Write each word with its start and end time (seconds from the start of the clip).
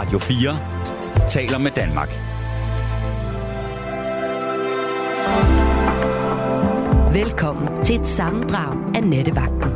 Radio 0.00 0.18
4 0.18 1.28
taler 1.28 1.58
med 1.58 1.70
Danmark. 1.70 2.08
Velkommen 7.14 7.84
til 7.84 8.00
et 8.00 8.06
sammendrag 8.06 8.96
af 8.96 9.04
Nettevagten. 9.04 9.70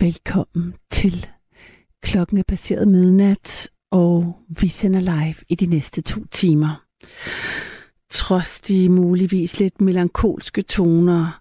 Velkommen 0.00 0.74
til. 0.90 1.26
Klokken 2.02 2.38
er 2.38 2.44
passeret 2.48 2.88
midnat, 2.88 3.68
og 3.90 4.36
vi 4.48 4.68
sender 4.68 5.00
live 5.00 5.34
i 5.48 5.54
de 5.54 5.66
næste 5.66 6.02
to 6.02 6.20
timer. 6.30 6.84
Trods 8.10 8.60
de 8.60 8.88
muligvis 8.88 9.58
lidt 9.58 9.80
melankolske 9.80 10.62
toner 10.62 11.40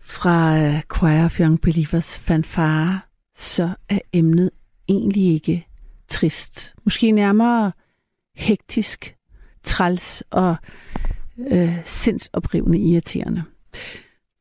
fra 0.00 0.68
uh, 0.68 0.80
Choir 0.80 1.24
of 1.24 1.40
Young 1.40 1.60
Believers 1.60 2.18
fanfare, 2.18 3.00
så 3.36 3.70
er 3.88 3.98
emnet 4.12 4.50
egentlig 4.88 5.34
ikke 5.34 5.66
trist. 6.08 6.74
Måske 6.84 7.12
nærmere 7.12 7.72
hektisk, 8.36 9.14
træls 9.62 10.24
og 10.30 10.56
øh, 11.38 11.76
sindsoprivende 11.84 12.78
irriterende. 12.78 13.42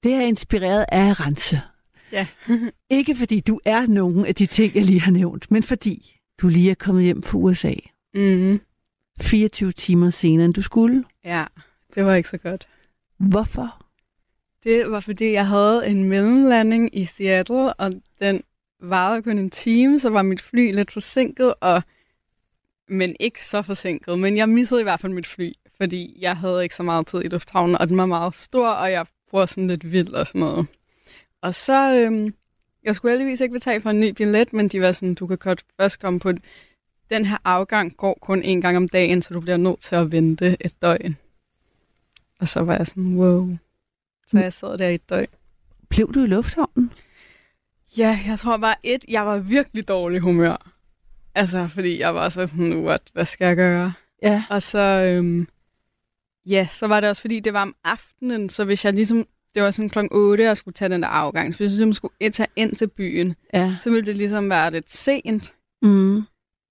Det 0.04 0.14
er 0.14 0.22
inspireret 0.22 0.86
af 0.92 1.20
Rense. 1.20 1.62
Ja. 2.12 2.28
ikke 2.90 3.16
fordi 3.16 3.40
du 3.40 3.60
er 3.66 3.88
nogen 3.88 4.26
af 4.26 4.36
de 4.36 4.46
ting, 4.46 4.76
jeg 4.76 4.86
lige 4.86 5.02
har 5.02 5.12
nævnt, 5.12 5.52
men 5.52 5.64
fordi 5.64 6.16
du 6.42 6.48
lige 6.48 6.72
er 6.72 6.76
kommet 6.76 7.04
hjem 7.04 7.24
fra 7.24 7.38
USA. 7.38 7.74
Mm. 8.14 8.62
24 9.22 9.72
timer 9.72 10.10
senere, 10.10 10.46
end 10.46 10.54
du 10.54 10.62
skulle. 10.62 11.04
Ja, 11.26 11.46
det 11.96 12.06
var 12.06 12.16
ikke 12.16 12.30
så 12.30 12.38
godt. 12.38 12.68
Hvorfor? 13.18 13.86
Det 14.64 14.92
var 14.92 15.00
fordi, 15.00 15.32
jeg 15.32 15.48
havde 15.48 15.88
en 15.88 16.04
mellemlanding 16.04 16.98
i 16.98 17.06
Seattle, 17.06 17.74
og 17.74 17.94
den 18.20 18.44
varede 18.80 19.24
kun 19.24 19.38
en 19.38 19.50
time, 19.50 20.00
så 20.00 20.10
var 20.10 20.22
mit 20.22 20.42
fly 20.42 20.76
lidt 20.76 20.92
forsinket, 20.92 21.54
og 21.60 21.82
men 22.88 23.16
ikke 23.20 23.46
så 23.46 23.62
forsinket. 23.62 24.20
Men 24.20 24.38
jeg 24.38 24.50
missede 24.50 24.82
i 24.82 24.84
hvert 24.84 25.00
fald 25.00 25.14
mit 25.14 25.28
fly, 25.28 25.52
fordi 25.78 26.18
jeg 26.20 26.38
havde 26.38 26.64
ikke 26.64 26.76
så 26.76 26.84
meget 26.84 27.08
tid 27.08 27.24
i 27.24 27.28
lufthavnen, 27.28 27.76
og 27.78 27.90
den 27.90 27.98
var 27.98 28.06
meget 28.06 28.36
stor, 28.36 28.70
og 28.70 28.92
jeg 28.92 29.06
bruger 29.30 29.46
sådan 29.46 29.68
lidt 29.68 29.92
vild 29.92 30.14
og 30.14 30.28
sådan 30.28 30.42
noget. 30.42 30.68
Og 31.42 31.56
så, 31.56 31.96
øhm, 31.96 32.34
jeg 32.84 32.96
skulle 32.96 33.12
heldigvis 33.12 33.42
ikke 33.42 33.54
betale 33.54 33.82
for 33.82 33.90
en 33.90 34.00
ny 34.00 34.10
billet, 34.10 34.54
men 34.54 34.68
de 34.68 34.82
var 34.82 34.92
sådan, 34.92 35.16
du 35.16 35.28
kan 35.28 35.38
godt 35.38 35.66
først 35.80 36.00
komme 36.00 36.20
på, 36.20 36.32
den 37.10 37.26
her 37.26 37.38
afgang 37.46 37.98
går 37.98 38.18
kun 38.22 38.42
en 38.42 38.62
gang 38.62 38.78
om 38.78 38.88
dagen, 38.88 39.22
så 39.22 39.34
du 39.34 39.40
bliver 39.40 39.58
nødt 39.58 39.80
til 39.80 39.96
at 39.96 40.12
vente 40.12 40.58
et 40.60 40.82
døgn. 40.82 41.18
Og 42.40 42.48
så 42.48 42.62
var 42.62 42.78
jeg 42.78 42.88
sådan, 42.88 43.16
wow. 43.16 43.58
Så 44.32 44.40
jeg 44.40 44.54
sad 44.54 44.78
der 44.78 44.88
i 44.88 44.96
et 44.96 45.10
døgn. 45.10 45.28
Blev 45.90 46.14
du 46.14 46.24
i 46.24 46.28
lufthavnen? 46.28 46.92
Ja, 47.98 48.20
jeg 48.28 48.40
tror 48.40 48.58
bare 48.58 48.76
et, 48.84 49.06
jeg 49.08 49.26
var 49.26 49.38
virkelig 49.38 49.88
dårlig 49.88 50.20
humør. 50.22 50.72
Altså, 51.36 51.68
fordi 51.68 52.00
jeg 52.00 52.16
var 52.16 52.30
så 52.30 52.46
sådan, 52.46 52.86
what, 52.86 53.02
hvad 53.14 53.26
skal 53.26 53.46
jeg 53.46 53.56
gøre? 53.56 53.94
Ja. 54.24 54.44
Og 54.50 54.62
så, 54.62 54.80
øhm, 54.80 55.48
ja, 56.46 56.68
så 56.72 56.88
var 56.88 57.00
det 57.00 57.10
også, 57.10 57.22
fordi 57.22 57.40
det 57.40 57.54
var 57.54 57.62
om 57.62 57.76
aftenen, 57.84 58.50
så 58.50 58.64
hvis 58.66 58.86
jeg 58.86 58.94
ligesom, 58.94 59.28
det 59.56 59.64
var 59.64 59.72
sådan 59.72 59.90
klokken 59.90 60.10
8, 60.14 60.44
jeg 60.44 60.58
skulle 60.58 60.74
tage 60.74 60.90
den 60.90 61.02
der 61.02 61.08
afgang, 61.08 61.54
så 61.54 61.58
hvis 61.58 61.66
jeg 61.66 61.70
ligesom 61.70 61.94
skulle 61.94 62.30
tage 62.30 62.48
ind 62.56 62.76
til 62.76 62.88
byen, 62.88 63.36
Ja. 63.54 63.76
så 63.82 63.90
ville 63.90 64.06
det 64.06 64.16
ligesom 64.16 64.50
være 64.50 64.72
lidt 64.72 64.92
sent. 64.92 65.54
Mm. 65.82 66.22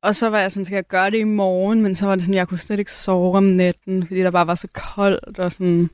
Og 0.03 0.17
så 0.17 0.31
var 0.31 0.39
jeg 0.39 0.53
sådan, 0.53 0.65
skal 0.65 0.75
jeg 0.75 0.87
gøre 0.87 1.11
det 1.11 1.19
i 1.19 1.25
morgen? 1.25 1.83
Men 1.83 1.97
så 1.97 2.07
var 2.07 2.15
det 2.15 2.23
sådan, 2.23 2.35
jeg 2.35 2.49
kunne 2.49 2.59
slet 2.59 2.79
ikke 2.79 2.93
sove 2.93 3.37
om 3.37 3.43
natten, 3.45 4.07
fordi 4.07 4.21
der 4.21 4.31
bare 4.31 4.47
var 4.47 4.55
så 4.55 4.69
koldt 4.75 5.39
og 5.39 5.53
sådan. 5.53 5.91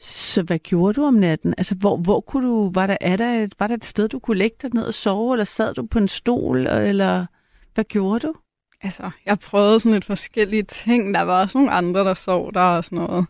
Så 0.00 0.42
hvad 0.42 0.58
gjorde 0.58 0.92
du 0.92 1.04
om 1.04 1.14
natten? 1.14 1.54
Altså, 1.58 1.74
hvor, 1.74 1.96
hvor 1.96 2.20
kunne 2.20 2.48
du, 2.48 2.70
var 2.74 2.86
der, 2.86 2.96
er 3.00 3.16
der 3.16 3.42
et, 3.42 3.54
var 3.58 3.66
der 3.66 3.74
et 3.74 3.84
sted, 3.84 4.08
du 4.08 4.18
kunne 4.18 4.36
lægge 4.38 4.56
dig 4.62 4.74
ned 4.74 4.82
og 4.82 4.94
sove, 4.94 5.34
eller 5.34 5.44
sad 5.44 5.74
du 5.74 5.86
på 5.86 5.98
en 5.98 6.08
stol, 6.08 6.66
eller 6.66 7.26
hvad 7.74 7.84
gjorde 7.84 8.26
du? 8.26 8.34
Altså, 8.82 9.10
jeg 9.26 9.38
prøvede 9.38 9.80
sådan 9.80 9.92
lidt 9.92 10.04
forskellige 10.04 10.62
ting. 10.62 11.14
Der 11.14 11.22
var 11.22 11.42
også 11.42 11.58
nogle 11.58 11.70
andre, 11.70 12.00
der 12.00 12.14
sov 12.14 12.52
der 12.52 12.60
og 12.60 12.84
sådan 12.84 12.98
noget. 12.98 13.26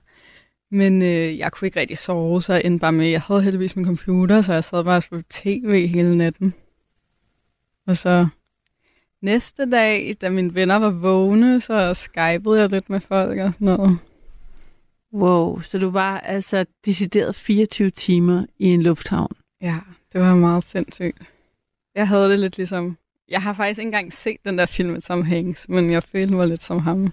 Men 0.71 1.03
øh, 1.03 1.39
jeg 1.39 1.53
kunne 1.53 1.67
ikke 1.67 1.81
rigtig 1.81 1.99
sove, 1.99 2.43
så 2.43 2.53
jeg 2.53 2.63
endte 2.65 2.81
bare 2.81 2.93
med, 2.93 3.07
jeg 3.07 3.21
havde 3.21 3.43
heldigvis 3.43 3.77
min 3.77 3.85
computer, 3.85 4.43
så 4.43 4.53
jeg 4.53 4.65
sad 4.65 4.85
bare 4.85 4.97
og 4.97 5.03
så 5.03 5.23
tv 5.31 5.87
hele 5.87 6.17
natten. 6.17 6.55
Og 7.87 7.97
så 7.97 8.27
næste 9.23 9.71
dag, 9.71 10.17
da 10.21 10.31
mine 10.31 10.55
venner 10.55 10.77
var 10.77 10.91
vågne, 10.91 11.61
så 11.61 11.95
skypede 11.95 12.61
jeg 12.61 12.71
lidt 12.71 12.91
med 12.91 13.01
folk 13.01 13.39
og 13.39 13.53
sådan 13.53 13.65
noget. 13.65 13.99
Wow, 15.15 15.61
så 15.61 15.79
du 15.79 15.91
var 15.91 16.21
altså 16.21 16.65
decideret 16.87 17.35
24 17.35 17.91
timer 17.91 18.47
i 18.59 18.67
en 18.67 18.83
lufthavn. 18.83 19.33
Ja, 19.63 19.79
det 20.13 20.21
var 20.21 20.35
meget 20.35 20.65
sindssygt. 20.65 21.19
Jeg 21.95 22.09
havde 22.09 22.31
det 22.31 22.39
lidt 22.39 22.57
ligesom... 22.57 22.97
Jeg 23.29 23.43
har 23.43 23.53
faktisk 23.53 23.79
ikke 23.79 23.87
engang 23.89 24.13
set 24.13 24.37
den 24.45 24.59
der 24.59 24.67
film 24.67 25.01
Tom 25.01 25.23
Hanks, 25.23 25.69
men 25.69 25.91
jeg 25.91 26.03
følte 26.03 26.35
mig 26.35 26.49
lidt 26.49 26.63
som 26.63 26.79
ham. 26.79 27.13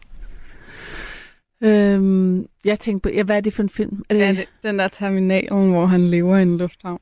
Øhm, 1.64 2.46
jeg 2.66 2.80
tænkte 2.80 3.10
på, 3.10 3.16
ja, 3.16 3.24
hvad 3.24 3.38
er 3.38 3.42
det 3.42 3.54
for 3.54 3.64
en 3.64 3.70
film? 3.70 4.04
Er 4.10 4.14
det, 4.14 4.22
Ja, 4.22 4.32
det, 4.32 4.46
den 4.64 4.80
der 4.80 4.88
terminalen, 4.88 5.72
hvor 5.72 5.86
han 5.86 6.02
lever 6.02 6.38
i 6.38 6.42
en 6.42 6.58
lufthavn. 6.58 7.00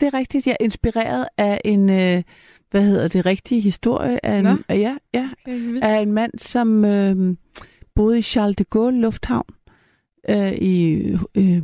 det 0.00 0.06
er 0.06 0.14
rigtigt, 0.14 0.46
jeg 0.46 0.56
er 0.60 0.64
inspireret 0.64 1.26
af 1.36 1.60
en, 1.64 1.90
øh, 1.90 2.22
hvad 2.70 2.82
hedder 2.82 3.08
det, 3.08 3.26
rigtige 3.26 3.60
historie 3.60 4.26
af 4.26 4.38
en, 4.38 4.44
Nå. 4.44 4.56
af, 4.68 4.78
ja, 4.78 4.96
ja, 5.14 5.28
Okay, 5.44 5.80
af 5.82 6.00
en 6.00 6.12
mand, 6.12 6.38
som 6.38 6.84
øh, 6.84 7.36
boede 7.94 8.18
i 8.18 8.22
Charles 8.22 8.56
de 8.56 8.64
Gaulle 8.64 9.00
lufthavn 9.00 9.44
øh, 10.28 10.52
i 10.52 10.94
øh, 11.34 11.62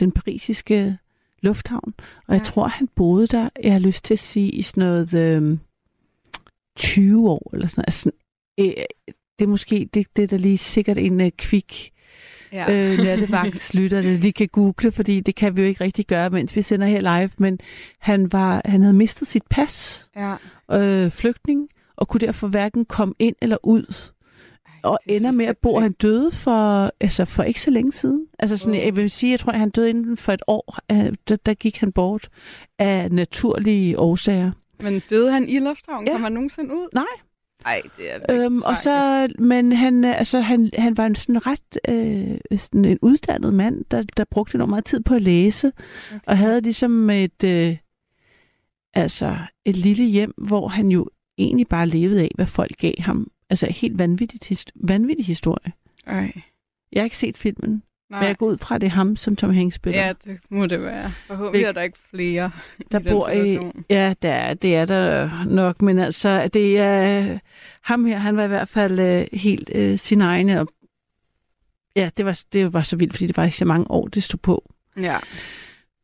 den 0.00 0.12
parisiske 0.12 0.98
lufthavn. 1.40 1.94
Og 2.28 2.34
jeg 2.34 2.40
Ja. 2.40 2.44
tror, 2.44 2.66
han 2.66 2.88
boede 2.96 3.26
der, 3.26 3.48
jeg 3.64 3.72
har 3.72 3.78
lyst 3.78 4.04
til 4.04 4.14
at 4.14 4.20
sige, 4.20 4.50
i 4.50 4.62
sådan 4.62 4.80
noget 4.84 5.14
øh, 5.14 5.58
20 6.76 7.30
år 7.30 7.50
eller 7.52 7.66
sådan 7.66 7.80
noget. 7.80 7.86
Altså, 7.88 8.10
øh, 8.60 8.84
det 9.38 9.44
er 9.44 9.48
måske 9.48 9.88
det, 9.94 10.06
det 10.16 10.22
er 10.22 10.26
der 10.26 10.36
lige 10.38 10.58
sikkert 10.58 10.98
en 10.98 11.20
øh, 11.20 11.30
kvik 11.30 11.92
Ja. 12.52 12.90
øh, 12.92 12.98
nattevagtslytter, 13.04 14.02
der 14.02 14.16
lige 14.16 14.32
kan 14.32 14.48
google, 14.48 14.92
fordi 14.92 15.20
det 15.20 15.34
kan 15.34 15.56
vi 15.56 15.62
jo 15.62 15.68
ikke 15.68 15.84
rigtig 15.84 16.06
gøre, 16.06 16.30
mens 16.30 16.56
vi 16.56 16.62
sender 16.62 16.86
her 16.86 17.00
live. 17.00 17.30
Men 17.38 17.58
han, 17.98 18.32
var, 18.32 18.62
han 18.64 18.82
havde 18.82 18.94
mistet 18.94 19.28
sit 19.28 19.42
pas, 19.50 20.06
ja. 20.16 20.36
øh, 20.72 21.10
flygtning, 21.10 21.68
og 21.96 22.08
kunne 22.08 22.20
derfor 22.20 22.48
hverken 22.48 22.84
komme 22.84 23.14
ind 23.18 23.36
eller 23.42 23.56
ud. 23.62 24.11
Og 24.82 24.98
er 25.08 25.14
ender 25.16 25.32
med 25.32 25.44
at 25.44 25.58
bo. 25.58 25.78
Han 25.80 25.92
døde 25.92 26.30
for, 26.30 26.90
altså 27.00 27.24
for 27.24 27.42
ikke 27.42 27.62
så 27.62 27.70
længe 27.70 27.92
siden. 27.92 28.26
Altså 28.38 28.56
sådan, 28.56 28.74
Wow. 28.74 28.84
jeg 28.84 28.96
vil 28.96 29.10
sige, 29.10 29.30
jeg 29.30 29.40
tror, 29.40 29.52
han 29.52 29.70
døde 29.70 29.90
inden 29.90 30.16
for 30.16 30.32
et 30.32 30.42
år. 30.46 30.78
Øh, 30.92 31.12
Der, 31.28 31.36
der 31.36 31.54
gik 31.54 31.76
han 31.76 31.92
bort 31.92 32.28
af 32.78 33.12
naturlige 33.12 33.98
årsager. 33.98 34.52
Men 34.82 35.02
døde 35.10 35.32
han 35.32 35.48
i 35.48 35.58
lufthavnen? 35.58 36.06
Ja. 36.08 36.12
Kom 36.12 36.22
han 36.22 36.32
nogensinde 36.32 36.74
ud? 36.74 36.88
Nej. 36.94 37.04
Nej, 37.64 37.82
det 37.96 38.10
er 38.10 38.14
ikke 38.14 38.44
Øhm, 38.44 38.62
og 38.62 38.78
så, 38.78 39.28
men 39.38 39.72
han, 39.72 40.04
øh, 40.04 40.18
altså, 40.18 40.40
han, 40.40 40.70
han 40.78 40.96
var 40.96 41.06
en 41.06 41.14
sådan 41.14 41.46
ret 41.46 41.78
øh, 41.88 42.58
sådan 42.58 42.84
en 42.84 42.98
uddannet 43.02 43.54
mand, 43.54 43.84
der, 43.90 44.02
der 44.16 44.24
brugte 44.30 44.54
enormt 44.54 44.70
meget 44.70 44.84
tid 44.84 45.00
på 45.00 45.14
at 45.14 45.22
læse, 45.22 45.72
Okay. 46.10 46.20
og 46.26 46.38
havde 46.38 46.60
ligesom 46.60 47.10
et, 47.10 47.44
øh, 47.44 47.76
altså 48.94 49.36
et 49.64 49.76
lille 49.76 50.04
hjem, 50.04 50.34
hvor 50.36 50.68
han 50.68 50.88
jo 50.88 51.08
egentlig 51.38 51.68
bare 51.68 51.86
levede 51.88 52.20
af, 52.22 52.30
hvad 52.34 52.46
folk 52.46 52.76
gav 52.78 52.92
ham. 52.98 53.28
Altså 53.52 53.66
helt 53.70 53.98
vanvittigt, 53.98 54.52
his- 54.52 54.72
vanvittig 54.74 55.26
historie. 55.26 55.72
Ej. 56.06 56.32
Jeg 56.92 57.00
har 57.00 57.04
ikke 57.04 57.18
set 57.18 57.36
filmen, 57.38 57.82
Nej. 58.10 58.20
men 58.20 58.28
jeg 58.28 58.36
går 58.36 58.46
ud 58.46 58.58
fra, 58.58 58.74
at 58.74 58.80
det 58.80 58.86
er 58.86 58.90
ham, 58.90 59.16
som 59.16 59.36
Tom 59.36 59.54
Hanks 59.54 59.76
spiller. 59.76 60.00
Ja, 60.06 60.12
det 60.24 60.38
må 60.50 60.66
det 60.66 60.82
være. 60.82 61.12
Forhåbentlig 61.26 61.64
er 61.66 61.72
der 61.72 61.82
ikke 61.82 61.98
flere 62.10 62.50
der 62.92 62.98
i 63.00 63.02
den 63.02 63.12
bor 63.12 63.28
i, 63.28 63.36
situation. 63.38 63.84
ja, 63.90 64.14
der, 64.22 64.32
er- 64.32 64.54
det 64.54 64.76
er 64.76 64.84
der 64.84 65.44
nok, 65.44 65.82
men 65.82 65.98
altså, 65.98 66.50
det 66.54 66.78
er, 66.78 67.38
ham 67.82 68.04
her, 68.04 68.18
han 68.18 68.36
var 68.36 68.44
i 68.44 68.48
hvert 68.48 68.68
fald 68.68 68.98
øh, 69.00 69.26
helt 69.32 69.70
øh, 69.74 69.98
sin 69.98 70.20
egne, 70.20 70.60
og 70.60 70.68
ja, 71.96 72.10
det 72.16 72.24
var, 72.24 72.40
det 72.52 72.72
var 72.72 72.82
så 72.82 72.96
vildt, 72.96 73.12
fordi 73.14 73.26
det 73.26 73.36
var 73.36 73.44
ikke 73.44 73.56
så 73.56 73.64
mange 73.64 73.90
år, 73.90 74.06
det 74.08 74.22
stod 74.22 74.38
på. 74.38 74.72
Ja, 74.96 75.16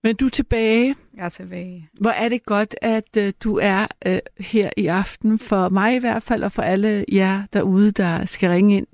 Men 0.04 0.16
du 0.16 0.25
er 0.25 0.31
tilbage. 0.31 0.94
jeg 1.16 1.25
er 1.25 1.28
tilbage. 1.28 1.88
Hvor 2.00 2.11
er 2.11 2.28
det 2.28 2.44
godt, 2.44 2.75
at 2.82 3.17
øh, 3.19 3.32
du 3.44 3.58
er 3.62 3.87
øh, 4.06 4.19
her 4.40 4.70
i 4.76 4.87
aften, 4.87 5.38
for 5.38 5.69
mig 5.69 5.94
i 5.96 5.99
hvert 5.99 6.22
fald, 6.22 6.44
og 6.44 6.52
for 6.52 6.62
alle 6.62 7.05
jer 7.12 7.43
derude, 7.52 7.90
der 7.90 8.25
skal 8.25 8.50
ringe 8.50 8.76
ind. 8.76 8.87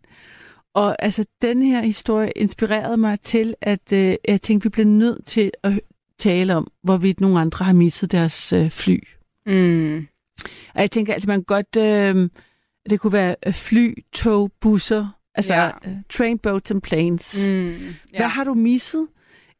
Og 0.75 0.96
altså, 0.99 1.25
den 1.43 1.62
her 1.62 1.82
historie 1.82 2.31
inspirerede 2.37 2.96
mig 2.96 3.20
til, 3.20 3.55
at 3.61 3.93
øh, 3.93 4.14
jeg 4.28 4.43
tænkte, 4.43 4.64
vi 4.64 4.69
bliver 4.69 4.87
nødt 4.87 5.26
til 5.26 5.50
at 5.62 5.81
tale 6.19 6.56
om, 6.56 6.70
hvorvidt 6.82 7.20
nogle 7.20 7.40
andre 7.40 7.64
har 7.64 7.73
misset 7.73 8.12
deres 8.12 8.52
øh, 8.52 8.70
fly. 8.70 8.99
Mm. 9.46 10.06
Og 10.75 10.81
jeg 10.81 10.90
tænker, 10.90 11.12
altså 11.12 11.28
man 11.28 11.43
godt, 11.43 11.76
øh, 11.78 12.31
det 12.90 13.00
kunne 13.00 13.12
være 13.12 13.37
øh, 13.46 13.52
fly, 13.55 13.94
tog, 14.12 14.52
busser, 14.61 15.19
altså 15.34 15.55
Ja. 15.55 15.64
ja. 15.64 15.70
train, 16.11 16.38
boats 16.38 16.70
and 16.70 16.82
planes. 16.82 17.49
Mm. 17.49 17.69
Ja. 17.69 18.17
Hvad 18.17 18.28
har 18.28 18.44
du 18.44 18.55
misset? 18.55 19.06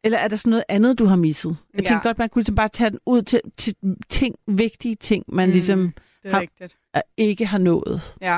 Eller 0.05 0.17
er 0.17 0.27
der 0.27 0.37
sådan 0.37 0.49
noget 0.49 0.63
andet, 0.69 0.99
du 0.99 1.05
har 1.05 1.15
misset? 1.15 1.57
Jeg 1.73 1.81
Ja. 1.83 1.87
tænker 1.87 2.03
godt, 2.03 2.17
man 2.17 2.29
kunne 2.29 2.39
ligesom 2.39 2.55
bare 2.55 2.67
tage 2.67 2.89
den 2.89 2.99
ud 3.05 3.21
til, 3.21 3.41
til 3.57 3.73
ting, 4.09 4.35
vigtige 4.47 4.95
ting, 4.95 5.23
man 5.27 5.45
Mm. 5.47 5.49
mm. 5.49 5.53
ligesom 5.53 5.93
har- 6.25 6.39
rigtigt. 6.39 6.77
ikke 7.17 7.45
har 7.45 7.57
nået 7.57 8.15
Ja. 8.21 8.37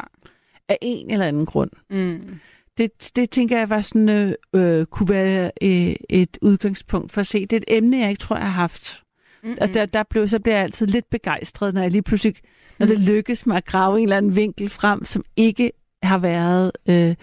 af 0.69 0.77
en 0.81 1.11
eller 1.11 1.25
anden 1.25 1.45
grund. 1.45 1.69
Mm. 1.89 2.39
Det, 2.77 3.11
det 3.15 3.29
tænker 3.29 3.57
jeg 3.57 3.69
var 3.69 3.81
sådan, 3.81 4.09
øh, 4.09 4.33
øh, 4.53 4.85
kunne 4.85 5.09
være 5.09 5.51
øh, 5.61 5.95
et 6.09 6.37
udgangspunkt 6.41 7.11
for 7.11 7.21
at 7.21 7.27
se. 7.27 7.41
Det 7.45 7.53
er 7.53 7.57
et 7.57 7.77
emne, 7.77 7.97
jeg 7.99 8.09
ikke 8.09 8.19
tror, 8.19 8.35
jeg 8.35 8.45
har 8.45 8.51
haft 8.61 9.03
Mm-hmm. 9.43 9.57
Og 9.61 9.73
der, 9.73 9.85
der 9.85 10.03
blev, 10.03 10.27
så 10.27 10.39
bliver 10.39 10.55
jeg 10.55 10.63
altid 10.63 10.87
lidt 10.87 11.09
begejstret, 11.09 11.73
når 11.73 11.81
jeg 11.81 11.91
lige 11.91 12.01
pludselig, 12.01 12.35
når 12.79 12.85
det 12.85 12.99
lykkes 12.99 13.45
mig 13.45 13.57
at 13.57 13.65
grave 13.65 13.97
en 13.97 14.03
eller 14.03 14.17
anden 14.17 14.35
vinkel 14.35 14.69
frem, 14.69 15.03
som 15.05 15.23
ikke 15.35 15.71
har 16.03 16.17
været 16.17 16.71
øh, 16.89 17.15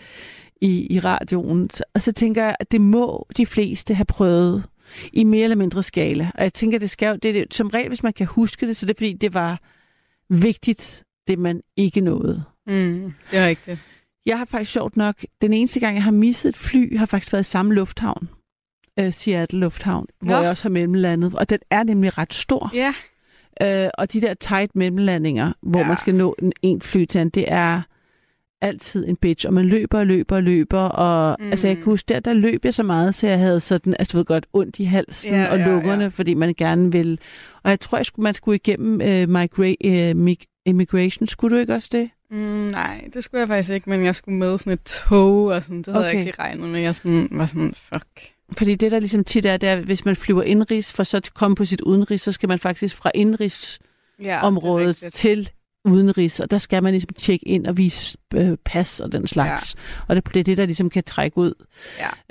i, 0.60 0.94
i 0.94 1.00
radioen. 1.00 1.70
Og 1.94 2.02
så 2.02 2.12
tænker 2.12 2.44
jeg, 2.44 2.56
at 2.60 2.72
det 2.72 2.80
må 2.80 3.26
de 3.36 3.46
fleste 3.46 3.94
have 3.94 4.04
prøvet 4.04 4.64
i 5.12 5.24
mere 5.24 5.44
eller 5.44 5.56
mindre 5.56 5.82
skala. 5.82 6.30
Og 6.34 6.42
jeg 6.42 6.54
tænker, 6.54 6.78
det 6.78 6.90
skal 6.90 7.18
det, 7.22 7.34
det, 7.34 7.54
som 7.54 7.68
regel, 7.68 7.88
hvis 7.88 8.02
man 8.02 8.12
kan 8.12 8.26
huske 8.26 8.66
det, 8.66 8.76
så 8.76 8.86
det 8.86 8.94
er 8.94 8.98
fordi, 8.98 9.12
det 9.12 9.34
var 9.34 9.60
vigtigt, 10.28 11.04
det 11.28 11.38
man 11.38 11.60
ikke 11.76 12.00
nåede. 12.00 12.44
Mm, 12.66 13.12
det 13.30 13.38
er 13.38 13.46
rigtigt. 13.46 13.78
Jeg 14.26 14.38
har 14.38 14.44
faktisk 14.44 14.72
sjovt 14.72 14.96
nok, 14.96 15.24
den 15.42 15.52
eneste 15.52 15.80
gang, 15.80 15.94
jeg 15.94 16.04
har 16.04 16.10
misset 16.10 16.48
et 16.48 16.56
fly, 16.56 16.98
har 16.98 17.06
faktisk 17.06 17.32
været 17.32 17.42
i 17.42 17.50
samme 17.50 17.74
lufthavn. 17.74 18.28
Uh, 19.00 19.12
Seattle 19.12 19.60
Lufthavn, 19.60 20.06
ja. 20.22 20.26
hvor 20.26 20.36
jeg 20.36 20.50
også 20.50 20.64
har 20.64 20.70
mellemlandet. 20.70 21.34
Og 21.34 21.50
den 21.50 21.58
er 21.70 21.82
nemlig 21.82 22.18
ret 22.18 22.34
stor. 22.34 22.70
Ja. 22.74 22.94
Uh, 23.62 23.90
og 23.98 24.12
de 24.12 24.20
der 24.20 24.34
tight 24.34 24.76
mellemlandinger, 24.76 25.52
hvor 25.62 25.80
ja. 25.80 25.86
man 25.86 25.96
skal 25.96 26.14
nå 26.14 26.34
en, 26.38 26.52
en 26.62 26.82
fly 26.82 27.04
til 27.04 27.34
det 27.34 27.44
er 27.48 27.82
altid 28.64 29.08
en 29.08 29.16
bitch, 29.16 29.46
og 29.46 29.54
man 29.54 29.64
løber 29.64 29.98
og 29.98 30.06
løber 30.06 30.36
og 30.36 30.42
løber, 30.42 30.80
og 30.80 31.36
mm. 31.40 31.50
altså 31.50 31.66
jeg 31.66 31.76
kan 31.76 31.84
huske, 31.84 32.06
der, 32.08 32.20
der 32.20 32.32
løb 32.32 32.64
jeg 32.64 32.74
så 32.74 32.82
meget, 32.82 33.14
så 33.14 33.26
jeg 33.26 33.38
havde 33.38 33.60
sådan, 33.60 33.94
altså 33.98 34.12
du 34.12 34.16
ved 34.16 34.24
godt, 34.24 34.46
ondt 34.52 34.78
i 34.78 34.84
halsen 34.84 35.34
ja, 35.34 35.50
og 35.50 35.58
lungerne, 35.58 35.92
ja, 35.92 36.02
ja. 36.02 36.08
fordi 36.08 36.34
man 36.34 36.54
gerne 36.56 36.92
vil, 36.92 37.18
og 37.62 37.70
jeg 37.70 37.80
tror, 37.80 37.98
jeg 37.98 38.06
skulle, 38.06 38.24
man 38.24 38.34
skulle 38.34 38.56
igennem 38.56 38.94
uh, 39.00 39.40
migra- 39.40 40.10
uh, 40.10 40.16
mig- 40.16 40.46
immigration, 40.66 41.26
skulle 41.26 41.56
du 41.56 41.60
ikke 41.60 41.74
også 41.74 41.88
det? 41.92 42.10
Mm, 42.30 42.38
nej, 42.38 43.08
det 43.14 43.24
skulle 43.24 43.40
jeg 43.40 43.48
faktisk 43.48 43.70
ikke, 43.70 43.90
men 43.90 44.04
jeg 44.04 44.14
skulle 44.14 44.38
med 44.38 44.58
sådan 44.58 44.72
et 44.72 44.82
tog, 44.82 45.44
og 45.44 45.62
sådan, 45.62 45.78
det 45.78 45.86
havde 45.86 46.06
okay. 46.06 46.18
jeg 46.18 46.26
ikke 46.26 46.38
regnet 46.38 46.68
med, 46.68 46.80
jeg 46.80 46.94
sådan, 46.94 47.28
var 47.30 47.46
sådan, 47.46 47.74
fuck. 47.92 48.06
Fordi 48.58 48.74
det, 48.74 48.90
der 48.90 48.98
ligesom 48.98 49.24
tit 49.24 49.46
er, 49.46 49.56
det 49.56 49.68
er, 49.68 49.76
hvis 49.80 50.04
man 50.04 50.16
flyver 50.16 50.42
indrigs, 50.42 50.92
for 50.92 51.02
så 51.02 51.16
at 51.16 51.34
komme 51.34 51.54
på 51.54 51.64
sit 51.64 51.80
udenrigs, 51.80 52.22
så 52.22 52.32
skal 52.32 52.48
man 52.48 52.58
faktisk 52.58 52.96
fra 52.96 53.10
indrigsområdet 53.14 55.02
ja, 55.02 55.10
til 55.10 55.50
udenrigs, 55.84 56.40
og 56.40 56.50
der 56.50 56.58
skal 56.58 56.82
man 56.82 56.92
ligesom 56.92 57.10
tjekke 57.16 57.48
ind 57.48 57.66
og 57.66 57.76
vise 57.78 58.18
øh, 58.34 58.56
pas 58.64 59.00
og 59.00 59.12
den 59.12 59.26
slags. 59.26 59.74
Ja. 59.74 60.04
Og 60.08 60.16
det, 60.16 60.34
det 60.34 60.40
er 60.40 60.44
det, 60.44 60.58
der 60.58 60.66
ligesom 60.66 60.90
kan 60.90 61.04
trække 61.04 61.38
ud 61.38 61.54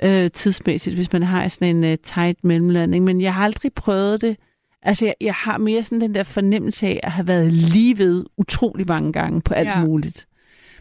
ja. 0.00 0.24
øh, 0.24 0.30
tidsmæssigt, 0.30 0.96
hvis 0.96 1.12
man 1.12 1.22
har 1.22 1.48
sådan 1.48 1.76
en 1.76 1.92
uh, 1.92 1.98
tight 2.04 2.44
mellemlanding. 2.44 3.04
Men 3.04 3.20
jeg 3.20 3.34
har 3.34 3.44
aldrig 3.44 3.72
prøvet 3.72 4.20
det. 4.20 4.36
Altså, 4.82 5.04
jeg, 5.06 5.14
jeg 5.20 5.34
har 5.34 5.58
mere 5.58 5.84
sådan 5.84 6.00
den 6.00 6.14
der 6.14 6.22
fornemmelse 6.22 6.86
af 6.86 7.00
at 7.02 7.12
have 7.12 7.26
været 7.26 7.52
lige 7.52 7.98
ved 7.98 8.24
utrolig 8.36 8.86
mange 8.86 9.12
gange 9.12 9.40
på 9.40 9.54
alt 9.54 9.68
ja. 9.68 9.84
muligt. 9.84 10.26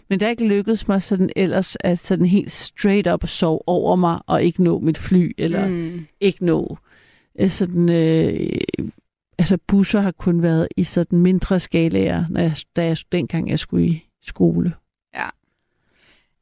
Men 0.09 0.19
det 0.19 0.25
er 0.25 0.29
ikke 0.29 0.47
lykkedes 0.47 0.87
mig 0.87 1.01
sådan 1.01 1.29
ellers 1.35 1.77
at 1.79 1.99
sådan 1.99 2.25
helt 2.25 2.51
straight 2.51 3.07
up 3.07 3.23
og 3.23 3.29
sove 3.29 3.67
over 3.67 3.95
mig 3.95 4.19
og 4.27 4.43
ikke 4.43 4.63
nå 4.63 4.79
mit 4.79 4.97
fly, 4.97 5.35
eller 5.37 5.67
mm. 5.67 6.05
ikke 6.19 6.45
nå 6.45 6.77
øh, 7.39 7.49
sådan 7.51 7.89
øh, 7.89 8.61
altså 9.43 9.57
busser 9.67 10.01
har 10.01 10.11
kun 10.11 10.41
været 10.41 10.67
i 10.77 10.83
sådan 10.83 11.19
mindre 11.19 11.59
skalaer, 11.59 12.25
når 12.29 12.41
jeg, 12.41 12.55
da 12.75 12.85
jeg, 12.85 12.97
dengang 13.11 13.49
jeg 13.49 13.59
skulle 13.59 13.85
i 13.87 14.09
skole. 14.21 14.73
Ja. 15.15 15.29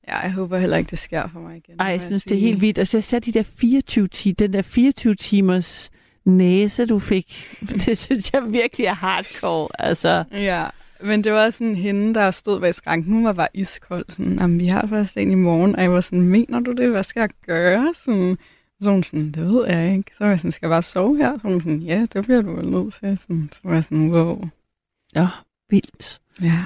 Ja, 0.07 0.17
jeg 0.17 0.33
håber 0.33 0.57
heller 0.57 0.77
ikke, 0.77 0.89
det 0.89 0.99
sker 0.99 1.27
for 1.33 1.39
mig 1.39 1.57
igen. 1.57 1.75
Ej, 1.79 1.85
jeg 1.85 2.01
synes, 2.01 2.25
jeg 2.25 2.29
det 2.29 2.37
er 2.37 2.41
helt 2.47 2.61
vildt. 2.61 2.79
Og 2.79 2.87
så 2.87 2.97
jeg 2.97 3.03
ser 3.03 3.19
de 3.19 3.31
der 3.31 3.43
24 3.43 4.07
timer, 4.07 4.35
den 4.35 4.53
der 4.53 4.61
24 4.61 5.15
timers 5.15 5.91
næse, 6.25 6.85
du 6.85 6.99
fik. 6.99 7.57
Det 7.85 7.97
synes 7.97 8.33
jeg 8.33 8.43
virkelig 8.53 8.85
er 8.85 8.93
hardcore. 8.93 9.67
Altså. 9.79 10.23
Ja, 10.31 10.65
men 11.03 11.23
det 11.23 11.31
var 11.31 11.49
sådan 11.49 11.75
hende, 11.75 12.13
der 12.13 12.31
stod 12.31 12.59
ved 12.59 12.73
skranken. 12.73 13.13
Hun 13.13 13.25
var 13.25 13.33
bare 13.33 13.47
iskold. 13.53 14.05
Sådan, 14.09 14.39
Jamen, 14.39 14.59
vi 14.59 14.65
har 14.65 14.87
først 14.87 15.17
en 15.17 15.31
i 15.31 15.35
morgen. 15.35 15.75
Og 15.75 15.81
jeg 15.81 15.93
var 15.93 16.01
sådan, 16.01 16.21
mener 16.21 16.59
du 16.59 16.71
det? 16.71 16.89
Hvad 16.89 17.03
skal 17.03 17.19
jeg 17.19 17.29
gøre? 17.45 17.93
Sådan, 18.05 18.37
så 18.81 18.91
hun 18.91 19.03
sådan, 19.03 19.31
det 19.31 19.43
ved 19.43 19.67
jeg 19.67 19.93
ikke. 19.93 20.11
Så 20.17 20.23
var 20.23 20.29
jeg 20.29 20.39
sådan, 20.39 20.51
skal 20.51 20.67
jeg 20.67 20.73
bare 20.73 20.81
sove 20.81 21.17
her? 21.17 21.37
Så 21.37 21.47
hun 21.47 21.61
sådan, 21.61 21.79
ja, 21.81 22.05
det 22.13 22.23
bliver 22.23 22.41
du 22.41 22.55
vel 22.55 22.69
nødt 22.69 22.93
til. 22.93 23.17
Sådan, 23.17 23.49
så 23.51 23.59
var 23.63 23.73
jeg 23.73 23.83
sådan, 23.83 24.11
wow. 24.11 24.49
Ja, 25.15 25.27
vildt. 25.69 26.21
Ja. 26.41 26.65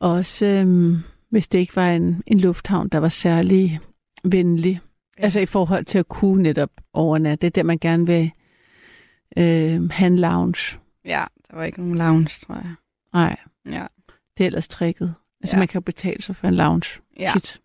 Også 0.00 0.46
øhm, 0.46 0.98
hvis 1.30 1.48
det 1.48 1.58
ikke 1.58 1.76
var 1.76 1.90
en, 1.90 2.22
en 2.26 2.40
lufthavn, 2.40 2.88
der 2.88 2.98
var 2.98 3.08
særlig 3.08 3.80
venlig. 4.24 4.80
Ja. 5.18 5.22
Altså 5.22 5.40
i 5.40 5.46
forhold 5.46 5.84
til 5.84 5.98
at 5.98 6.08
kunne 6.08 6.42
netop 6.42 6.70
overnatte. 6.92 7.40
Det 7.40 7.46
er 7.46 7.62
der, 7.62 7.62
man 7.62 7.78
gerne 7.78 8.06
vil 8.06 8.30
øh, 9.36 9.90
have 9.90 10.06
en 10.06 10.18
lounge. 10.18 10.78
Ja, 11.04 11.24
der 11.50 11.56
var 11.56 11.64
ikke 11.64 11.80
nogen 11.80 11.98
lounge, 11.98 12.28
tror 12.46 12.54
jeg. 12.54 12.74
Nej. 13.12 13.36
Ja. 13.66 13.86
Det 14.38 14.44
er 14.44 14.46
ellers 14.46 14.68
tricket. 14.68 15.14
Altså 15.40 15.56
ja. 15.56 15.58
man 15.58 15.68
kan 15.68 15.82
betale 15.82 16.22
sig 16.22 16.36
for 16.36 16.48
en 16.48 16.54
lounge 16.54 17.00
ja. 17.20 17.30
tit. 17.32 17.60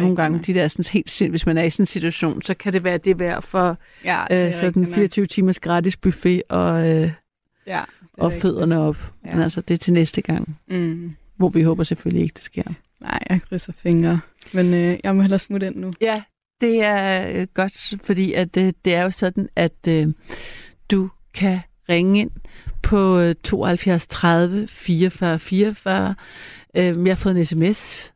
Nogle 0.00 0.16
gange, 0.16 0.38
de 0.38 0.54
der 0.54 0.68
sådan 0.68 0.84
helt 0.92 1.10
sind, 1.10 1.30
hvis 1.30 1.46
man 1.46 1.58
er 1.58 1.62
i 1.62 1.70
sådan 1.70 1.82
en 1.82 1.86
situation, 1.86 2.42
så 2.42 2.54
kan 2.54 2.72
det 2.72 2.84
være 2.84 2.98
det 2.98 3.18
værd 3.18 3.42
for 3.42 3.78
ja, 4.04 4.46
øh, 4.46 4.54
sådan 4.54 4.86
24 4.94 5.26
timers 5.26 5.60
gratis 5.60 5.96
buffet 5.96 6.42
og, 6.48 6.88
øh, 6.88 7.10
ja, 7.66 7.82
og 8.12 8.32
fødderne 8.32 8.80
op. 8.80 9.12
Ja. 9.26 9.34
Men 9.34 9.42
altså, 9.42 9.60
det 9.60 9.74
er 9.74 9.78
til 9.78 9.92
næste 9.92 10.22
gang. 10.22 10.58
Mm. 10.68 11.16
Hvor 11.36 11.48
vi 11.48 11.62
håber 11.62 11.84
selvfølgelig 11.84 12.22
ikke, 12.22 12.34
det 12.34 12.44
sker. 12.44 12.62
Nej, 13.00 13.18
jeg 13.30 13.40
krydser 13.48 13.72
fingre. 13.72 14.20
Men 14.52 14.74
øh, 14.74 14.98
jeg 15.04 15.16
må 15.16 15.22
hellere 15.22 15.38
smutte 15.38 15.66
ind 15.66 15.76
nu. 15.76 15.92
Ja, 16.00 16.22
det 16.60 16.84
er 16.84 17.28
øh, 17.40 17.46
godt, 17.54 17.94
fordi 18.04 18.32
at, 18.32 18.56
øh, 18.56 18.72
det 18.84 18.94
er 18.94 19.02
jo 19.02 19.10
sådan, 19.10 19.48
at 19.56 19.88
øh, 19.88 20.08
du 20.90 21.10
kan 21.34 21.60
ringe 21.88 22.20
ind 22.20 22.30
på 22.82 23.32
72 23.44 24.06
30 24.06 24.66
44 24.66 25.38
44. 25.38 26.14
Øh, 26.76 26.84
jeg 26.84 26.94
har 26.94 27.14
fået 27.14 27.36
en 27.36 27.44
sms 27.44 28.12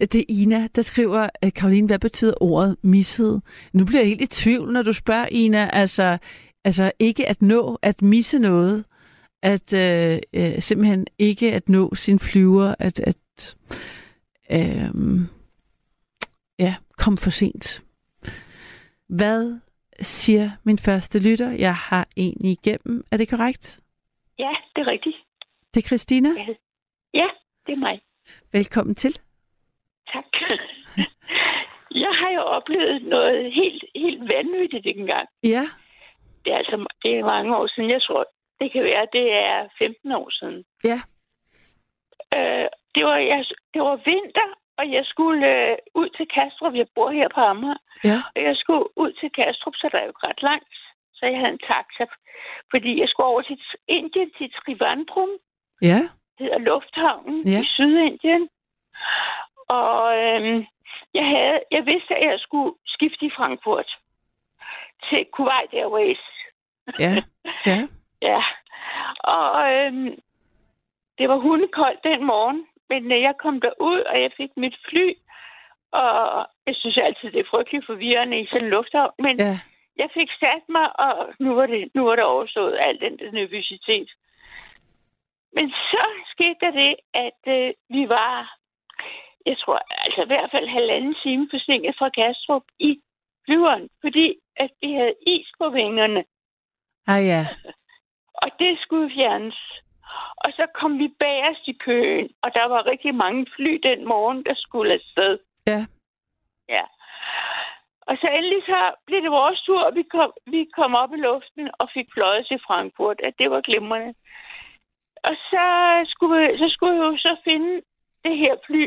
det 0.00 0.20
er 0.20 0.24
Ina, 0.28 0.68
der 0.74 0.82
skriver, 0.82 1.28
Karoline, 1.54 1.86
hvad 1.86 1.98
betyder 1.98 2.34
ordet 2.40 2.76
misset? 2.82 3.42
Nu 3.72 3.84
bliver 3.84 4.00
jeg 4.00 4.08
helt 4.08 4.22
i 4.22 4.26
tvivl, 4.26 4.72
når 4.72 4.82
du 4.82 4.92
spørger 4.92 5.26
Ina. 5.30 5.70
Altså, 5.72 6.18
altså 6.64 6.92
ikke 6.98 7.28
at 7.28 7.42
nå, 7.42 7.78
at 7.82 8.02
misse 8.02 8.38
noget. 8.38 8.84
At 9.42 9.72
øh, 9.72 10.18
øh, 10.32 10.60
simpelthen 10.62 11.06
ikke 11.18 11.52
at 11.54 11.68
nå 11.68 11.94
sin 11.94 12.18
flyver. 12.18 12.74
At, 12.78 13.00
at 13.00 13.56
øh, 14.50 14.90
ja, 16.58 16.74
kom 16.98 17.16
for 17.16 17.30
sent. 17.30 17.82
Hvad 19.08 19.60
siger 20.00 20.50
min 20.64 20.78
første 20.78 21.18
lytter? 21.18 21.50
Jeg 21.50 21.74
har 21.74 22.08
en 22.16 22.44
igennem. 22.44 23.04
Er 23.10 23.16
det 23.16 23.28
korrekt? 23.28 23.80
Ja, 24.38 24.54
det 24.76 24.80
er 24.80 24.86
rigtigt. 24.86 25.16
Det 25.74 25.84
er 25.84 25.86
Christina? 25.86 26.28
Ja, 27.14 27.26
det 27.66 27.72
er 27.72 27.76
mig. 27.76 28.00
Velkommen 28.52 28.94
til. 28.94 29.18
Tak. 30.12 30.30
Jeg 32.04 32.12
har 32.20 32.30
jo 32.38 32.42
oplevet 32.56 33.02
noget 33.02 33.52
helt, 33.52 33.84
helt 33.94 34.22
vanvittigt 34.28 34.86
engang. 34.86 35.28
Ja. 35.42 35.64
Det 36.44 36.52
er 36.52 36.58
altså 36.58 36.76
det 37.02 37.18
er 37.18 37.32
mange 37.34 37.56
år 37.56 37.66
siden. 37.66 37.90
Jeg 37.90 38.02
tror, 38.02 38.24
det 38.60 38.72
kan 38.72 38.82
være, 38.82 39.06
det 39.12 39.26
er 39.32 39.68
15 39.78 40.12
år 40.12 40.28
siden. 40.38 40.64
Ja. 40.84 40.98
Øh, 42.36 42.68
det, 42.94 43.02
var, 43.04 43.16
jeg, 43.16 43.44
det 43.74 43.82
var 43.82 43.96
vinter, 44.10 44.48
og 44.78 44.84
jeg 44.96 45.04
skulle 45.04 45.46
øh, 45.54 45.76
ud 45.94 46.08
til 46.16 46.26
Kastrup. 46.34 46.74
Jeg 46.74 46.86
bor 46.94 47.10
her 47.10 47.28
på 47.34 47.40
Amager. 47.40 47.80
Ja. 48.04 48.18
Og 48.36 48.42
jeg 48.42 48.56
skulle 48.56 48.84
ud 48.96 49.12
til 49.20 49.30
Kastrup, 49.38 49.74
så 49.76 49.88
der 49.92 49.98
er 49.98 50.06
jo 50.06 50.12
ret 50.28 50.42
langt. 50.42 50.74
Så 51.14 51.26
jeg 51.26 51.38
havde 51.38 51.52
en 51.52 51.66
taxa, 51.72 52.04
fordi 52.70 53.00
jeg 53.00 53.08
skulle 53.08 53.26
over 53.26 53.42
til 53.42 53.58
Indien, 53.88 54.30
til 54.38 54.52
Trivandrum. 54.58 55.32
Ja. 55.82 56.00
Det 56.34 56.42
hedder 56.46 56.58
Lufthavnen 56.58 57.48
ja. 57.48 57.60
i 57.62 57.64
Sydindien. 57.74 58.48
Og 59.78 60.18
øhm, 60.18 60.66
jeg, 61.14 61.26
havde, 61.32 61.60
jeg 61.70 61.82
vidste, 61.86 62.14
at 62.16 62.26
jeg 62.30 62.40
skulle 62.40 62.74
skifte 62.86 63.26
i 63.26 63.36
Frankfurt 63.36 63.90
til 65.08 65.26
Kuwait 65.32 65.72
Airways. 65.72 66.24
Ja, 66.98 67.14
ja. 67.66 67.78
ja. 68.28 68.42
Og 69.36 69.72
øhm, 69.72 70.10
det 71.18 71.28
var 71.28 71.36
hundekoldt 71.36 72.04
den 72.04 72.24
morgen, 72.24 72.66
men 72.88 73.12
øh, 73.12 73.20
jeg 73.20 73.34
kom 73.38 73.60
derud, 73.60 74.00
og 74.00 74.22
jeg 74.22 74.30
fik 74.36 74.50
mit 74.56 74.76
fly. 74.88 75.06
Og 75.92 76.46
jeg 76.66 76.74
synes 76.76 76.98
altid, 76.98 77.30
det 77.32 77.40
er 77.40 77.50
frygteligt 77.50 77.86
forvirrende 77.86 78.40
i 78.40 78.46
sådan 78.46 78.64
en 78.64 78.70
lufthavn. 78.70 79.12
Men 79.18 79.38
ja. 79.38 79.58
jeg 79.96 80.08
fik 80.14 80.30
sat 80.42 80.64
mig, 80.68 81.00
og 81.00 81.34
nu 81.38 81.54
var 81.54 81.66
det, 81.66 81.90
nu 81.94 82.04
var 82.04 82.16
det 82.16 82.24
overstået, 82.24 82.78
al 82.86 83.00
den 83.00 83.14
nervøsitet. 83.32 84.10
Men 85.52 85.70
så 85.70 86.04
skete 86.32 86.56
der 86.60 86.70
det, 86.70 86.94
at 87.14 87.40
øh, 87.46 87.72
vi 87.88 88.08
var 88.08 88.59
jeg 89.46 89.58
tror, 89.58 89.78
altså 90.04 90.22
i 90.22 90.26
hvert 90.26 90.50
fald 90.50 90.68
halvanden 90.68 91.14
time 91.22 91.48
forsinket 91.50 91.94
fra 91.98 92.08
Kastrup 92.08 92.62
i 92.78 93.00
flyveren, 93.44 93.88
fordi 94.00 94.36
at 94.56 94.70
vi 94.80 94.92
havde 94.92 95.14
is 95.26 95.48
på 95.58 95.68
vingerne. 95.68 96.24
Ah 97.06 97.26
ja. 97.26 97.46
Og 98.42 98.48
det 98.58 98.78
skulle 98.80 99.10
fjernes. 99.14 99.60
Og 100.44 100.52
så 100.52 100.66
kom 100.74 100.98
vi 100.98 101.08
bagerst 101.18 101.68
i 101.68 101.72
køen, 101.72 102.28
og 102.42 102.50
der 102.54 102.66
var 102.68 102.86
rigtig 102.86 103.14
mange 103.14 103.46
fly 103.56 103.72
den 103.82 104.08
morgen, 104.08 104.44
der 104.44 104.54
skulle 104.56 104.94
afsted. 104.94 105.38
Ja. 105.66 105.86
Ja. 106.68 106.84
Og 108.00 108.16
så 108.20 108.26
endelig 108.36 108.62
så 108.66 108.80
blev 109.06 109.22
det 109.22 109.30
vores 109.30 109.60
tur, 109.62 109.80
og 109.82 109.94
vi 109.94 110.02
kom, 110.02 110.32
vi 110.46 110.70
kom 110.78 110.94
op 110.94 111.12
i 111.12 111.16
luften 111.16 111.70
og 111.80 111.86
fik 111.94 112.08
fløjet 112.14 112.46
til 112.46 112.60
Frankfurt. 112.66 113.20
At 113.24 113.34
det 113.38 113.50
var 113.50 113.60
glimrende. 113.60 114.14
Og 115.28 115.34
så 115.50 115.66
skulle, 116.06 116.58
så 116.58 116.66
skulle 116.68 116.94
vi 116.94 117.04
jo 117.06 117.16
så 117.16 117.36
finde 117.44 117.82
det 118.24 118.36
her 118.38 118.54
fly, 118.66 118.84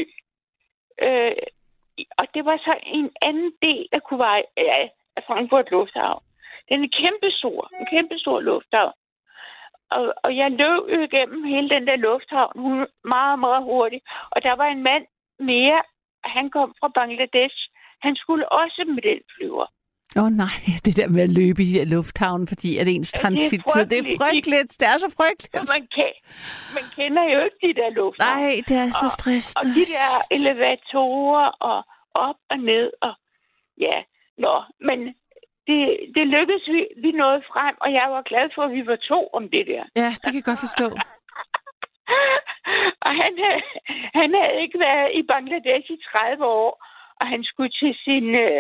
Øh, 1.02 1.36
og 2.20 2.26
det 2.34 2.46
var 2.46 2.58
så 2.58 2.74
en 2.84 3.10
anden 3.26 3.54
del 3.62 3.88
af 3.92 4.02
Kuwait, 4.04 4.46
af, 4.58 4.92
af 5.16 5.24
Frankfurt 5.28 5.72
Lufthavn. 5.72 6.24
Den 6.70 6.84
er 6.84 6.88
kæmpestor, 7.00 7.70
en 7.80 7.86
kæmpestor 7.86 8.40
lufthavn. 8.40 8.94
og, 9.92 10.14
og 10.24 10.38
jeg 10.38 10.52
løb 10.52 10.84
jo 10.94 11.00
igennem 11.10 11.44
hele 11.44 11.70
den 11.70 11.88
der 11.88 11.96
lufthavn 11.96 12.60
hun, 12.60 12.88
meget, 13.04 13.40
meget 13.40 13.64
hurtigt. 13.64 14.04
Og 14.32 14.44
der 14.44 14.54
var 14.56 14.66
en 14.66 14.84
mand 14.84 15.06
mere, 15.40 15.82
han 16.24 16.50
kom 16.50 16.76
fra 16.80 16.88
Bangladesh. 16.88 17.58
Han 18.02 18.16
skulle 18.16 18.52
også 18.52 18.84
med 18.88 19.02
den 19.02 19.22
flyver. 19.36 19.66
Åh 20.18 20.24
oh, 20.24 20.30
nej, 20.44 20.58
det 20.86 20.94
der 21.00 21.08
med 21.16 21.22
at 21.28 21.34
løbe 21.40 21.60
i 21.64 21.66
de 21.70 21.78
her 21.80 21.86
lufthavn, 21.96 22.42
fordi 22.52 22.70
at 22.82 22.88
ens 22.88 23.14
Ja, 23.14 23.18
det 23.18 23.18
er 23.18 23.22
transittid, 23.22 23.84
det 23.92 23.98
er 24.00 24.18
frygteligt. 24.24 24.70
Det 24.80 24.86
er 24.94 24.98
så 24.98 25.06
Og 25.06 25.12
frygteligt. 25.20 25.70
man, 25.76 25.84
kan, 25.98 26.12
man 26.78 26.86
kender 26.98 27.24
jo 27.34 27.38
ikke 27.46 27.60
de 27.68 27.74
der 27.82 27.90
lufthavne. 28.00 28.42
Nej, 28.42 28.54
det 28.68 28.76
er 28.84 28.88
så 29.04 29.08
Og- 29.10 29.16
stressende. 29.20 29.58
Og 29.60 29.64
de 29.78 29.84
der 29.96 30.10
elevatorer 30.38 31.48
og 31.72 31.80
op 32.28 32.40
og 32.52 32.58
ned 32.70 32.88
og 33.08 33.14
ja, 33.86 33.98
nå, 34.46 34.56
men 34.88 35.00
det, 35.68 35.80
det 36.16 36.24
lykkedes, 36.36 36.66
vi, 36.76 36.82
vi 37.06 37.12
nåede 37.22 37.42
frem, 37.52 37.76
og 37.84 37.90
jeg 38.00 38.08
var 38.16 38.22
glad 38.32 38.48
for, 38.56 38.62
at 38.68 38.74
vi 38.78 38.84
var 38.92 39.00
to 39.12 39.20
om 39.38 39.44
det 39.56 39.64
der. 39.72 39.84
Ja, 40.02 40.10
det 40.22 40.28
kan 40.32 40.40
jeg 40.42 40.50
godt 40.52 40.64
forstå. 40.68 40.88
og 43.06 43.12
han 43.22 43.34
havde, 43.44 43.62
han 44.20 44.30
havde 44.40 44.56
ikke 44.64 44.78
været 44.88 45.10
i 45.20 45.22
Bangladesh 45.32 45.88
i 45.96 45.98
30 46.18 46.46
år, 46.46 46.72
og 47.20 47.26
han 47.34 47.42
skulle 47.50 47.72
til 47.82 47.94
sin, 48.06 48.26
øh, 48.46 48.60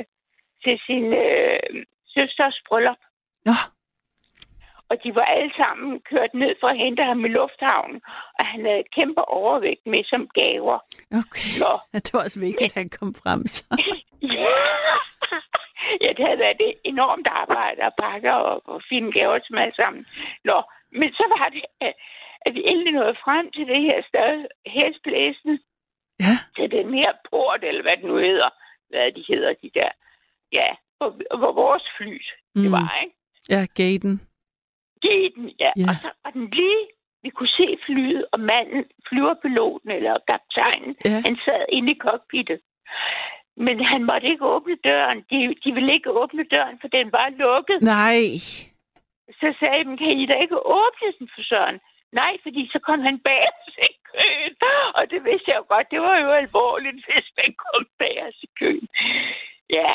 til 0.64 0.80
sin 0.88 1.06
øh, 1.14 1.86
søsters 2.16 2.58
bryllup. 2.68 3.02
Nå, 3.46 3.56
Og 4.90 4.96
de 5.04 5.16
var 5.16 5.26
alle 5.36 5.52
sammen 5.58 6.00
kørt 6.12 6.34
ned 6.34 6.56
for 6.60 6.68
at 6.68 6.78
hente 6.78 7.04
ham 7.04 7.26
i 7.26 7.28
lufthavnen, 7.28 8.02
og 8.40 8.46
han 8.46 8.66
havde 8.66 8.84
kæmpe 8.98 9.22
overvægt 9.42 9.86
med 9.86 10.04
som 10.04 10.30
gaver. 10.42 10.78
okay. 11.22 11.50
Nå, 11.64 11.72
Ja, 11.94 11.98
det 12.00 12.14
var 12.14 12.20
også 12.24 12.40
vigtigt, 12.40 12.72
at 12.72 12.80
han 12.82 12.90
kom 12.90 13.14
frem. 13.24 13.48
Så. 13.48 13.64
Ja. 14.22 14.54
ja, 16.04 16.10
det 16.18 16.26
havde 16.28 16.40
været 16.46 16.62
et 16.62 16.78
enormt 16.84 17.28
arbejde 17.32 17.82
at 17.84 17.94
pakke 18.04 18.34
og, 18.34 18.62
og 18.70 18.82
finde 18.90 19.12
gaver 19.20 19.40
til 19.40 19.58
alle 19.58 19.76
sammen. 19.82 20.06
Nå, 20.46 20.58
men 21.00 21.10
så 21.14 21.26
var 21.38 21.50
det, 21.50 21.64
at- 21.82 21.98
at 22.46 22.54
vi 22.56 22.62
endelig 22.72 22.94
nåede 22.94 23.16
frem 23.26 23.52
til 23.52 23.68
det 23.68 23.82
her 23.82 24.00
sted, 24.12 24.46
hestblæsen, 24.66 25.60
Ja, 26.20 26.36
til 26.56 26.72
den 26.72 26.94
her 26.94 27.12
port, 27.30 27.64
eller 27.64 27.82
hvad 27.82 27.96
det 27.98 28.06
nu 28.06 28.18
hedder, 28.18 28.50
hvad 28.90 29.12
de 29.12 29.24
hedder, 29.28 29.54
de 29.64 29.70
der, 29.80 29.90
ja, 30.60 30.70
hvor, 30.98 31.38
hvor 31.38 31.52
vores 31.64 31.86
fly, 31.98 32.18
det 32.56 32.66
Mm. 32.70 32.72
var, 32.72 32.88
ikke? 33.04 33.16
ja, 33.54 33.62
gaten. 33.80 34.14
Gaten, 35.06 35.46
ja. 35.64 35.72
Ja. 35.82 35.88
Og 35.90 35.96
så 36.04 36.10
var 36.24 36.32
den 36.32 36.50
lige, 36.60 36.84
vi 37.24 37.30
kunne 37.30 37.54
se 37.60 37.68
flyet, 37.86 38.26
og 38.34 38.40
manden, 38.40 38.84
flyverpiloten 39.10 39.92
eller 39.92 40.14
kaptajnen, 40.30 40.96
Ja. 41.06 41.18
han 41.28 41.36
sad 41.46 41.66
inde 41.70 41.92
i 41.92 41.98
cockpittet. 42.06 42.60
Men 43.58 43.86
han 43.92 44.02
måtte 44.10 44.28
ikke 44.28 44.46
åbne 44.56 44.76
døren. 44.90 45.20
De, 45.30 45.38
de 45.64 45.70
ville 45.74 45.94
ikke 45.94 46.12
åbne 46.22 46.44
døren, 46.56 46.78
for 46.82 46.88
den 46.88 47.12
var 47.12 47.28
lukket. 47.44 47.80
Nej. 47.82 48.24
Så 49.40 49.48
sagde 49.60 49.84
dem, 49.88 49.98
kan 49.98 50.12
I 50.22 50.26
da 50.26 50.36
ikke 50.46 50.60
åbne 50.82 51.10
den 51.20 51.30
for 51.36 51.44
Søren? 51.52 51.80
Nej, 52.12 52.34
fordi 52.44 52.62
så 52.74 52.80
kom 52.88 53.00
han 53.00 53.20
bag 53.20 53.42
os 53.68 53.78
i 53.90 53.94
køen. 54.12 54.54
Og 54.98 55.04
det 55.12 55.20
vidste 55.24 55.52
jeg 55.52 55.58
jo 55.62 55.66
godt. 55.74 55.88
Det 55.92 56.02
var 56.02 56.18
jo 56.26 56.30
alvorligt, 56.44 57.00
hvis 57.08 57.28
man 57.38 57.50
kom 57.64 57.84
bag 58.00 58.16
os 58.28 58.38
i 58.48 58.50
køen. 58.60 58.88
Ja, 59.70 59.92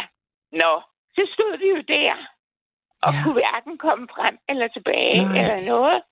nå. 0.53 0.73
Så 1.15 1.23
stod 1.35 1.59
vi 1.59 1.69
jo 1.77 1.81
der. 1.97 2.15
Og 3.03 3.13
Ja. 3.13 3.21
kunne 3.23 3.33
hverken 3.41 3.79
komme 3.79 4.09
frem 4.17 4.39
eller 4.49 4.69
tilbage 4.69 5.25
Nej. 5.25 5.39
Eller 5.41 5.61
noget. 5.73 6.03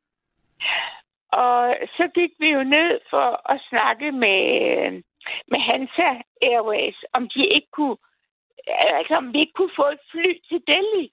Og 1.32 1.76
så 1.96 2.04
gik 2.14 2.30
vi 2.38 2.48
jo 2.56 2.62
ned 2.62 2.90
for 3.10 3.50
at 3.52 3.60
snakke 3.70 4.12
med, 4.12 4.40
med 5.50 5.60
Hansa 5.70 6.08
Airways, 6.42 6.98
om 7.16 7.28
de 7.28 7.40
ikke 7.56 7.68
kunne, 7.72 7.96
altså 8.98 9.14
om 9.16 9.32
vi 9.32 9.38
ikke 9.38 9.52
kunne 9.56 9.74
få 9.76 9.86
et 9.96 10.00
fly 10.10 10.30
til 10.48 10.60
Delhi. 10.72 11.06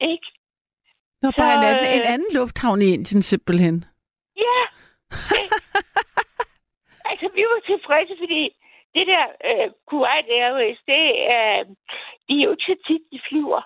Ikke? 0.00 0.26
Nå, 1.22 1.30
bare 1.38 1.54
en 1.54 1.62
Så, 1.62 1.68
anden, 1.68 1.86
en 1.94 2.00
øh, 2.06 2.12
anden 2.14 2.30
lufthavn 2.34 2.82
i 2.82 2.92
Indien 2.94 3.22
simpelthen. 3.22 3.84
Ja. 4.36 4.60
altså, 7.10 7.26
vi 7.34 7.42
var 7.52 7.60
tilfredse, 7.72 8.14
fordi 8.22 8.42
det 8.96 9.04
der 9.12 9.24
øh, 9.48 9.66
Kuwait 9.88 10.26
Airways, 10.40 10.80
det 10.92 11.04
er, 11.38 11.50
de 12.28 12.32
er 12.40 12.44
jo 12.44 12.50
ikke 12.54 12.68
så 12.70 12.76
tit, 12.88 13.02
de 13.12 13.18
flyver. 13.28 13.62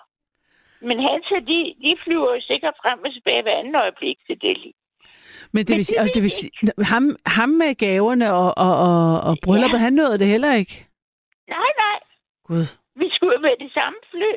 Men 0.87 0.97
Hansa, 1.07 1.35
de, 1.51 1.59
de 1.85 1.91
flyver 2.03 2.29
jo 2.35 2.41
sikkert 2.51 2.75
frem 2.81 2.99
og 3.05 3.11
tilbage 3.13 3.41
hver 3.43 3.57
anden 3.59 3.75
øjeblik 3.75 4.17
til 4.27 4.41
Delhi. 4.41 4.71
Men 5.53 5.61
det 5.65 5.69
Men 5.69 5.77
vil 5.77 5.85
sige, 5.85 5.99
det 6.15 6.23
vil 6.23 6.31
sige 6.31 6.51
ham, 6.93 7.15
ham 7.25 7.49
med 7.49 7.75
gaverne 7.75 8.33
og, 8.33 8.49
og, 8.57 8.73
og, 8.87 9.21
og 9.29 9.37
brylluppet, 9.43 9.77
Ja. 9.77 9.83
han 9.83 9.93
nåede 9.93 10.19
det 10.19 10.27
heller 10.27 10.53
ikke. 10.53 10.75
Nej, 11.49 11.71
nej. 11.85 11.97
Gud. 12.47 12.65
Vi 12.95 13.07
skulle 13.15 13.37
med 13.41 13.53
det 13.59 13.71
samme 13.73 13.97
fly. 14.11 14.31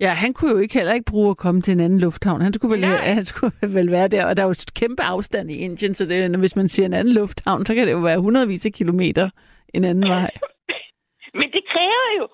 Ja, 0.00 0.08
han 0.10 0.32
kunne 0.34 0.50
jo 0.50 0.58
ikke 0.58 0.74
heller 0.74 0.94
ikke 0.94 1.10
bruge 1.10 1.30
at 1.30 1.36
komme 1.36 1.62
til 1.62 1.72
en 1.72 1.80
anden 1.80 2.00
lufthavn. 2.00 2.40
Han 2.40 2.52
skulle 2.52 2.72
vel, 2.72 2.80
Nej. 2.80 2.96
han 3.14 3.24
skulle 3.24 3.52
vel 3.78 3.90
være 3.90 4.08
der, 4.08 4.26
og 4.26 4.36
der 4.36 4.42
er 4.42 4.46
jo 4.46 4.50
et 4.50 4.74
kæmpe 4.74 5.02
afstand 5.02 5.50
i 5.50 5.56
Indien, 5.58 5.94
så 5.94 6.04
det, 6.06 6.38
hvis 6.38 6.56
man 6.56 6.68
siger 6.68 6.86
en 6.86 6.92
anden 6.94 7.14
lufthavn, 7.14 7.66
så 7.66 7.74
kan 7.74 7.86
det 7.86 7.92
jo 7.92 7.98
være 7.98 8.18
hundredvis 8.20 8.66
af 8.66 8.72
kilometer 8.72 9.30
en 9.74 9.84
anden 9.84 10.08
vej. 10.08 10.30
Men 11.38 11.52
det 11.52 11.62
kræver 11.72 12.06
jo, 12.18 12.24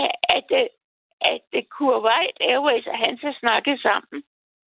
at, 0.00 0.10
at, 0.36 0.46
øh, 0.60 0.66
at, 1.30 1.40
at 1.58 1.64
Kuwait 1.74 2.36
Airways 2.40 2.86
og 2.86 2.98
Hansa 3.04 3.32
snakkede 3.40 3.78
sammen. 3.82 4.22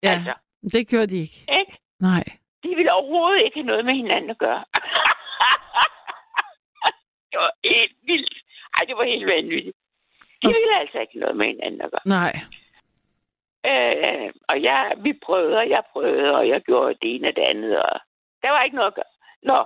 Ja, 0.03 0.09
Altså, 0.11 0.33
det 0.73 0.87
gjorde 0.87 1.07
de 1.07 1.17
ikke. 1.25 1.39
ikke? 1.59 1.73
Nej. 1.99 2.23
De 2.63 2.69
ville 2.75 2.93
overhovedet 2.93 3.43
ikke 3.45 3.57
have 3.59 3.65
noget 3.71 3.85
med 3.85 3.93
hinanden 3.93 4.29
at 4.29 4.37
gøre. 4.37 4.59
det 7.31 7.37
var 7.43 7.51
helt 7.63 7.95
vildt. 8.09 8.33
Ej, 8.77 8.83
det 8.87 8.95
var 8.97 9.03
helt 9.13 9.27
vanvittigt. 9.35 9.77
De 10.41 10.47
ville 10.47 10.79
altså 10.79 10.99
ikke 10.99 11.19
noget 11.19 11.35
med 11.35 11.45
hinanden 11.45 11.81
at 11.81 11.91
gøre. 11.91 12.05
Nej. 12.19 12.33
Øh, 13.71 14.29
og 14.51 14.63
jeg, 14.63 14.93
vi 15.05 15.13
prøvede, 15.25 15.57
og 15.57 15.69
jeg 15.69 15.83
prøvede, 15.93 16.35
og 16.37 16.47
jeg 16.49 16.61
gjorde 16.61 16.93
det 17.01 17.15
ene 17.15 17.27
og 17.27 17.35
det 17.35 17.45
andet, 17.53 17.77
og 17.77 17.99
der 18.41 18.49
var 18.49 18.63
ikke 18.63 18.75
noget 18.75 18.91
at 18.91 18.95
gøre. 18.99 19.11
Nå, 19.43 19.59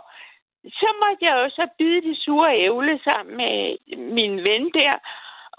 så 0.65 0.87
måtte 1.01 1.21
jeg 1.27 1.33
jo 1.41 1.49
så 1.49 1.65
bide 1.77 2.01
det 2.07 2.17
sure 2.25 2.49
ævle 2.65 2.99
sammen 3.07 3.37
med 3.41 3.55
min 4.17 4.33
ven 4.47 4.63
der, 4.79 4.93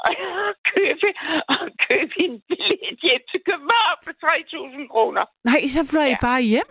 og 0.06 0.12
købe, 0.74 1.08
og 1.48 1.62
købe 1.88 2.12
en 2.24 2.34
billet 2.48 2.98
hjem 3.02 3.22
til 3.30 3.40
København 3.48 3.98
for 4.04 4.12
3.000 4.12 4.88
kroner. 4.94 5.24
Nej, 5.44 5.60
så 5.76 5.82
fløj 5.90 6.04
I 6.04 6.08
Ja. 6.08 6.16
bare 6.20 6.42
hjem. 6.42 6.70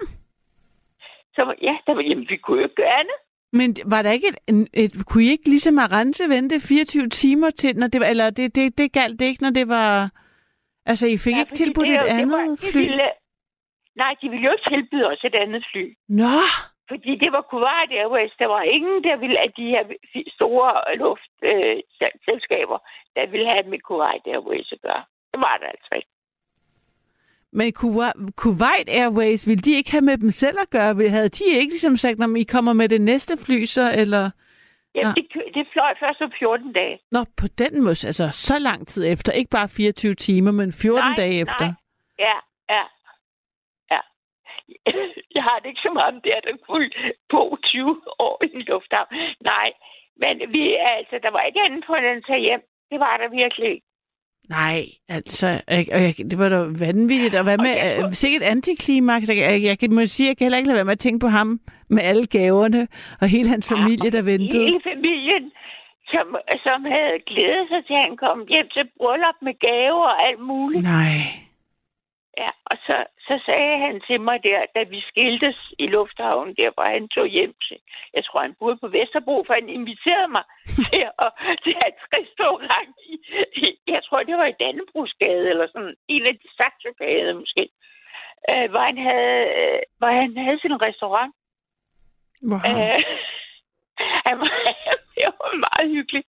Så 1.36 1.42
ja, 1.62 1.76
der 1.88 1.94
var, 1.96 2.02
jamen, 2.02 2.26
vi 2.30 2.38
kunne 2.38 2.58
jo 2.58 2.64
ikke 2.64 2.76
gøre 2.76 3.00
andet. 3.02 3.20
Men 3.54 3.76
var 3.86 4.02
der 4.02 4.12
ikke 4.12 4.28
et, 4.28 4.68
et, 4.74 4.92
kunne 5.06 5.24
I 5.24 5.30
ikke 5.30 5.50
ligesom 5.50 5.80
Arance 5.80 6.24
vente 6.30 6.60
24 6.60 7.08
timer 7.10 7.50
til, 7.50 7.76
når 7.78 7.88
det 7.88 8.02
var, 8.02 8.08
eller 8.08 8.30
det, 8.30 8.56
det, 8.56 8.78
det 8.78 8.92
galt 8.92 9.20
det 9.20 9.26
ikke, 9.26 9.44
når 9.44 9.50
det 9.50 9.68
var, 9.68 10.10
altså 10.86 11.08
I 11.08 11.18
fik 11.18 11.34
Ja, 11.36 11.40
ikke 11.40 11.56
tilbudt 11.56 11.88
det 11.88 11.96
et 11.96 12.02
det 12.02 12.08
andet 12.08 12.32
var- 12.32 12.58
de 12.62 12.72
fly? 12.72 12.80
Ville, 12.82 13.10
nej, 13.96 14.16
de 14.22 14.30
ville 14.30 14.46
jo 14.46 14.52
ikke 14.52 14.70
tilbyde 14.70 15.08
os 15.08 15.24
et 15.24 15.36
andet 15.36 15.64
fly. 15.72 15.86
Nå, 16.10 16.38
Fordi 16.92 17.12
det 17.24 17.32
var 17.36 17.44
Kuwait 17.52 17.92
Airways. 18.02 18.34
Der 18.40 18.48
var 18.56 18.62
ingen, 18.76 19.04
der 19.04 19.16
ville 19.24 19.40
af 19.46 19.52
de 19.60 19.66
her 19.74 19.84
store 20.36 20.72
luftselskaber, 21.04 22.80
øh, 22.82 22.88
der 23.16 23.26
ville 23.32 23.48
have 23.54 23.70
med 23.74 23.80
Kuwait 23.88 24.26
Airways 24.34 24.72
at 24.72 24.82
gøre. 24.88 25.04
Det 25.32 25.40
var 25.48 25.56
der 25.62 25.68
altså 25.76 25.92
ikke. 25.96 26.12
men 27.54 27.74
Kuwait, 28.42 28.88
Airways, 29.00 29.48
ville 29.48 29.62
de 29.62 29.72
ikke 29.76 29.92
have 29.92 30.02
med 30.02 30.18
dem 30.18 30.32
selv 30.32 30.58
at 30.62 30.70
gøre? 30.70 31.10
Havde 31.10 31.30
de 31.30 31.44
ikke 31.60 31.74
ligesom 31.74 31.98
sagt, 31.98 32.24
om 32.24 32.36
I 32.36 32.44
kommer 32.44 32.74
med 32.74 32.90
det 32.90 33.02
næste 33.02 33.38
fly 33.46 33.66
så, 33.66 33.94
eller? 34.02 34.30
Ja, 34.96 35.04
Nå. 35.04 35.10
det, 35.10 35.26
det 35.56 35.68
fløj 35.74 35.94
først 36.00 36.22
om 36.22 36.32
14 36.40 36.74
dage. 36.74 37.00
Nå, 37.12 37.26
på 37.38 37.48
den 37.58 37.84
måde, 37.84 38.08
altså 38.12 38.30
så 38.32 38.60
lang 38.60 38.88
tid 38.88 39.08
efter. 39.14 39.32
Ikke 39.32 39.50
bare 39.50 39.70
24 39.70 40.14
timer, 40.16 40.52
men 40.52 40.74
14 40.74 41.04
Nej, 41.04 41.16
dage 41.16 41.32
nej. 41.32 41.42
efter. 41.42 41.74
Ja, 42.20 42.36
ja. 42.70 42.84
Jeg 45.36 45.44
har 45.50 45.58
det 45.60 45.68
ikke 45.70 45.86
så 45.88 45.92
meget 45.98 46.12
om 46.16 46.22
det, 46.26 46.32
at 46.38 46.44
der 46.48 46.56
kunne 46.68 46.90
på 47.34 47.42
20 47.64 48.02
år 48.28 48.36
i 48.46 48.48
en 48.58 48.62
lufthavn. 48.72 49.10
Nej, 49.52 49.68
men 50.24 50.34
vi, 50.54 50.62
altså, 50.98 51.16
der 51.26 51.32
var 51.36 51.42
ikke 51.50 51.62
andet 51.66 51.84
på, 51.88 51.94
end 51.96 52.06
at 52.06 52.24
tage 52.30 52.46
hjem. 52.48 52.64
Det 52.92 53.00
var 53.06 53.14
der 53.22 53.30
virkelig 53.42 53.70
ikke. 53.76 53.88
Nej, 54.50 54.80
altså, 55.18 55.48
jeg, 55.76 55.84
jeg, 56.06 56.14
det 56.32 56.38
var 56.40 56.50
da 56.50 56.60
vanvittigt. 56.86 57.36
Og 57.40 57.44
hvad 57.44 57.58
med, 57.58 57.74
jeg 57.84 57.96
kunne- 57.98 58.08
øh, 58.08 58.14
sikkert 58.24 58.44
antiklimaks. 58.56 59.30
Jeg, 59.30 59.38
jeg, 59.38 59.64
jeg, 59.68 59.78
jeg 59.82 59.90
må 59.98 60.06
sige, 60.06 60.28
jeg 60.30 60.38
kan 60.38 60.46
heller 60.46 60.58
ikke 60.58 60.68
lade 60.70 60.80
være 60.82 60.90
med 60.90 60.98
at 61.00 61.06
tænke 61.06 61.20
på 61.26 61.32
ham 61.38 61.50
med 61.96 62.04
alle 62.10 62.26
gaverne 62.38 62.82
og 63.22 63.28
hele 63.36 63.50
hans 63.50 63.66
familie, 63.74 64.10
der 64.18 64.24
ventede. 64.34 64.64
Hele 64.66 64.82
familien, 64.94 65.44
som, 66.14 66.26
som 66.66 66.80
havde 66.96 67.16
glædet 67.32 67.66
sig 67.72 67.82
til, 67.88 67.94
at 68.00 68.06
han 68.08 68.18
kom 68.26 68.38
hjem 68.54 68.68
til 68.76 68.86
bryllup 68.98 69.38
med 69.48 69.56
gaver 69.70 70.06
og 70.14 70.28
alt 70.28 70.40
muligt. 70.52 70.84
Nej. 70.84 71.18
Ja, 72.38 72.52
og 72.66 72.78
så, 72.86 72.98
så 73.28 73.36
sagde 73.46 73.78
han 73.86 74.02
til 74.08 74.22
mig 74.22 74.44
der, 74.44 74.60
da 74.76 74.84
vi 74.84 75.00
skiltes 75.02 75.58
i 75.80 75.88
lufthavnen, 75.88 76.56
der 76.56 76.72
hvor 76.74 76.88
han 76.96 77.08
tog 77.08 77.28
hjem 77.28 77.54
til. 77.68 77.80
Jeg 78.14 78.26
tror, 78.26 78.42
han 78.42 78.56
boede 78.60 78.78
på 78.78 78.88
Vesterbro, 78.88 79.44
for 79.48 79.54
han 79.54 79.70
inviterede 79.70 80.32
mig 80.38 80.46
til, 80.90 81.04
at, 81.24 81.32
til 81.64 81.74
hans 81.84 82.02
restaurant. 82.18 82.96
I, 83.14 83.16
i, 83.56 83.66
jeg 83.88 84.02
tror, 84.04 84.24
det 84.24 84.36
var 84.38 84.46
i 84.46 84.60
Dannebrugsgade, 84.64 85.50
eller 85.50 85.68
sådan 85.68 85.96
en 86.08 86.24
af 86.30 86.36
de 86.42 86.48
Saxogade 86.58 87.34
måske. 87.34 87.64
Øh, 88.52 88.68
hvor, 88.72 88.84
han 88.90 88.98
havde, 88.98 89.44
øh, 89.60 89.82
hvor 89.98 90.12
han 90.22 90.38
havde 90.46 90.60
sin 90.60 90.86
restaurant. 90.88 91.34
Wow. 92.50 92.60
Øh, 92.70 93.04
han 94.28 94.36
var, 94.42 94.52
det 95.16 95.26
var 95.40 95.64
meget 95.68 95.88
hyggeligt. 95.96 96.28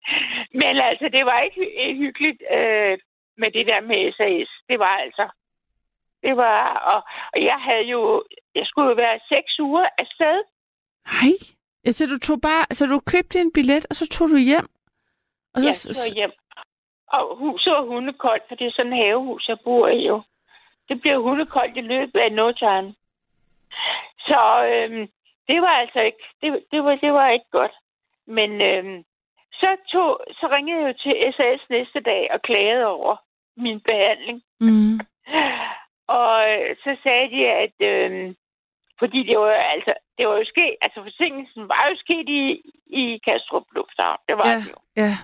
Men 0.61 0.75
altså, 0.90 1.06
det 1.16 1.23
var 1.26 1.40
ikke 1.40 1.61
hy- 1.61 1.97
hyggeligt 2.02 2.42
øh, 2.56 2.99
med 3.40 3.50
det 3.56 3.64
der 3.71 3.80
med 3.80 4.12
SAS. 4.16 4.50
Det 4.68 4.78
var 4.78 4.94
altså... 5.06 5.26
Det 6.22 6.36
var... 6.36 6.58
Og, 6.92 7.00
og 7.34 7.44
jeg 7.44 7.58
havde 7.66 7.86
jo 7.94 8.24
jeg 8.54 8.66
skulle 8.66 8.88
jo 8.88 8.94
være 8.94 9.20
seks 9.28 9.60
uger 9.60 9.86
afsted. 9.98 10.36
Nej. 11.12 11.34
Ja, 11.84 11.90
så 11.92 12.06
du 12.06 12.18
tog 12.18 12.40
bare, 12.40 12.64
så 12.70 12.86
du 12.86 13.00
købte 13.12 13.40
en 13.40 13.52
billet, 13.52 13.86
og 13.90 13.96
så 13.96 14.08
tog 14.08 14.28
du 14.28 14.36
hjem? 14.36 14.68
Og 15.54 15.58
så, 15.62 15.68
Jeg 15.68 15.96
tog 15.96 16.14
hjem. 16.14 16.32
Og 17.12 17.36
huset 17.36 17.72
var 17.72 17.82
hundekoldt, 17.82 18.44
for 18.48 18.54
det 18.54 18.66
er 18.66 18.72
sådan 18.76 18.92
en 18.92 18.98
havehus, 18.98 19.48
jeg 19.48 19.58
bor 19.64 19.88
i 19.88 20.06
jo. 20.06 20.22
Det 20.88 21.00
blev 21.00 21.22
hundekoldt 21.22 21.76
i 21.76 21.80
løbet 21.80 22.20
af 22.20 22.32
no 22.32 22.52
time. 22.52 22.94
Så 24.28 24.40
øhm, 24.72 25.08
det 25.48 25.60
var 25.62 25.74
altså 25.82 26.00
ikke, 26.00 26.24
det, 26.42 26.64
det, 26.70 26.84
var, 26.84 26.94
det 26.96 27.12
var 27.12 27.28
ikke 27.28 27.50
godt. 27.50 27.72
Men 28.26 28.50
øhm, 28.60 29.04
så, 29.52 29.76
tog, 29.92 30.20
så 30.30 30.48
ringede 30.54 30.80
jeg 30.80 30.88
jo 30.88 30.94
til 31.02 31.32
SAS 31.36 31.70
næste 31.70 32.00
dag 32.00 32.30
og 32.34 32.42
klagede 32.42 32.86
over 32.86 33.16
min 33.56 33.80
behandling. 33.80 34.42
mm. 34.60 35.00
Og 36.06 36.50
øh, 36.50 36.76
så 36.85 36.97
sagde 37.02 37.30
de, 37.30 37.49
at 37.49 37.76
øh, 37.80 38.35
fordi 38.99 39.23
det 39.23 39.38
var 39.38 39.52
altså, 39.52 39.94
det 40.18 40.28
var 40.28 40.37
jo 40.37 40.44
sket, 40.44 40.75
altså 40.80 41.02
forsinkelsen 41.02 41.68
var 41.68 41.82
jo 41.90 41.97
sket 42.04 42.28
i, 42.28 42.42
i 42.87 43.18
Kastrup 43.25 43.66
Lufthavn. 43.75 44.18
Det 44.28 44.37
var 44.38 44.49
Ja, 44.49 44.56
det 44.56 44.68
jo 44.68 44.76
ja. 44.97 45.14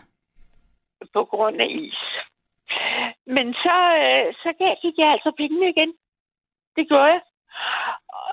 på 1.13 1.25
grund 1.25 1.57
af 1.61 1.69
is. 1.71 2.01
Men 3.27 3.55
så, 3.55 3.77
øh, 4.05 4.35
så 4.43 4.53
gav, 4.59 4.77
fik 4.83 4.99
jeg 4.99 5.09
altså 5.13 5.33
pengene 5.37 5.69
igen. 5.69 5.93
Det 6.77 6.89
gjorde 6.89 7.05
jeg. 7.15 7.21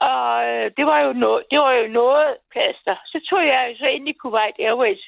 Og 0.02 0.46
øh, 0.50 0.72
det 0.78 0.86
var 0.86 1.00
jo 1.00 1.14
noget, 1.14 1.44
det 1.52 1.60
var 1.60 1.72
jo 1.72 1.88
noget 1.88 2.38
plaster. 2.52 2.96
Så 3.06 3.18
tog 3.30 3.48
jeg 3.48 3.68
jo 3.70 3.78
så 3.78 3.86
ind 3.86 4.10
i 4.10 4.12
Kuwait 4.12 4.56
Airways. 4.60 5.04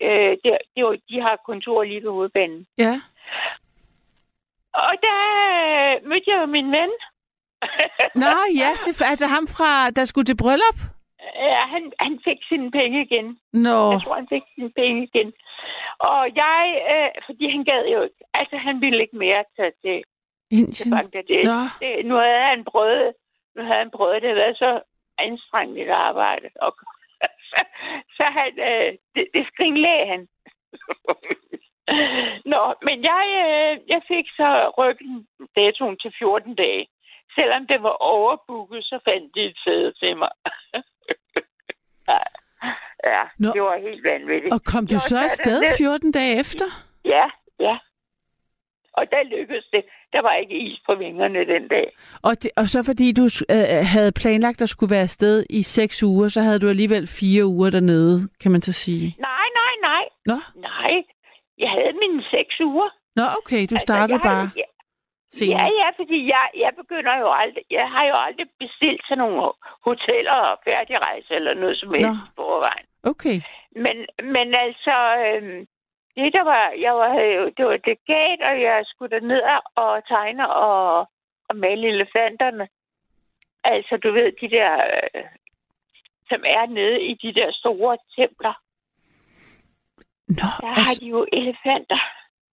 Øh, 0.00 0.36
det, 0.44 0.58
det 0.76 0.84
var, 0.84 0.96
de 1.08 1.20
har 1.20 1.36
kontor 1.46 1.84
lige 1.84 2.02
ved 2.02 2.10
hovedbanen. 2.10 2.66
Ja. 2.78 3.00
Og 4.84 4.92
der 5.06 5.20
mødte 6.08 6.30
jeg 6.30 6.40
jo 6.40 6.46
min 6.46 6.70
ven. 6.78 6.92
Nå, 8.22 8.32
ja, 8.62 8.70
altså 9.12 9.26
ham 9.26 9.46
fra, 9.46 9.90
der 9.90 10.04
skulle 10.04 10.24
til 10.24 10.36
bryllup? 10.42 10.78
Ja, 11.50 11.62
han, 11.74 11.92
han 12.04 12.20
fik 12.26 12.38
sine 12.48 12.70
penge 12.70 12.98
igen. 13.06 13.26
Nå, 13.52 13.78
Jeg 13.92 14.00
tror, 14.02 14.14
han 14.14 14.28
fik 14.34 14.42
sine 14.54 14.72
penge 14.80 15.02
igen. 15.08 15.32
Og 16.10 16.20
jeg, 16.42 16.62
øh, 16.92 17.10
fordi 17.26 17.44
han 17.54 17.64
gad 17.70 17.82
jo 17.94 18.02
ikke, 18.02 18.20
altså 18.34 18.56
han 18.56 18.80
ville 18.80 19.00
ikke 19.04 19.16
mere 19.16 19.44
tage 19.56 19.72
til, 19.82 19.96
til 20.50 20.58
Indien. 20.58 20.90
Bangladesh. 20.94 21.44
Nå. 21.50 21.60
Det, 21.82 22.06
nu 22.08 22.14
havde 22.14 22.46
han 22.54 22.64
prøvet, 22.72 23.12
nu 23.56 23.62
havde 23.62 23.78
han 23.84 23.90
prøvet, 23.96 24.22
det 24.22 24.28
havde 24.28 24.42
været 24.44 24.58
så 24.58 24.72
anstrengende 25.18 25.82
et 25.82 25.94
arbejde. 26.08 26.48
Og, 26.64 26.70
så, 27.50 27.60
så 28.16 28.24
han, 28.38 28.50
øh, 28.70 28.90
det, 29.14 29.24
det 29.34 29.42
skrinlagde 29.52 30.06
han. 30.12 30.22
Nå, 32.52 32.62
men 32.86 32.96
jeg, 33.10 33.22
øh, 33.44 33.72
jeg 33.92 34.00
fik 34.12 34.26
så 34.40 34.48
ryggen 34.78 35.26
datoen 35.56 35.96
til 36.02 36.12
14 36.18 36.54
dage. 36.54 36.86
Selvom 37.34 37.66
det 37.66 37.82
var 37.82 37.96
overbooket, 38.14 38.84
så 38.84 38.98
fandt 39.08 39.34
de 39.34 39.40
et 39.50 39.58
sæde 39.64 39.92
til 39.92 40.16
mig. 40.16 40.30
ja, 43.10 43.22
Nå. 43.38 43.48
det 43.54 43.62
var 43.62 43.78
helt 43.88 44.04
vanvittigt. 44.12 44.52
Og 44.54 44.60
kom 44.64 44.86
du 44.86 44.98
så 44.98 45.16
afsted 45.24 45.60
det- 45.60 45.74
14 45.78 46.12
dage 46.12 46.40
efter? 46.40 46.64
Ja, 47.04 47.24
ja. 47.60 47.76
Og 48.92 49.04
der 49.10 49.22
lykkedes 49.38 49.64
det. 49.72 49.82
Der 50.12 50.22
var 50.22 50.34
ikke 50.34 50.58
is 50.58 50.80
på 50.86 50.94
vingerne 50.94 51.38
den 51.46 51.68
dag. 51.68 51.96
Og, 52.22 52.42
det, 52.42 52.50
og 52.56 52.68
så 52.68 52.82
fordi 52.82 53.12
du 53.12 53.24
øh, 53.50 53.84
havde 53.94 54.12
planlagt 54.12 54.62
at 54.62 54.68
skulle 54.68 54.90
være 54.94 55.02
afsted 55.02 55.46
i 55.50 55.62
seks 55.62 56.02
uger, 56.02 56.28
så 56.28 56.40
havde 56.40 56.58
du 56.58 56.68
alligevel 56.68 57.06
fire 57.06 57.44
uger 57.46 57.70
dernede, 57.70 58.28
kan 58.42 58.52
man 58.52 58.62
så 58.62 58.72
sige. 58.72 59.16
Nej, 59.18 59.46
nej, 59.60 59.72
nej. 59.90 60.04
Nå, 60.26 60.36
Nej. 60.60 61.02
Jeg 61.58 61.70
havde 61.70 61.92
mine 62.02 62.22
seks 62.34 62.60
uger. 62.60 62.90
Nå 63.16 63.24
okay, 63.40 63.62
du 63.70 63.76
startede 63.86 64.14
altså, 64.14 64.28
jeg, 64.28 64.36
bare 64.36 64.50
Ja, 64.62 64.68
senere. 65.38 65.62
ja, 65.62 65.68
ja, 65.82 65.88
fordi 66.00 66.18
jeg, 66.34 66.46
jeg 66.64 66.72
begynder 66.80 67.14
jo 67.24 67.28
aldrig... 67.42 67.64
Jeg 67.70 67.86
har 67.94 68.04
jo 68.10 68.16
aldrig 68.26 68.46
bestilt 68.58 69.02
sådan 69.08 69.18
nogle 69.18 69.52
hoteller 69.86 70.38
og 70.50 70.58
færdigrejse 70.64 71.30
eller 71.38 71.54
noget 71.54 71.76
som 71.80 71.88
helst 71.94 72.06
Nå. 72.06 72.12
i 72.28 72.32
forvejen. 72.36 72.86
Okay. 73.12 73.36
Men, 73.84 73.96
men 74.34 74.48
altså... 74.64 74.96
Øhm, 75.26 75.66
det, 76.16 76.32
der 76.32 76.44
var... 76.52 76.64
Jeg 76.86 76.94
var, 76.94 77.12
det 77.56 77.64
var 77.66 77.78
legat, 77.86 78.40
og 78.50 78.54
jeg 78.68 78.78
skulle 78.84 79.20
ned 79.20 79.42
og 79.76 80.06
tegne 80.08 80.44
og, 80.52 80.98
og 81.48 81.56
male 81.56 81.88
elefanterne. 81.88 82.68
Altså, 83.64 83.96
du 83.96 84.12
ved, 84.12 84.32
de 84.40 84.48
der... 84.56 84.72
Øh, 85.14 85.24
som 86.30 86.40
er 86.58 86.66
nede 86.66 87.02
i 87.02 87.14
de 87.14 87.32
der 87.32 87.50
store 87.52 87.98
templer. 88.16 88.54
Nå, 90.28 90.34
Der 90.60 90.66
har 90.66 90.76
altså, 90.76 91.00
de 91.00 91.06
jo 91.06 91.26
elefanter. 91.32 91.98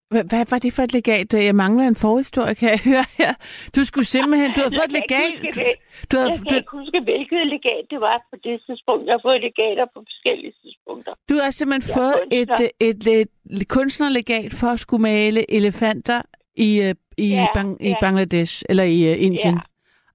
hvad, 0.09 0.45
var 0.49 0.59
det 0.59 0.73
for 0.73 0.83
et 0.83 0.93
legat? 0.93 1.33
Jeg 1.33 1.55
mangler 1.55 1.87
en 1.87 1.95
forhistorie, 1.95 2.55
kan 2.55 2.69
jeg 2.69 2.79
høre 2.91 3.05
her. 3.17 3.33
Du 3.75 3.85
skulle 3.85 4.05
simpelthen, 4.05 4.49
du 4.55 4.59
havde 4.61 4.73
Jeg 4.73 4.79
fået 4.81 4.85
et 4.85 5.01
legat. 5.01 5.55
det. 5.55 5.73
Du 6.11 6.17
havde, 6.17 6.29
Jeg 6.29 6.37
kan 6.39 6.47
du, 6.49 6.55
ikke 6.55 6.71
huske, 6.71 6.99
hvilket 7.03 7.47
legat 7.55 7.83
det 7.89 7.99
var 8.01 8.17
på 8.31 8.35
det 8.43 8.61
tidspunkt. 8.67 9.05
Jeg 9.05 9.13
har 9.13 9.21
fået 9.27 9.41
legater 9.41 9.85
på 9.93 9.99
forskellige 10.09 10.53
tidspunkter. 10.63 11.13
du 11.29 11.35
har 11.43 11.51
simpelthen 11.51 11.89
Jeg 11.89 11.95
fået 12.01 12.19
et, 12.39 12.47
kunstner. 12.49 12.69
et, 12.79 13.07
et, 13.21 13.27
et 13.61 13.67
kunstnerlegat 13.67 14.53
for 14.59 14.67
at 14.67 14.79
skulle 14.79 15.01
male 15.01 15.51
elefanter 15.57 16.21
i, 16.55 16.81
øh, 16.81 16.95
i, 17.17 17.27
Ja, 17.29 17.45
Bang, 17.53 17.85
i 17.85 17.89
ja. 17.89 17.95
Bangladesh, 18.01 18.63
eller 18.69 18.83
i 18.83 18.99
uh, 19.11 19.23
Indien. 19.27 19.55
Ja. 19.55 19.61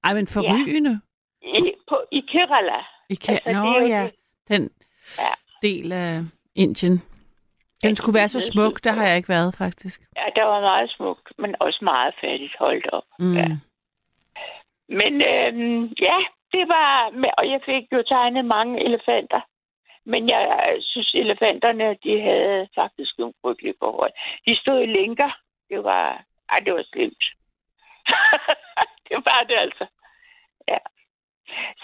Ej, 0.04 0.14
men 0.14 0.26
forrygende. 0.26 1.00
I, 1.42 1.72
på, 1.88 1.96
i 2.12 2.20
Kerala. 2.32 2.78
I 3.10 3.14
kan, 3.14 3.38
Altså, 3.46 3.62
Nå 3.62 3.80
ja, 3.80 4.02
det. 4.04 4.12
den 4.48 4.70
Ja. 5.18 5.68
del 5.68 5.92
af 5.92 6.20
Indien. 6.54 7.02
Den 7.82 7.96
skulle 7.96 8.18
være 8.18 8.28
så 8.28 8.40
smuk, 8.40 8.84
der 8.84 8.92
har 8.92 9.06
jeg 9.06 9.16
ikke 9.16 9.28
været, 9.28 9.54
faktisk. 9.54 10.00
Ja, 10.16 10.26
der 10.36 10.44
var 10.44 10.60
meget 10.60 10.90
smukt, 10.90 11.32
men 11.38 11.54
også 11.60 11.80
meget 11.82 12.14
fattigt 12.20 12.56
holdt 12.58 12.86
op. 12.92 13.08
Mm. 13.18 13.36
Ja. 13.36 13.48
Men 14.88 15.12
øhm, 15.32 15.82
ja, 16.08 16.18
det 16.54 16.64
var... 16.74 17.10
Med, 17.10 17.30
og 17.38 17.44
jeg 17.52 17.60
fik 17.64 17.84
jo 17.92 18.02
tegnet 18.02 18.44
mange 18.44 18.84
elefanter. 18.84 19.40
Men 20.04 20.30
jeg 20.30 20.42
synes, 20.80 21.14
elefanterne, 21.14 21.96
de 22.04 22.20
havde 22.20 22.68
faktisk 22.74 23.12
nogle 23.18 23.34
frygtelige 23.42 23.80
forhold. 23.84 24.12
De 24.46 24.56
stod 24.56 24.82
i 24.82 24.86
lænker. 24.86 25.30
Det 25.70 25.84
var... 25.84 26.24
Ej, 26.48 26.58
det 26.58 26.72
var 26.72 26.84
slemt. 26.92 27.24
det 29.08 29.16
var 29.28 29.40
det 29.48 29.56
altså. 29.58 29.86
Ja. 30.68 30.80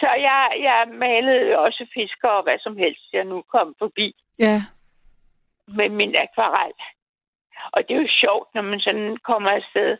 Så 0.01 0.09
jeg, 0.29 0.43
jeg 0.69 0.89
malede 0.89 1.59
også 1.59 1.87
fisker 1.95 2.29
og 2.29 2.43
hvad 2.43 2.59
som 2.59 2.77
helst, 2.77 3.13
jeg 3.13 3.25
nu 3.25 3.43
kom 3.43 3.75
forbi 3.79 4.15
Ja, 4.39 4.63
med 5.69 5.89
min 5.89 6.15
akvarel. 6.25 6.75
Og 7.73 7.79
det 7.89 7.97
er 7.97 8.03
jo 8.03 8.19
sjovt, 8.23 8.49
når 8.55 8.63
man 8.63 8.81
sådan 8.81 9.17
kommer 9.17 9.51
afsted. 9.51 9.99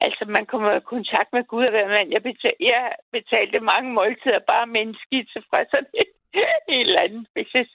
Altså, 0.00 0.24
man 0.36 0.46
kommer 0.46 0.72
i 0.72 0.80
kontakt 0.80 1.32
med 1.32 1.44
Gud 1.44 1.64
og 1.64 1.70
hvad. 1.70 2.06
Jeg, 2.14 2.22
betal, 2.22 2.56
jeg 2.60 2.92
betalte 3.12 3.60
mange 3.60 3.92
måltider 3.92 4.38
bare 4.52 4.66
med 4.66 4.80
en 4.80 4.96
skitse 5.04 5.42
fra 5.50 5.58
sådan 5.70 5.92
et, 6.02 6.12
et 6.74 6.80
eller 6.80 7.02
andet. 7.02 7.26
Hvis 7.32 7.54
jeg 7.54 7.66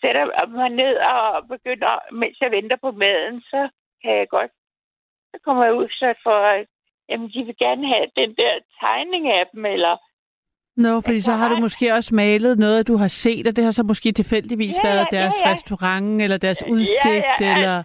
sætter 0.00 0.46
mig 0.46 0.70
ned 0.70 0.94
og 0.96 1.48
begynder, 1.48 1.92
mens 2.12 2.36
jeg 2.40 2.50
venter 2.50 2.76
på 2.76 2.90
maden, 2.90 3.40
så 3.40 3.68
kan 4.02 4.12
jeg 4.20 4.28
godt... 4.28 4.52
Så 5.30 5.36
kommer 5.44 5.64
jeg 5.64 5.74
ud 5.74 5.88
så 5.88 6.14
for... 6.22 6.38
at, 6.54 6.66
Jamen, 7.08 7.28
de 7.28 7.44
vil 7.44 7.56
gerne 7.64 7.86
have 7.94 8.06
den 8.16 8.34
der 8.34 8.54
tegning 8.80 9.28
af 9.28 9.46
dem, 9.52 9.64
eller... 9.66 9.96
Nå, 10.76 11.00
fordi 11.00 11.20
så 11.20 11.32
har 11.32 11.48
du 11.48 11.56
måske 11.56 11.92
også 11.94 12.14
malet 12.14 12.58
noget, 12.58 12.88
du 12.88 12.96
har 12.96 13.08
set, 13.08 13.46
og 13.46 13.56
det 13.56 13.64
har 13.64 13.70
så 13.70 13.82
måske 13.82 14.12
tilfældigvis 14.12 14.76
Ja, 14.84 14.88
været 14.88 15.06
deres 15.10 15.34
ja, 15.42 15.48
ja. 15.48 15.52
restaurant, 15.52 16.22
eller 16.22 16.38
deres 16.38 16.62
udsigt, 16.70 17.24
ja, 17.40 17.46
ja, 17.46 17.54
eller... 17.56 17.82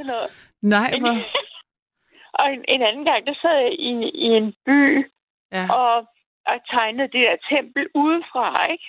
Nej, 0.62 0.90
hvor... 1.00 1.14
og 2.40 2.46
en, 2.54 2.62
en 2.68 2.82
anden 2.90 3.06
gang, 3.06 3.28
der 3.28 3.34
sad 3.42 3.56
jeg 3.64 3.72
i, 3.80 3.86
en- 3.86 4.16
i 4.26 4.28
en 4.40 4.54
by, 4.66 5.12
Ja. 5.58 5.66
og, 5.82 5.96
og 6.52 6.58
tegnede 6.72 7.10
det 7.14 7.22
der 7.28 7.36
tempel 7.56 7.86
udefra, 7.96 8.72
ikke? 8.72 8.88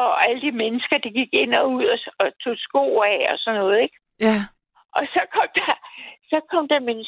Og 0.00 0.28
alle 0.28 0.40
de 0.46 0.52
mennesker, 0.62 0.96
de 0.98 1.10
gik 1.10 1.28
ind 1.32 1.54
og 1.54 1.72
ud 1.72 1.84
og, 1.94 1.98
og 2.22 2.28
tog 2.44 2.56
sko 2.66 3.00
af 3.00 3.28
og 3.32 3.38
sådan 3.38 3.60
noget, 3.60 3.78
ikke? 3.82 3.96
ja. 4.20 4.38
Og 4.98 5.04
så 5.14 5.20
kom 5.34 5.46
der, 5.54 5.74
så 6.30 6.40
kom 6.50 6.68
der 6.68 6.80
min 6.88 7.00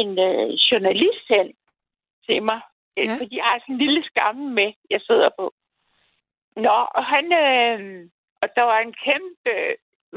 en 0.00 0.10
øh, 0.28 0.48
journalist 0.70 1.24
hen 1.34 1.46
til 2.26 2.42
mig, 2.42 2.60
Ja. 3.04 3.16
fordi 3.20 3.36
jeg 3.36 3.44
har 3.44 3.58
sådan 3.58 3.74
en 3.74 3.84
lille 3.86 4.02
skamme 4.04 4.44
med, 4.58 4.72
jeg 4.90 5.00
sidder 5.00 5.28
på. 5.38 5.52
Nå, 6.56 6.76
og 6.98 7.04
han, 7.04 7.24
øh, 7.44 8.08
og 8.42 8.48
der 8.56 8.62
var 8.62 8.78
en 8.80 8.94
kæmpe 9.06 9.54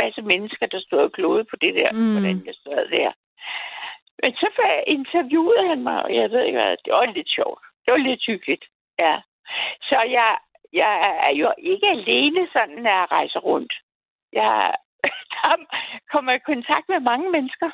masse 0.01 0.21
mennesker, 0.21 0.65
der 0.65 0.79
stod 0.79 0.99
og 0.99 1.11
klode 1.11 1.43
på 1.43 1.55
det 1.55 1.73
der, 1.79 1.91
Mm. 1.93 2.11
hvordan 2.11 2.37
jeg 2.45 2.55
sad 2.63 2.81
der. 2.97 3.11
Men 4.23 4.33
så 4.33 4.47
interviewede 4.87 5.67
han 5.67 5.83
mig, 5.83 6.03
og 6.03 6.15
jeg 6.15 6.31
ved 6.31 6.43
ikke 6.43 6.59
hvad, 6.61 6.77
det 6.85 6.93
var 6.93 7.05
lidt 7.05 7.29
sjovt. 7.29 7.61
Det 7.85 7.91
var 7.91 7.97
lidt 8.09 8.23
hyggeligt, 8.27 8.65
ja. 8.99 9.21
Så 9.81 9.97
jeg, 10.17 10.37
jeg 10.73 10.93
er 11.27 11.33
jo 11.35 11.53
ikke 11.57 11.87
alene 11.87 12.47
sådan, 12.53 12.77
når 12.83 12.89
jeg 12.99 13.07
rejser 13.11 13.39
rundt. 13.39 13.73
Jeg 14.33 14.73
der 15.33 15.55
kommer 16.11 16.31
i 16.33 16.39
kontakt 16.51 16.89
med 16.89 16.99
mange 16.99 17.31
mennesker. 17.31 17.69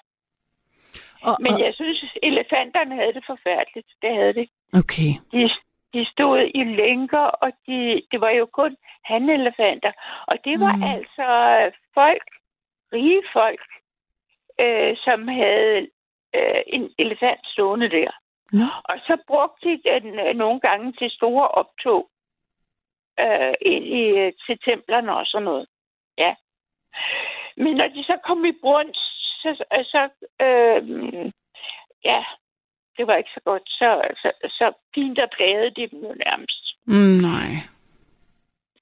Og, 1.27 1.35
Men 1.39 1.53
jeg 1.65 1.73
synes, 1.73 2.05
elefanterne 2.23 2.95
havde 2.95 3.13
det 3.13 3.23
forfærdeligt. 3.27 3.87
Det 4.01 4.11
havde 4.19 4.33
det. 4.33 4.47
okay. 4.81 5.11
De, 5.31 5.49
de 5.93 6.05
stod 6.11 6.39
i 6.55 6.63
lænker, 6.63 7.25
og 7.43 7.49
de, 7.67 8.01
det 8.11 8.21
var 8.21 8.29
jo 8.29 8.45
kun 8.45 8.77
hanelefanter. 9.03 9.91
Og 10.27 10.35
det 10.45 10.59
var 10.59 10.73
Mm. 10.75 10.79
mm. 10.81 10.93
altså 10.93 11.27
folk, 11.93 12.27
rige 12.93 13.21
folk, 13.33 13.65
øh, 14.59 14.97
som 15.05 15.27
havde 15.27 15.87
øh, 16.35 16.61
en 16.67 16.91
elefant 16.97 17.41
stående 17.53 17.89
der. 17.89 18.11
Nå, 18.51 18.65
Og 18.83 18.95
så 19.07 19.17
brugte 19.27 19.69
de 19.69 19.81
den 20.01 20.19
øh, 20.19 20.35
nogle 20.35 20.59
gange 20.59 20.91
til 20.93 21.09
store 21.09 21.47
optog. 21.47 22.09
øh, 23.19 23.53
ind 23.61 23.85
i, 23.85 24.03
øh, 24.21 24.33
til 24.45 24.59
templerne 24.65 25.15
og 25.15 25.25
sådan 25.25 25.45
noget. 25.45 25.67
Ja. 26.17 26.35
Men 27.57 27.75
når 27.75 27.87
de 27.87 28.03
så 28.03 28.17
kom 28.23 28.45
i 28.45 28.51
brunst, 28.61 28.99
så, 29.59 29.65
så 29.93 30.01
øh, 30.45 30.81
ja, 32.09 32.19
det 32.97 33.07
var 33.07 33.15
ikke 33.15 33.29
så 33.33 33.41
godt. 33.45 33.63
Så, 33.79 33.89
så, 34.21 34.29
så 34.57 34.65
fint 34.95 35.19
og 35.19 35.29
plagede 35.37 35.69
de 35.77 35.87
dem 35.91 35.99
jo 36.07 36.13
nærmest. 36.25 36.63
Mm, 36.87 37.17
nej. 37.29 37.49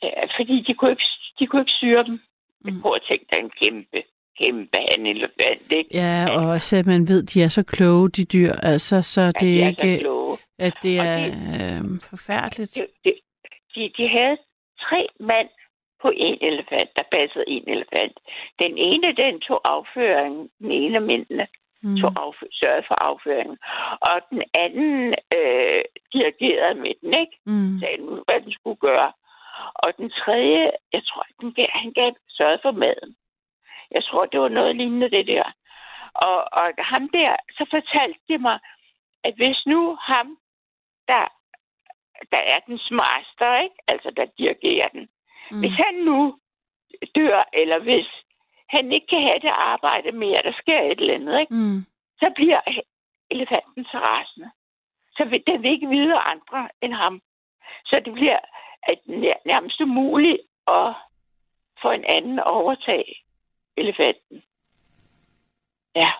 Ja, 0.03 0.23
fordi 0.37 0.55
de 0.67 0.73
kunne 0.73 0.91
ikke, 0.91 1.03
de 1.39 1.47
kunne 1.47 1.61
ikke 1.61 1.71
syre 1.81 2.03
dem. 2.03 2.19
Mm. 2.65 2.81
Prøv 2.81 2.93
at 2.95 3.01
tænke 3.11 3.25
dig 3.31 3.39
en 3.43 3.51
kæmpe, 3.61 4.03
kæmpe 4.43 4.77
elefant, 5.13 5.67
ikke? 5.77 5.89
Ja, 5.93 6.25
og 6.29 6.49
også 6.49 6.77
at 6.77 6.85
man 6.85 7.07
ved, 7.07 7.23
de 7.23 7.43
er 7.43 7.47
så 7.47 7.63
kloge, 7.63 8.09
de 8.09 8.25
dyr. 8.25 8.51
Altså, 8.63 9.01
så 9.01 9.21
Ja, 9.21 9.27
det 9.27 9.41
de 9.41 9.61
er 9.61 9.65
er 9.65 9.69
ikke... 9.69 10.07
At 10.59 10.73
det 10.83 10.99
Og 10.99 11.05
er 11.05 11.17
de- 11.25 11.31
øh, 11.31 12.01
forfærdeligt. 12.09 12.75
De, 12.75 12.85
de, 13.05 13.13
de, 13.75 13.91
de 13.97 14.07
havde 14.09 14.37
tre 14.81 15.07
mand 15.19 15.49
på 16.03 16.09
en 16.27 16.37
elefant, 16.49 16.89
der 16.97 17.05
passede 17.17 17.45
en 17.55 17.65
elefant. 17.75 18.15
Den 18.63 18.73
ene, 18.89 19.07
den 19.23 19.39
tog 19.47 19.59
afføringen. 19.75 20.49
Den 20.59 20.71
ene 20.71 20.95
af 20.95 21.05
mændene 21.11 21.47
Mm. 21.85 21.97
tog 22.01 22.11
afføring, 22.23 22.53
sørgede 22.61 22.87
for 22.89 22.97
afføringen. 23.09 23.57
Og 24.09 24.15
den 24.31 24.43
anden 24.63 25.13
øh, 25.37 25.83
dirigerede 26.13 26.75
med 26.83 26.93
den, 27.01 27.11
ikke? 27.23 27.35
Mm. 27.45 27.79
sagde 27.79 27.97
den, 27.97 28.07
hvad 28.27 28.39
den 28.45 28.51
skulle 28.51 28.79
gøre. 28.89 29.11
Og 29.83 29.89
den 29.97 30.09
tredje, 30.09 30.71
jeg 30.93 31.03
tror, 31.09 31.25
den 31.41 31.53
gav, 31.53 31.65
han 31.69 31.91
gav 31.91 32.11
sørget 32.29 32.59
for 32.61 32.71
maden. 32.71 33.15
Jeg 33.91 34.03
tror, 34.03 34.25
det 34.25 34.39
var 34.39 34.47
noget 34.49 34.75
lignende 34.75 35.09
det 35.09 35.27
der. 35.27 35.45
Og, 36.13 36.37
og 36.59 36.65
ham 36.77 37.09
der, 37.09 37.35
så 37.57 37.63
fortalte 37.75 38.19
de 38.29 38.37
mig, 38.37 38.59
at 39.23 39.33
hvis 39.35 39.59
nu 39.65 39.97
ham, 40.01 40.37
der, 41.07 41.25
der 42.31 42.41
er 42.53 42.59
den 42.67 42.79
master, 43.01 43.61
ikke? 43.63 43.75
altså 43.87 44.09
der 44.17 44.25
dirigerer 44.37 44.89
den, 44.93 45.09
mm. 45.53 45.59
hvis 45.59 45.75
han 45.85 45.95
nu 46.09 46.19
dør, 47.15 47.49
eller 47.53 47.79
hvis 47.87 48.09
han 48.75 48.91
ikke 48.91 49.07
kan 49.07 49.21
have 49.27 49.39
det 49.47 49.53
arbejde 49.71 50.11
mere, 50.23 50.45
der 50.47 50.53
sker 50.61 50.79
et 50.81 50.99
eller 50.99 51.13
andet, 51.13 51.39
ikke? 51.39 51.53
Mm. 51.53 51.79
så 52.21 52.27
bliver 52.35 52.61
elefanten 53.31 53.83
så 53.91 53.97
rasende. 54.09 54.49
Så 55.17 55.25
vil 55.29 55.43
den 55.47 55.61
vil 55.63 55.71
ikke 55.71 55.89
videre 55.89 56.21
andre 56.33 56.69
end 56.81 56.93
ham. 56.93 57.21
Så 57.85 58.01
det 58.05 58.13
bliver 58.13 58.39
at 58.83 58.99
nær- 59.07 59.43
nærmest 59.45 59.81
umuligt 59.81 60.41
at 60.67 60.93
få 61.81 61.91
en 61.91 62.05
anden 62.15 62.39
at 62.39 62.51
overtage 62.51 63.15
elefanten. 63.77 64.43
Ja. 65.95 66.11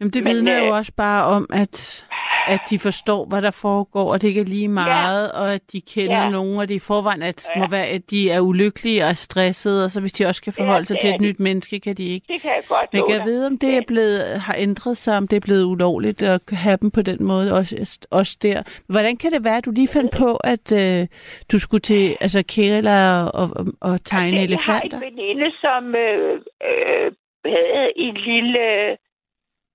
Jamen, 0.00 0.12
det 0.12 0.24
Men, 0.24 0.32
vidner 0.32 0.58
jo 0.58 0.64
øh, 0.64 0.76
også 0.78 0.92
bare 0.96 1.24
om, 1.24 1.46
at, 1.52 2.06
at 2.54 2.60
de 2.70 2.78
forstår, 2.78 3.24
hvad 3.24 3.42
der 3.42 3.50
foregår, 3.50 4.12
og 4.12 4.22
det 4.22 4.28
ikke 4.28 4.40
er 4.40 4.44
lige 4.44 4.68
meget, 4.68 5.26
ja. 5.34 5.40
og 5.40 5.54
at 5.54 5.62
de 5.72 5.80
kender 5.80 6.16
ja. 6.16 6.22
Ja. 6.22 6.30
nogen, 6.30 6.58
og 6.58 6.68
det 6.68 6.74
i 6.74 6.78
forvejen 6.78 7.22
at, 7.22 7.48
ja. 7.48 7.60
Ja. 7.60 7.64
må 7.64 7.70
være, 7.70 7.86
at 7.86 8.10
de 8.10 8.30
er 8.30 8.40
ulykkelige 8.40 9.04
og 9.06 9.16
stressede, 9.16 9.84
og 9.84 9.90
så 9.90 10.00
hvis 10.00 10.12
de 10.12 10.26
også 10.26 10.42
kan 10.42 10.52
forholde 10.52 10.78
Ja, 10.78 10.84
sig 10.84 10.96
til 11.00 11.10
et 11.10 11.20
de. 11.20 11.24
nyt 11.24 11.40
menneske, 11.40 11.80
kan 11.80 11.94
de 11.96 12.04
ikke. 12.08 12.26
Det 12.32 12.40
kan 12.40 12.50
jeg 12.50 12.62
godt 12.68 12.92
Men 12.92 13.02
kan 13.06 13.16
jeg 13.16 13.24
vide, 13.24 13.46
om 13.46 13.58
det 13.58 13.76
er 13.76 13.82
blevet, 13.86 14.40
har 14.40 14.54
ændret 14.58 14.96
sig, 14.96 15.16
om 15.16 15.28
det 15.28 15.36
er 15.36 15.40
blevet 15.40 15.64
ulovligt 15.64 16.22
at 16.22 16.40
have 16.52 16.76
dem 16.80 16.90
på 16.90 17.02
den 17.02 17.24
måde, 17.24 17.52
også, 17.54 17.98
også 18.10 18.38
der. 18.42 18.62
Hvordan 18.86 19.16
kan 19.16 19.32
det 19.32 19.44
være, 19.44 19.56
at 19.56 19.64
du 19.64 19.70
lige 19.70 19.88
fandt 19.88 20.12
på, 20.16 20.36
at 20.36 20.72
øh, 20.72 21.06
du 21.52 21.58
skulle 21.58 21.80
til 21.80 22.16
altså 22.20 22.44
Kerala 22.48 23.22
og, 23.22 23.50
og, 23.56 23.66
og 23.80 24.04
tegne 24.04 24.40
Altså, 24.40 24.44
elefanter? 24.54 24.98
Jeg 24.98 25.00
har 25.00 25.06
en 25.06 25.16
veninde, 25.16 25.50
som 25.64 25.94
øh, 25.94 26.40
øh, 26.70 27.12
havde 27.46 27.92
en 27.96 28.14
lille 28.16 28.96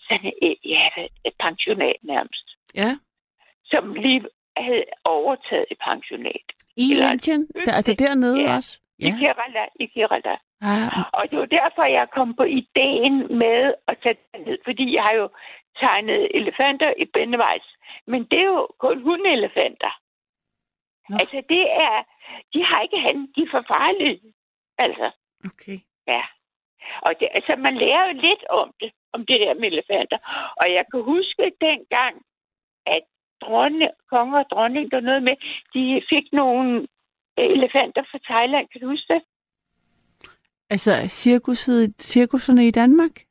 sådan 0.10 0.32
et, 0.42 0.58
ja, 0.66 0.88
et 1.26 1.34
pensionat 1.46 2.00
nærmest, 2.04 2.48
Ja. 2.76 2.92
som 3.66 3.94
lige 3.94 4.22
havde 4.58 4.84
overtaget 5.04 5.66
et 5.72 5.78
pensionat. 5.90 6.48
I 6.76 6.92
Eller- 6.92 7.12
Indien? 7.12 7.48
Der, 7.66 7.74
altså 7.74 7.94
dernede 7.94 8.42
Ja. 8.42 8.56
også? 8.56 8.80
I 9.00 9.10
Kerala, 9.10 9.66
i 9.80 9.86
Kerala. 9.86 10.36
Ah, 10.62 11.04
Og 11.14 11.24
det 11.32 11.40
var 11.40 11.46
derfor, 11.46 11.84
jeg 11.84 12.08
kom 12.12 12.36
på 12.36 12.44
ideen 12.44 13.38
med 13.38 13.74
at 13.88 13.98
tage 14.04 14.18
den 14.34 14.42
ned, 14.48 14.58
fordi 14.66 14.86
jeg 14.96 15.04
har 15.10 15.16
jo 15.22 15.30
tegnet 15.80 16.22
elefanter 16.40 16.94
i 16.98 17.06
Bendevejs. 17.06 17.68
Men 18.08 18.24
det 18.32 18.40
er 18.40 18.46
jo 18.46 18.68
kun 18.80 19.02
hundeelefanter. 19.04 19.94
Nå. 21.10 21.18
Altså, 21.22 21.44
det 21.50 21.64
er... 21.86 22.04
De 22.54 22.64
har 22.66 22.82
ikke 22.82 23.00
hand, 23.00 23.20
de 23.36 23.42
er 23.42 23.52
for 23.52 23.64
farlige. 23.68 24.22
Altså, 24.78 25.12
okay. 25.46 25.78
ja. 26.08 26.24
Og 27.02 27.12
det, 27.20 27.28
altså, 27.38 27.56
man 27.56 27.76
lærer 27.78 28.04
jo 28.08 28.14
lidt 28.28 28.44
om 28.50 28.74
det, 28.82 28.92
om 29.14 29.26
det 29.26 29.38
der 29.40 29.54
med 29.54 29.68
elefanter. 29.72 30.18
Og 30.62 30.66
jeg 30.78 30.86
kan 30.92 31.02
huske 31.04 31.52
dengang, 31.62 32.16
at 32.86 33.02
dronne, 33.42 33.88
konger 34.10 34.40
og 34.40 34.46
dronning, 34.52 34.92
der 34.92 35.00
noget 35.00 35.24
med, 35.24 35.36
de 35.74 36.02
fik 36.10 36.34
nogle 36.34 36.88
elefanter 37.38 38.04
fra 38.12 38.20
Thailand. 38.30 38.68
Kan 38.72 38.82
du 38.82 38.88
huske 38.88 39.14
det? 39.14 39.22
Altså, 40.70 41.08
cirkuset, 41.10 41.94
cirkuserne 42.00 42.68
i 42.68 42.72
Danmark? 42.72 43.26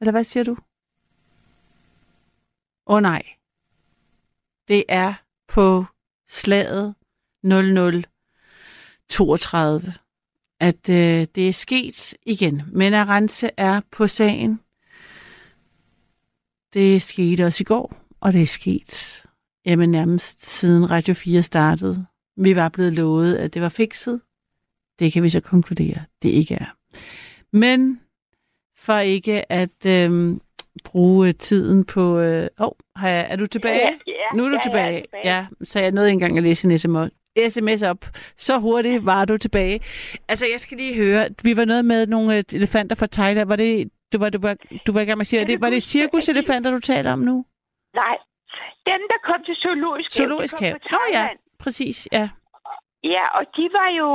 Eller 0.00 0.12
hvad 0.12 0.24
siger 0.24 0.44
du? 0.44 0.56
Åh 2.86 2.96
oh, 2.96 3.02
nej. 3.02 3.22
Det 4.68 4.84
er 4.88 5.14
på 5.48 5.84
slaget 6.28 6.94
0032, 7.42 9.92
at 10.60 10.88
øh, 10.88 11.26
det 11.34 11.48
er 11.48 11.52
sket 11.52 12.14
igen. 12.26 12.62
Men 12.72 12.94
Arance 12.94 13.50
er 13.56 13.80
på 13.90 14.06
sagen. 14.06 14.60
Det 16.74 17.02
skete 17.02 17.46
også 17.46 17.62
i 17.62 17.64
går, 17.64 18.05
og 18.20 18.32
det 18.32 18.42
er 18.42 18.46
sket 18.46 19.22
jamen, 19.66 19.90
nærmest 19.90 20.46
siden 20.46 20.90
Radio 20.90 21.14
4 21.14 21.42
startede. 21.42 22.06
Vi 22.36 22.56
var 22.56 22.68
blevet 22.68 22.92
lovet, 22.92 23.34
at 23.34 23.54
det 23.54 23.62
var 23.62 23.68
fikset. 23.68 24.20
Det 24.98 25.12
kan 25.12 25.22
vi 25.22 25.28
så 25.28 25.40
konkludere, 25.40 26.04
det 26.22 26.28
ikke 26.28 26.54
er. 26.54 26.76
Men 27.52 28.00
for 28.76 28.98
ikke 28.98 29.52
at 29.52 29.86
øhm, 29.86 30.40
bruge 30.84 31.32
tiden 31.32 31.84
på... 31.84 32.18
Øh, 32.18 32.48
oh, 32.58 32.72
har 32.96 33.08
jeg, 33.08 33.26
er 33.30 33.36
du 33.36 33.46
tilbage? 33.46 33.80
Ja, 33.80 33.90
ja, 34.06 34.36
nu 34.36 34.44
er 34.44 34.48
du 34.48 34.54
ja, 34.54 34.58
jeg 34.58 34.62
tilbage. 34.62 34.98
er 34.98 35.02
tilbage. 35.02 35.34
Ja, 35.34 35.46
så 35.64 35.80
jeg 35.80 35.92
nåede 35.92 36.08
ikke 36.08 36.14
engang 36.14 36.38
at 36.38 36.42
læse 36.44 36.70
en 36.70 36.78
sms, 36.78 37.12
sms 37.52 37.82
op. 37.82 38.06
Så 38.36 38.58
hurtigt 38.58 39.04
var 39.04 39.24
du 39.24 39.38
tilbage. 39.38 39.80
Altså, 40.28 40.46
jeg 40.52 40.60
skal 40.60 40.76
lige 40.78 40.94
høre. 40.94 41.28
Vi 41.42 41.56
var 41.56 41.64
noget 41.64 41.84
med 41.84 42.06
nogle 42.06 42.36
øh, 42.36 42.44
elefanter 42.52 42.96
fra 42.96 43.06
Thailand. 43.06 43.48
Var 43.48 43.56
det... 43.56 43.88
Du 44.12 44.18
var, 44.18 44.30
du 44.30 44.38
var, 44.38 44.56
du 44.86 44.92
var 44.92 45.00
i 45.00 45.04
gang 45.04 45.18
med 45.18 45.22
at 45.22 45.26
sige, 45.26 45.46
det, 45.46 45.60
var 45.60 45.70
det 45.70 45.82
cirkuselefanter, 45.82 46.70
du 46.70 46.80
taler 46.80 47.12
om 47.12 47.18
nu? 47.18 47.44
Nej. 48.02 48.16
Dem, 48.90 49.00
der 49.12 49.18
kom 49.28 49.40
til 49.44 49.56
zoologisk 49.64 50.10
Zoologisk 50.10 50.54
have. 50.60 50.78
Nå 50.94 51.00
ja, 51.12 51.24
præcis, 51.64 52.08
ja. 52.12 52.28
Ja, 53.04 53.24
og 53.38 53.44
de 53.56 53.64
var 53.78 53.88
jo 54.02 54.10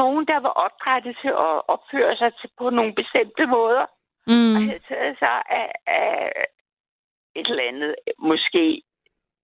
nogen, 0.00 0.26
der 0.26 0.38
var 0.46 0.54
opdrettet 0.66 1.18
til 1.22 1.28
at 1.28 1.54
opføre 1.74 2.16
sig 2.16 2.30
til, 2.40 2.50
på 2.58 2.70
nogle 2.70 2.94
bestemte 2.94 3.46
måder. 3.46 3.86
Og 4.26 4.32
Mm. 4.32 4.54
havde 4.68 4.84
taget 4.88 5.18
sig 5.18 5.36
af, 5.60 5.72
af 5.86 6.32
et 7.34 7.46
eller 7.50 7.68
andet, 7.72 7.94
måske 8.18 8.82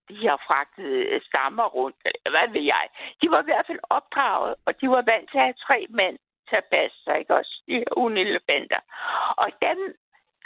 de 0.09 0.29
har 0.29 0.41
fragtet 0.47 1.23
stammer 1.29 1.67
rundt, 1.79 1.97
hvad 2.35 2.49
ved 2.55 2.61
jeg. 2.75 2.85
De 3.23 3.31
var 3.31 3.41
i 3.43 3.49
hvert 3.51 3.67
fald 3.67 3.79
opdraget, 3.91 4.55
og 4.67 4.81
de 4.81 4.87
var 4.91 5.03
vant 5.13 5.31
til 5.31 5.39
at 5.39 5.45
have 5.45 5.63
tre 5.67 5.87
mænd 5.91 6.19
til 6.49 6.57
at 6.57 6.65
passe 6.73 6.97
sig, 7.05 7.19
ikke 7.19 7.35
også? 7.41 7.53
De 7.69 7.73
her 7.75 7.93
unelefanter. 7.97 8.81
Og 9.43 9.49
dem, 9.67 9.79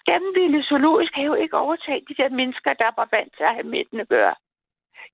dem 0.06 0.22
ville 0.34 0.62
zoologisk 0.64 1.12
have 1.14 1.40
ikke 1.42 1.56
overtage 1.56 2.04
de 2.08 2.14
der 2.14 2.28
mennesker, 2.28 2.72
der 2.72 2.90
var 2.96 3.08
vant 3.10 3.32
til 3.36 3.44
at 3.44 3.54
have 3.54 3.70
med 3.74 3.84
den 3.90 4.00
at 4.00 4.08
gøre. 4.08 4.34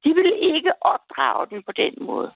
De 0.05 0.15
ville 0.15 0.39
ikke 0.39 0.73
opdrage 0.81 1.47
den 1.51 1.63
på 1.63 1.73
den 1.73 1.95
måde. 2.01 2.33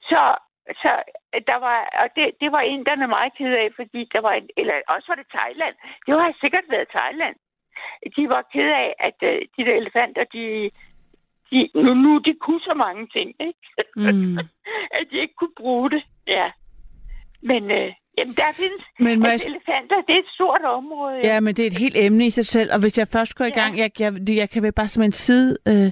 Så, 0.00 0.36
så 0.82 1.02
der 1.46 1.56
var, 1.66 1.78
og 2.02 2.08
det, 2.16 2.26
det 2.40 2.52
var 2.52 2.60
inderne 2.60 3.06
meget 3.06 3.32
ked 3.38 3.52
af, 3.52 3.68
fordi 3.76 4.08
der 4.12 4.20
var, 4.20 4.32
en, 4.32 4.48
eller 4.56 4.74
også 4.88 5.06
var 5.08 5.14
det 5.14 5.26
Thailand. 5.36 5.74
Det 6.06 6.20
har 6.20 6.36
sikkert 6.40 6.64
været 6.68 6.88
Thailand. 6.88 7.36
De 8.16 8.28
var 8.28 8.42
ked 8.52 8.70
af, 8.84 8.94
at 8.98 9.18
uh, 9.22 9.38
de 9.56 9.64
der 9.66 9.76
elefanter, 9.76 10.24
de, 10.24 10.70
de, 11.50 11.70
nu, 11.74 11.94
nu 11.94 12.18
de 12.18 12.34
kunne 12.34 12.60
så 12.60 12.74
mange 12.74 13.06
ting, 13.06 13.34
ikke? 13.40 13.64
Mm. 13.96 14.38
at 14.98 15.06
de 15.10 15.18
ikke 15.18 15.34
kunne 15.34 15.56
bruge 15.56 15.90
det, 15.90 16.04
ja. 16.26 16.50
Men 17.42 17.70
øh, 17.70 17.92
jamen, 18.18 18.34
der 18.34 18.42
findes 18.56 18.82
Men 19.00 19.18
må 19.20 19.24
jeg 19.26 19.32
altså, 19.32 19.48
elefanter, 19.48 19.96
det 20.06 20.14
er 20.14 20.18
et 20.18 20.30
stort 20.34 20.60
område. 20.64 21.20
Ja, 21.24 21.40
men 21.40 21.56
det 21.56 21.62
er 21.62 21.66
et 21.66 21.78
helt 21.78 21.96
emne 21.96 22.26
i 22.26 22.30
sig 22.30 22.46
selv, 22.46 22.72
og 22.72 22.78
hvis 22.78 22.98
jeg 22.98 23.08
først 23.08 23.34
går 23.34 23.44
i 23.44 23.50
gang, 23.50 23.78
jeg, 23.78 23.90
jeg, 24.00 24.12
jeg 24.28 24.50
kan 24.50 24.62
vel 24.62 24.72
bare 24.72 24.88
som 24.88 25.02
en 25.02 25.12
side, 25.12 25.56
øh, 25.68 25.90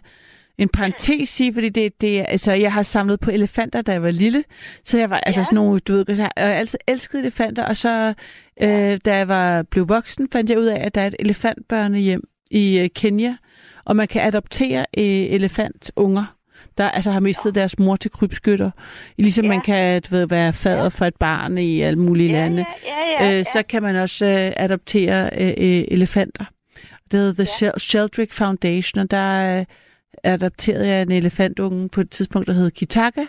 en 0.58 0.68
parentes 0.68 1.28
sige, 1.28 1.54
fordi 1.54 1.68
det, 1.68 2.00
det 2.00 2.20
er, 2.20 2.24
altså, 2.26 2.52
jeg 2.52 2.72
har 2.72 2.82
samlet 2.82 3.20
på 3.20 3.30
elefanter, 3.30 3.82
da 3.82 3.92
jeg 3.92 4.02
var 4.02 4.10
lille, 4.10 4.44
så 4.84 4.98
jeg 4.98 5.10
var 5.10 5.16
altså 5.20 5.40
Ja. 5.40 5.44
sådan 5.44 5.54
nogle, 5.56 5.80
du 5.80 5.92
ved, 5.94 6.04
jeg 6.08 6.30
har 6.36 6.46
altid 6.46 6.78
elsket 6.88 7.18
elefanter, 7.20 7.64
og 7.64 7.76
så, 7.76 8.14
øh, 8.62 8.98
da 9.04 9.16
jeg 9.16 9.28
var, 9.28 9.62
blev 9.62 9.88
voksen, 9.88 10.28
fandt 10.32 10.50
jeg 10.50 10.58
ud 10.58 10.64
af, 10.66 10.86
at 10.86 10.94
der 10.94 11.00
er 11.00 11.06
et 11.06 11.14
elefantbørnehjem 11.18 12.22
i 12.50 12.78
øh, 12.78 12.88
Kenya, 12.94 13.36
og 13.84 13.96
man 13.96 14.08
kan 14.08 14.22
adoptere 14.26 14.80
øh, 14.98 15.04
elefantunger, 15.04 16.35
der 16.78 16.90
altså 16.90 17.10
har 17.10 17.20
mistet 17.20 17.54
deres 17.54 17.78
mor 17.78 17.96
til 17.96 18.10
krybskytter. 18.10 18.70
Ligesom 19.18 19.44
Ja. 19.44 19.48
man 19.48 19.60
kan 19.60 20.02
du 20.02 20.08
ved, 20.16 20.26
være 20.28 20.52
fader 20.52 20.88
for 20.88 21.04
et 21.04 21.16
barn 21.20 21.58
i 21.58 21.80
alle 21.80 21.98
mulige 21.98 22.28
ja, 22.30 22.34
lande 22.38 22.64
ja, 22.86 23.24
ja, 23.24 23.26
ja, 23.26 23.32
øh, 23.32 23.36
ja. 23.38 23.44
så 23.44 23.62
kan 23.68 23.82
man 23.82 23.96
også 23.96 24.26
øh, 24.26 24.52
adoptere 24.64 25.30
øh, 25.38 25.48
øh, 25.48 25.84
elefanter. 25.88 26.44
Det 27.10 27.20
hedder 27.20 27.44
The 27.44 27.46
Ja. 27.62 27.66
ja. 27.66 27.78
Sheldrick 27.78 28.32
Foundation, 28.32 29.00
og 29.02 29.10
der 29.10 29.58
øh, 29.58 29.64
adopterede 30.24 30.88
jeg 30.88 31.02
en 31.02 31.12
elefantunge 31.12 31.88
på 31.88 32.00
et 32.00 32.10
tidspunkt, 32.10 32.46
der 32.48 32.52
hed 32.54 32.70
Kitaka. 32.70 33.24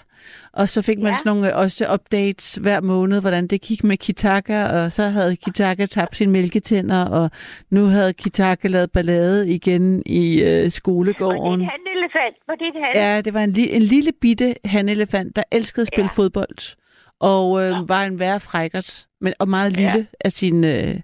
Og 0.53 0.69
så 0.69 0.81
fik 0.81 0.97
man 0.97 1.07
Ja. 1.07 1.17
sådan 1.17 1.29
nogle 1.29 1.55
også 1.55 1.93
updates 1.93 2.55
hver 2.61 2.81
måned, 2.81 3.21
hvordan 3.21 3.47
det 3.47 3.61
gik 3.61 3.83
med 3.83 3.97
Kitaka. 3.97 4.63
Og 4.65 4.91
så 4.91 5.03
havde 5.09 5.35
Kitaka 5.35 5.85
tabt 5.85 6.17
sine 6.17 6.31
mælketænder, 6.31 7.05
og 7.05 7.31
nu 7.69 7.85
havde 7.85 8.13
Kitaka 8.13 8.67
lavet 8.67 8.91
ballade 8.91 9.49
igen 9.49 10.03
i 10.05 10.41
øh, 10.41 10.55
Var 10.57 10.61
det 10.63 10.73
skolegården. 10.73 11.61
En 12.07 12.11
hanelefant? 12.19 12.47
Var 12.47 12.55
det 12.55 12.65
en 12.67 12.83
han? 12.83 12.91
Ja, 13.15 13.21
det 13.21 13.33
var 13.33 13.43
en, 13.43 13.51
li- 13.57 13.75
en 13.75 13.81
lille 13.81 14.11
bitte 14.21 14.55
hanelefant, 14.65 15.35
der 15.35 15.43
elskede 15.51 15.81
at 15.81 15.87
spille 15.87 16.09
Ja. 16.17 16.21
fodbold. 16.21 16.75
Og 17.19 17.63
øh, 17.63 17.89
var 17.89 18.03
en 18.03 18.19
værre 18.19 18.39
frækkert, 18.39 19.05
men, 19.21 19.33
og 19.39 19.49
meget 19.49 19.73
lille 19.73 19.97
Ja. 19.97 20.05
af, 20.21 20.31
sin, 20.31 20.63
øh, 20.63 20.95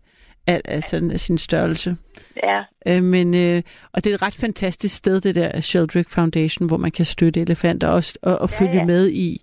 af, 0.47 0.61
af, 0.65 0.83
sådan, 0.83 1.11
af 1.11 1.19
sin 1.19 1.37
størrelse. 1.37 1.95
ja. 2.43 2.61
Øh, 2.87 3.03
men, 3.03 3.35
øh, 3.35 3.61
og 3.93 4.03
det 4.03 4.09
er 4.09 4.15
et 4.15 4.21
ret 4.21 4.33
fantastisk 4.35 4.95
sted, 4.95 5.21
det 5.21 5.35
der 5.35 5.61
Sheldrick 5.61 6.09
Foundation, 6.09 6.67
hvor 6.67 6.77
man 6.77 6.91
kan 6.91 7.05
støtte 7.05 7.41
elefanter 7.41 7.87
også, 7.87 8.19
og, 8.21 8.37
og 8.37 8.49
Ja, 8.51 8.59
følge 8.59 8.77
ja. 8.79 8.85
med 8.85 9.09
i 9.09 9.41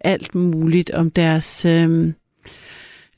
alt 0.00 0.34
muligt 0.34 0.90
om 0.90 1.10
deres 1.10 1.64
øh, 1.64 2.12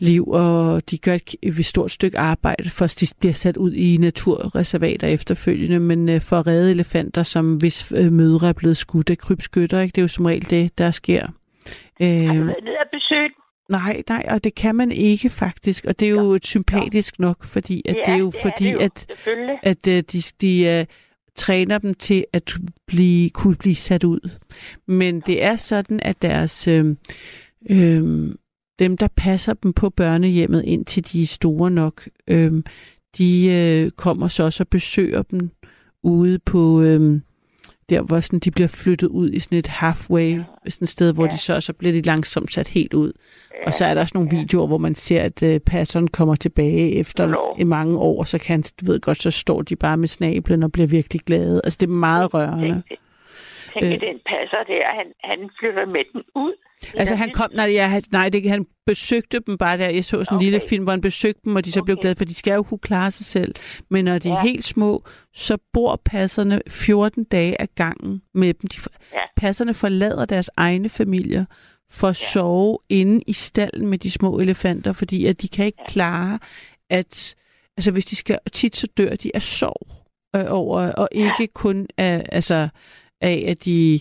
liv, 0.02 0.28
og 0.28 0.90
de 0.90 0.98
gør 0.98 1.14
et, 1.14 1.34
et 1.42 1.64
stort 1.64 1.90
stykke 1.90 2.18
arbejde, 2.18 2.70
for 2.70 2.86
de 2.86 3.06
bliver 3.20 3.34
sat 3.34 3.56
ud 3.56 3.72
i 3.72 3.96
naturreservater 3.96 5.06
efterfølgende, 5.06 5.80
men 5.80 6.08
øh, 6.08 6.20
for 6.20 6.38
at 6.38 6.46
redde 6.46 6.70
elefanter, 6.70 7.22
som 7.22 7.56
hvis 7.56 7.92
øh, 7.96 8.12
mødre 8.12 8.48
er 8.48 8.52
blevet 8.52 8.76
skudt 8.76 9.10
af 9.10 9.18
krybskytter, 9.18 9.80
ikke? 9.80 9.92
det 9.92 9.98
er 9.98 10.02
jo 10.02 10.08
som 10.08 10.26
regel 10.26 10.50
det, 10.50 10.78
der 10.78 10.90
sker. 10.90 11.20
Har 11.20 11.28
du 11.98 12.04
Øh, 12.04 12.46
været 12.46 12.64
nede 12.64 12.76
og 12.84 12.88
besøgt 12.92 13.34
nej, 13.68 14.02
nej, 14.08 14.26
og 14.28 14.44
det 14.44 14.54
kan 14.54 14.74
man 14.74 14.92
ikke 14.92 15.28
faktisk, 15.28 15.84
og 15.84 16.00
det 16.00 16.06
er 16.06 16.10
jo 16.10 16.38
sympatisk 16.42 17.18
nok, 17.18 17.44
fordi 17.44 17.82
at 17.84 17.96
det 18.06 18.14
er 18.14 18.18
jo 18.18 18.30
det 18.30 18.40
fordi, 18.42 18.64
det 18.64 18.72
jo, 18.72 18.78
at 18.78 19.06
at 19.62 19.86
øh, 19.88 20.02
de, 20.12 20.22
de 20.40 20.64
øh, 20.64 20.86
træner 21.36 21.78
dem 21.78 21.94
til 21.94 22.24
at 22.32 22.54
blive, 22.86 23.30
kunne 23.30 23.56
blive 23.56 23.74
sat 23.74 24.04
ud. 24.04 24.30
Men 24.86 25.20
det 25.20 25.44
er 25.44 25.56
sådan, 25.56 26.00
at 26.02 26.22
deres 26.22 26.68
øh, 26.68 26.96
øh, 27.70 28.34
dem, 28.82 28.96
der 28.96 29.08
passer 29.16 29.52
dem 29.54 29.72
på 29.72 29.90
børnehjemmet, 29.90 30.62
indtil 30.64 31.12
de 31.12 31.22
er 31.22 31.26
store 31.26 31.70
nok, 31.70 32.08
øh, 32.28 32.52
de 33.18 33.46
øh, 33.46 33.90
kommer 33.90 34.28
så 34.28 34.42
også 34.44 34.62
og 34.62 34.68
besøger 34.68 35.22
dem 35.22 35.50
ude 36.02 36.38
på 36.38 36.80
øh, 36.82 37.20
der, 37.88 38.02
hvor 38.02 38.20
sådan, 38.20 38.38
de 38.38 38.50
bliver 38.50 38.68
flyttet 38.68 39.08
ud 39.08 39.30
i 39.30 39.38
sådan 39.38 39.58
et 39.58 39.66
halfway, 39.66 40.40
sådan 40.68 40.84
et 40.84 40.88
sted, 40.88 41.12
hvor 41.14 41.24
Ja. 41.24 41.30
de 41.30 41.38
så, 41.38 41.60
så 41.60 41.72
bliver 41.72 41.92
de 41.92 42.00
langsomt 42.00 42.52
sat 42.52 42.68
helt 42.68 42.94
ud. 42.94 43.12
Ja. 43.60 43.66
Og 43.66 43.74
så 43.74 43.84
er 43.84 43.94
der 43.94 44.00
også 44.00 44.12
nogle 44.14 44.30
videoer, 44.30 44.66
hvor 44.66 44.78
man 44.78 44.94
ser, 44.94 45.22
at 45.22 45.42
øh, 45.42 45.60
passeren 45.60 46.08
kommer 46.08 46.34
tilbage 46.34 46.92
efter 46.94 47.54
i 47.58 47.64
mange 47.64 47.98
år, 47.98 48.24
så 48.24 48.38
kan 48.38 48.62
du 48.80 48.86
ved 48.86 49.00
godt, 49.00 49.22
så 49.22 49.30
står 49.30 49.62
de 49.62 49.76
bare 49.76 49.96
med 49.96 50.08
snablen 50.08 50.62
og 50.62 50.72
bliver 50.72 50.86
virkelig 50.86 51.20
glade. 51.26 51.60
Altså, 51.64 51.76
det 51.80 51.86
er 51.86 51.90
meget 51.92 52.34
rørende. 52.34 52.72
Tænk, 52.72 52.88
det. 52.88 52.96
Tænk, 53.74 53.84
Øh. 53.84 53.90
den 54.08 54.16
passer 54.26 54.62
der. 54.72 54.84
Han, 54.98 55.06
han 55.24 55.50
flytter 55.60 55.86
med 55.86 56.04
den 56.12 56.22
ud. 56.36 56.52
Altså, 56.94 57.14
han 57.16 57.30
kom, 57.30 57.50
nej, 57.54 57.64
ja, 57.72 58.00
nej 58.12 58.28
det, 58.28 58.50
han 58.50 58.66
besøgte 58.86 59.38
dem 59.46 59.58
bare 59.58 59.78
der. 59.78 59.88
Jeg 59.88 60.04
så 60.04 60.10
sådan 60.10 60.26
en 60.30 60.36
Okay. 60.36 60.44
lille 60.44 60.60
film, 60.68 60.84
hvor 60.84 60.92
han 60.92 61.00
besøgte 61.00 61.40
dem, 61.44 61.56
og 61.56 61.64
de 61.64 61.72
så 61.72 61.82
blev 61.82 61.94
Okay. 61.94 62.00
glade, 62.02 62.14
for 62.16 62.24
de 62.24 62.34
skal 62.34 62.52
jo 62.54 62.62
kunne 62.62 62.78
klare 62.78 63.10
sig 63.10 63.26
selv. 63.26 63.54
Men 63.90 64.04
når 64.04 64.18
de 64.18 64.28
er 64.28 64.32
Ja. 64.34 64.42
helt 64.42 64.64
små, 64.64 65.04
så 65.34 65.58
bor 65.72 66.00
passerne 66.04 66.60
14 66.68 67.24
dage 67.24 67.60
af 67.60 67.68
gangen 67.74 68.22
med 68.34 68.54
dem. 68.54 68.68
De, 68.68 68.80
for- 68.80 68.90
Ja. 69.12 69.18
Passerne 69.36 69.74
forlader 69.74 70.24
deres 70.24 70.50
egne 70.56 70.88
familier 70.88 71.44
for 71.90 72.08
at 72.08 72.16
sove 72.16 72.78
inde 72.88 73.22
i 73.26 73.32
stallen 73.32 73.86
med 73.88 73.98
de 73.98 74.10
små 74.10 74.38
elefanter, 74.38 74.92
fordi 74.92 75.26
at 75.26 75.42
de 75.42 75.48
kan 75.48 75.66
ikke 75.66 75.84
klare, 75.88 76.38
at 76.90 77.34
altså 77.76 77.92
hvis 77.92 78.06
de 78.06 78.16
skal, 78.16 78.38
tit 78.52 78.76
så 78.76 78.86
dør 78.96 79.14
de 79.16 79.30
af 79.34 79.42
sorg 79.42 79.86
øh, 80.36 80.44
over, 80.48 80.92
og 80.92 81.08
ikke 81.12 81.46
kun 81.46 81.86
af, 81.98 82.22
altså, 82.32 82.68
af, 83.22 83.44
at 83.48 83.64
de 83.64 84.00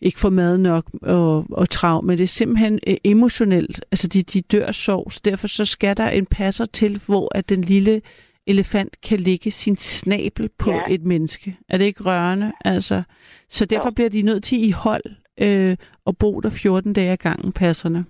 ikke 0.00 0.18
får 0.20 0.30
mad 0.30 0.58
nok 0.58 0.84
og, 1.02 1.46
og 1.50 1.70
trav, 1.70 2.04
men 2.04 2.18
det 2.18 2.24
er 2.24 2.28
simpelthen 2.28 2.78
øh, 2.86 2.96
emotionelt. 3.04 3.84
Altså, 3.92 4.08
de, 4.08 4.22
de 4.22 4.40
dør 4.40 4.72
så 4.72 5.20
derfor 5.24 5.46
så 5.46 5.64
skal 5.64 5.96
der 5.96 6.08
en 6.08 6.26
passer 6.26 6.64
til, 6.64 7.00
hvor 7.06 7.36
at 7.38 7.48
den 7.48 7.62
lille 7.62 8.00
elefant 8.46 9.00
kan 9.00 9.20
lægge 9.20 9.50
sin 9.50 9.76
snabel 9.76 10.48
på 10.58 10.70
Ja. 10.70 10.80
et 10.90 11.02
menneske. 11.02 11.56
Er 11.68 11.78
det 11.78 11.84
ikke 11.84 12.02
rørende? 12.04 12.52
Altså, 12.64 13.02
så 13.50 13.64
derfor 13.64 13.86
Jo. 13.88 13.90
bliver 13.94 14.10
de 14.10 14.22
nødt 14.22 14.44
til 14.44 14.64
i 14.64 14.70
hold 14.70 15.02
øh, 15.40 15.76
og 16.04 16.16
bo 16.16 16.40
der 16.40 16.50
14 16.50 16.92
dage 16.92 17.10
ad 17.12 17.16
gangen, 17.16 17.52
passerne. 17.52 18.04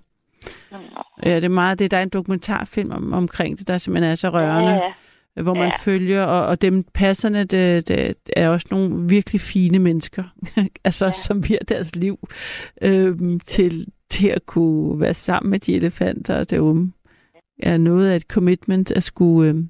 Ja, 1.25 1.35
det 1.35 1.43
er 1.43 1.49
meget 1.49 1.79
det. 1.79 1.91
Der 1.91 1.97
er 1.97 2.03
en 2.03 2.09
dokumentarfilm 2.09 2.91
om, 2.91 3.13
omkring 3.13 3.59
det, 3.59 3.67
der 3.67 3.77
simpelthen 3.77 4.11
er 4.11 4.15
så 4.15 4.29
rørende 4.29 4.71
Ja, 4.71 4.75
ja. 4.75 4.93
Hvor 5.41 5.53
man 5.53 5.63
Ja. 5.63 5.77
følger, 5.77 6.23
og, 6.23 6.45
og 6.45 6.61
dem 6.61 6.83
passerne, 6.93 7.43
det, 7.43 7.87
det 7.87 8.15
er 8.35 8.49
også 8.49 8.67
nogle 8.71 9.09
virkelig 9.09 9.41
fine 9.41 9.79
mennesker, 9.79 10.23
altså 10.83 11.05
ja. 11.05 11.11
som 11.11 11.49
virer 11.49 11.63
deres 11.67 11.95
liv 11.95 12.19
øhm, 12.81 13.39
til, 13.39 13.87
til 14.09 14.27
at 14.27 14.45
kunne 14.45 14.99
være 14.99 15.13
sammen 15.13 15.49
med 15.49 15.59
de 15.59 15.75
elefanter, 15.75 16.35
og 16.39 16.49
det 16.49 16.55
er 16.55 16.59
jo 16.59 16.87
er 17.59 17.77
noget 17.77 18.09
af 18.09 18.15
et 18.15 18.23
commitment 18.23 18.91
at 18.91 19.03
skulle 19.03 19.49
øhm, 19.49 19.59
øh, 19.59 19.65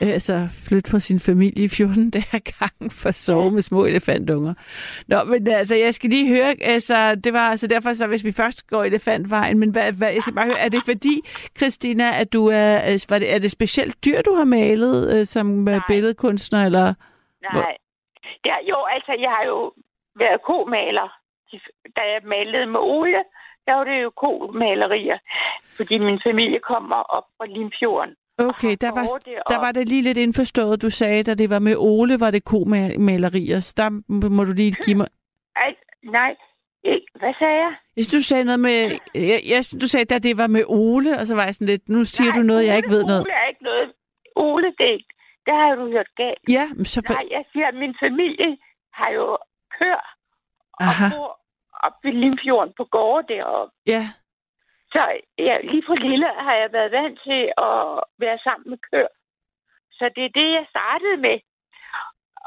altså 0.00 0.48
flytte 0.68 0.90
fra 0.90 0.98
sin 0.98 1.20
familie 1.20 1.64
i 1.64 1.68
14 1.68 2.10
dage 2.14 2.26
ad 2.32 2.40
gangen 2.58 2.90
for 2.90 3.08
at 3.08 3.14
sove 3.14 3.50
med 3.50 3.62
små 3.62 3.84
elefantunger. 3.84 4.54
Nå, 5.08 5.24
men 5.24 5.48
altså, 5.48 5.74
jeg 5.76 5.94
skal 5.94 6.10
lige 6.10 6.28
høre, 6.36 6.54
altså, 6.60 7.14
det 7.14 7.32
var 7.32 7.50
altså 7.50 7.66
derfor, 7.66 7.92
så 7.92 8.06
hvis 8.06 8.24
vi 8.24 8.32
først 8.32 8.66
går 8.66 8.84
elefantvejen, 8.84 9.58
men 9.58 9.70
hvad, 9.70 9.92
hvad, 9.92 10.12
jeg 10.12 10.22
skal 10.22 10.34
bare 10.34 10.46
høre, 10.46 10.58
er 10.58 10.68
det 10.68 10.82
fordi, 10.84 11.20
Christina, 11.56 12.20
at 12.20 12.32
du 12.32 12.46
er, 12.46 12.92
øh, 12.92 12.98
var 13.08 13.18
det, 13.18 13.34
er 13.34 13.38
det 13.38 13.50
specielt 13.50 14.04
dyr, 14.04 14.22
du 14.22 14.34
har 14.34 14.44
malet 14.44 15.20
øh, 15.20 15.26
som. 15.26 15.46
Nej. 15.46 15.80
billedkunstner, 15.88 16.64
eller? 16.66 16.94
Nej. 17.42 17.76
Ja, 18.44 18.56
jo, 18.70 18.78
altså, 18.94 19.12
jeg 19.24 19.30
har 19.30 19.44
jo 19.46 19.72
været 20.16 20.42
komaler. 20.42 21.08
Da 21.96 22.00
jeg 22.12 22.20
malede 22.24 22.66
med 22.66 22.80
olie, 22.80 23.22
der 23.66 23.74
var 23.74 23.84
det 23.84 24.02
jo 24.02 24.10
komalerier. 24.10 25.18
Fordi 25.76 25.98
min 25.98 26.20
familie 26.26 26.60
kommer 26.72 26.96
op 26.96 27.26
fra 27.36 27.46
Limfjorden. 27.46 28.14
Okay, 28.48 28.76
der 28.80 28.90
var, 28.98 29.06
der 29.52 29.58
var 29.64 29.72
det 29.72 29.88
lige 29.88 30.02
lidt 30.02 30.18
indforstået, 30.18 30.82
du 30.82 30.90
sagde, 30.90 31.22
da 31.22 31.34
det 31.34 31.50
var 31.50 31.58
med 31.58 31.76
Ole, 31.76 32.20
var 32.20 32.30
det 32.30 32.44
komalerier. 32.44 33.60
Så 33.60 33.74
der 33.76 33.88
må 34.28 34.44
du 34.44 34.52
lige 34.52 34.72
give 34.84 34.96
mig... 34.96 35.06
Ej, 35.64 35.74
nej, 36.02 36.36
ikke. 36.84 37.06
Hvad 37.18 37.34
sagde 37.38 37.58
jeg? 37.64 37.72
Jeg 37.96 38.04
synes, 38.04 38.14
du 38.16 38.28
sagde 38.28 38.44
noget 38.44 38.60
med... 38.60 38.78
Jeg, 39.14 39.40
jeg, 39.52 39.64
du 39.80 39.86
sagde, 39.88 40.04
da 40.04 40.18
det 40.18 40.38
var 40.38 40.46
med 40.46 40.64
Ole, 40.66 41.18
og 41.18 41.26
så 41.26 41.34
var 41.34 41.44
jeg 41.44 41.54
sådan 41.54 41.66
lidt... 41.66 41.88
Nu 41.88 42.04
siger 42.04 42.30
nej, 42.30 42.38
du 42.38 42.42
noget, 42.46 42.66
jeg 42.66 42.76
ikke 42.76 42.90
ved 42.90 43.04
noget. 43.04 43.20
Ole 43.20 43.32
er 43.32 43.48
ikke 43.48 43.64
noget. 43.64 43.92
Ole, 44.36 44.66
det, 44.66 45.04
det 45.46 45.54
har 45.60 45.74
du 45.74 45.90
hørt 45.90 46.10
galt. 46.16 46.44
Ja, 46.48 46.66
men 46.76 46.84
så... 46.84 47.02
For... 47.06 47.14
Nej, 47.14 47.26
jeg 47.30 47.44
siger, 47.52 47.66
at 47.68 47.74
min 47.74 47.94
familie 48.04 48.56
har 48.92 49.10
jo 49.10 49.38
Aha, 50.80 51.04
og 51.06 51.12
bor 51.16 51.40
op 51.86 51.96
ved 52.04 52.12
Limfjorden 52.12 52.72
på 52.76 52.84
gårde 52.84 53.34
deroppe. 53.34 53.74
ja. 53.86 54.04
Så 54.92 55.02
ja, 55.38 55.54
lige 55.60 55.82
fra 55.86 55.94
lille 55.94 56.26
har 56.46 56.54
jeg 56.54 56.72
været 56.72 56.92
vant 56.92 57.20
til 57.28 57.42
at 57.68 57.80
være 58.18 58.38
sammen 58.46 58.70
med 58.70 58.78
køer. 58.90 59.12
Så 59.92 60.04
det 60.16 60.24
er 60.24 60.36
det, 60.40 60.48
jeg 60.58 60.66
startede 60.70 61.16
med. 61.16 61.38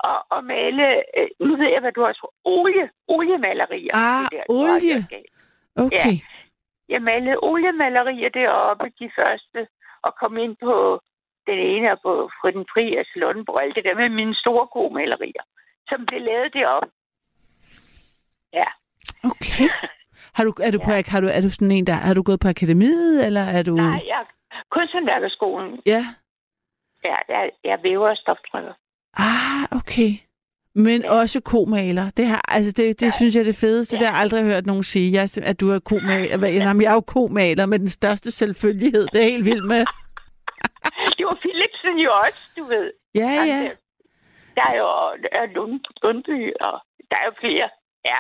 Og, 0.09 0.19
og 0.29 0.43
male, 0.43 0.85
øh, 1.17 1.29
nu 1.39 1.55
ved 1.55 1.69
jeg, 1.73 1.81
hvad 1.81 1.91
du 1.91 2.01
har 2.01 2.13
sagt, 2.13 2.35
olie, 2.43 2.89
oliemalerier. 3.07 3.95
Ah, 3.95 4.25
Det 4.31 4.39
er 4.39 4.43
der, 4.43 4.53
olie. 4.53 4.97
Okay. 5.75 6.15
Jeg 6.89 7.01
malede 7.01 7.37
oliemalerier 7.41 8.29
deroppe, 8.29 8.85
de 8.99 9.11
første, 9.19 9.67
og 10.01 10.15
kom 10.15 10.37
ind 10.37 10.55
på 10.61 11.01
den 11.47 11.59
ene 11.59 11.91
og 11.91 11.99
på 12.03 12.29
Friden 12.41 12.65
Fri 12.73 12.97
og 12.97 13.05
Slundenborg, 13.13 13.61
alt 13.61 13.75
det 13.75 13.83
der 13.83 13.95
med 13.95 14.09
mine 14.09 14.35
store 14.35 14.67
komalerier, 14.67 15.43
som 15.89 16.05
blev 16.05 16.21
lavet 16.21 16.53
deroppe. 16.53 16.89
Ja. 18.53 18.67
Okay. 19.23 19.67
Har 20.35 20.43
du, 20.43 20.53
er, 20.61 20.71
du 20.71 20.79
på, 20.79 20.91
har 21.07 21.19
du, 21.21 21.27
er 21.27 21.41
du 21.41 21.49
sådan 21.49 21.71
en, 21.71 21.87
der... 21.87 21.93
Har 21.93 22.13
du 22.13 22.23
gået 22.23 22.39
på 22.39 22.47
akademiet, 22.47 23.25
eller 23.25 23.41
er 23.41 23.63
du... 23.63 23.75
Nej, 23.75 24.01
jeg 24.07 24.25
kunsthåndværkerskolen. 24.71 25.79
Ja. 25.85 26.05
Ja, 27.03 27.13
jeg, 27.29 27.51
jeg 27.63 27.79
væver 27.83 28.09
og 28.09 28.17
stoftrykker. 28.17 28.73
Ah, 29.17 29.77
okay. 29.79 30.09
Men 30.75 31.01
Ja. 31.01 31.11
også 31.11 31.41
komaler. 31.41 32.09
Det, 32.17 32.25
har, 32.27 32.41
altså 32.47 32.71
det, 32.71 32.99
det 32.99 33.13
synes 33.13 33.35
jeg 33.35 33.41
er 33.41 33.45
det 33.45 33.55
fedeste. 33.55 33.97
Det 33.99 34.07
har 34.07 34.13
jeg 34.13 34.21
aldrig 34.21 34.43
hørt 34.43 34.65
nogen 34.65 34.83
sige, 34.83 35.11
jeg, 35.13 35.29
at 35.43 35.59
du 35.59 35.71
er 35.71 35.79
komaler. 35.79 36.37
Hvad- 36.37 36.51
Jamen, 36.51 36.81
jeg 36.81 36.89
er 36.89 36.93
jo 36.93 37.01
komaler 37.01 37.65
med 37.65 37.79
den 37.79 37.89
største 37.89 38.31
selvfølgelighed. 38.31 39.07
Det 39.13 39.19
er 39.23 39.29
helt 39.29 39.45
vildt 39.45 39.67
med. 39.67 39.85
Det 41.17 41.25
var 41.25 41.37
Philipsen 41.45 41.97
jo 42.05 42.11
også, 42.25 42.41
du 42.57 42.63
ved. 42.65 42.91
Ja, 43.15 43.27
Han 43.39 43.47
ja. 43.47 43.59
der- 43.63 43.75
Der 44.55 44.65
er 44.71 44.75
jo 44.77 44.87
der 45.23 45.29
er 45.41 45.45
Lund, 45.55 45.79
Lundby, 46.03 46.39
og 46.67 46.73
der 47.11 47.17
er 47.21 47.25
jo 47.25 47.33
flere. 47.39 47.69
Ja, 48.05 48.19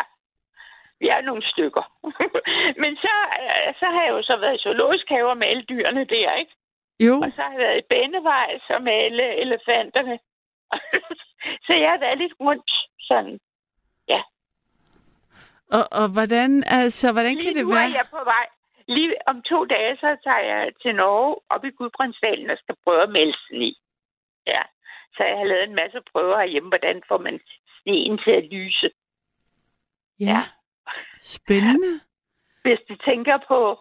vi 1.03 1.07
er 1.15 1.21
nogle 1.21 1.43
stykker. 1.51 1.85
Men 2.83 2.91
så, 3.03 3.13
øh, 3.43 3.69
så 3.79 3.85
har 3.93 4.01
jeg 4.05 4.13
jo 4.17 4.21
så 4.29 4.35
været 4.43 4.55
i 4.57 4.63
zoologisk 4.65 5.05
have 5.09 5.29
og 5.29 5.37
male 5.37 5.61
dyrene 5.71 6.03
der, 6.15 6.29
ikke? 6.41 6.53
Jo, 7.05 7.13
Og 7.23 7.29
så 7.35 7.41
har 7.41 7.51
jeg 7.55 7.63
været 7.65 7.79
i 7.79 7.89
Bennevejs 7.89 8.63
og 8.75 8.81
male 8.81 9.25
elefanterne. 9.43 10.15
så 11.65 11.71
jeg 11.83 11.89
har 11.93 11.99
været 12.05 12.17
lidt 12.17 12.35
rundt 12.39 12.71
sådan. 13.09 13.39
og, 15.77 15.83
og 15.99 16.07
hvordan, 16.15 16.51
altså, 16.79 17.11
hvordan 17.11 17.35
kan 17.35 17.43
Lige 17.43 17.57
det 17.59 17.65
nu 17.65 17.71
er 17.71 17.75
være? 17.75 17.97
jeg 17.99 18.07
på 18.17 18.21
vej. 18.33 18.45
Lige 18.87 19.15
om 19.27 19.41
to 19.41 19.65
dage, 19.65 19.95
så 20.03 20.09
tager 20.23 20.43
jeg 20.51 20.71
til 20.81 20.95
Norge 20.95 21.35
op 21.49 21.65
i 21.65 21.69
Gudbrandsdalen 21.69 22.49
og 22.49 22.57
skal 22.57 22.75
prøve 22.83 23.03
at 23.03 23.09
melde 23.09 23.37
i. 23.51 23.77
Ja. 24.47 24.61
Så 25.15 25.23
jeg 25.23 25.37
har 25.37 25.45
lavet 25.45 25.63
en 25.63 25.75
masse 25.75 25.99
prøver 26.11 26.37
herhjemme, 26.37 26.69
hvordan 26.69 27.01
får 27.07 27.17
man 27.17 27.39
sneen 27.81 28.17
til 28.17 28.31
at 28.31 28.43
lyse. 28.43 28.89
Ja. 30.19 30.41
Spændende. 31.21 31.99
Hvis 32.61 32.79
du 32.89 32.95
tænker 32.95 33.37
på, 33.47 33.79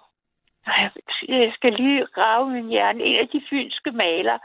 jeg 1.29 1.53
skal 1.55 1.73
lige 1.73 2.05
rave 2.17 2.51
min 2.51 2.69
hjerne, 2.69 3.05
en 3.05 3.17
af 3.17 3.29
de 3.29 3.43
fynske 3.51 3.91
maler, 3.93 4.38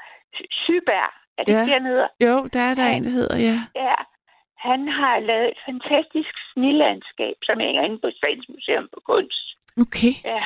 Syberg, 0.51 1.11
er 1.37 1.43
det 1.43 1.53
Ja. 1.53 1.65
dernede? 1.71 2.07
Jo, 2.21 2.35
der 2.53 2.59
er 2.69 2.75
der 2.75 2.87
Ja. 2.89 2.95
en, 2.97 3.03
der 3.03 3.09
hedder, 3.09 3.37
ja. 3.37 3.57
Ja, 3.85 3.95
han 4.57 4.87
har 4.87 5.19
lavet 5.19 5.47
et 5.47 5.59
fantastisk 5.65 6.33
snilandskab, 6.53 7.35
som 7.43 7.59
hænger 7.59 7.81
inde 7.83 7.99
på 7.99 8.09
Statens 8.17 8.49
Museum 8.49 8.89
for 8.93 8.99
Kunst. 9.09 9.47
Okay. 9.83 10.13
Ja, 10.25 10.43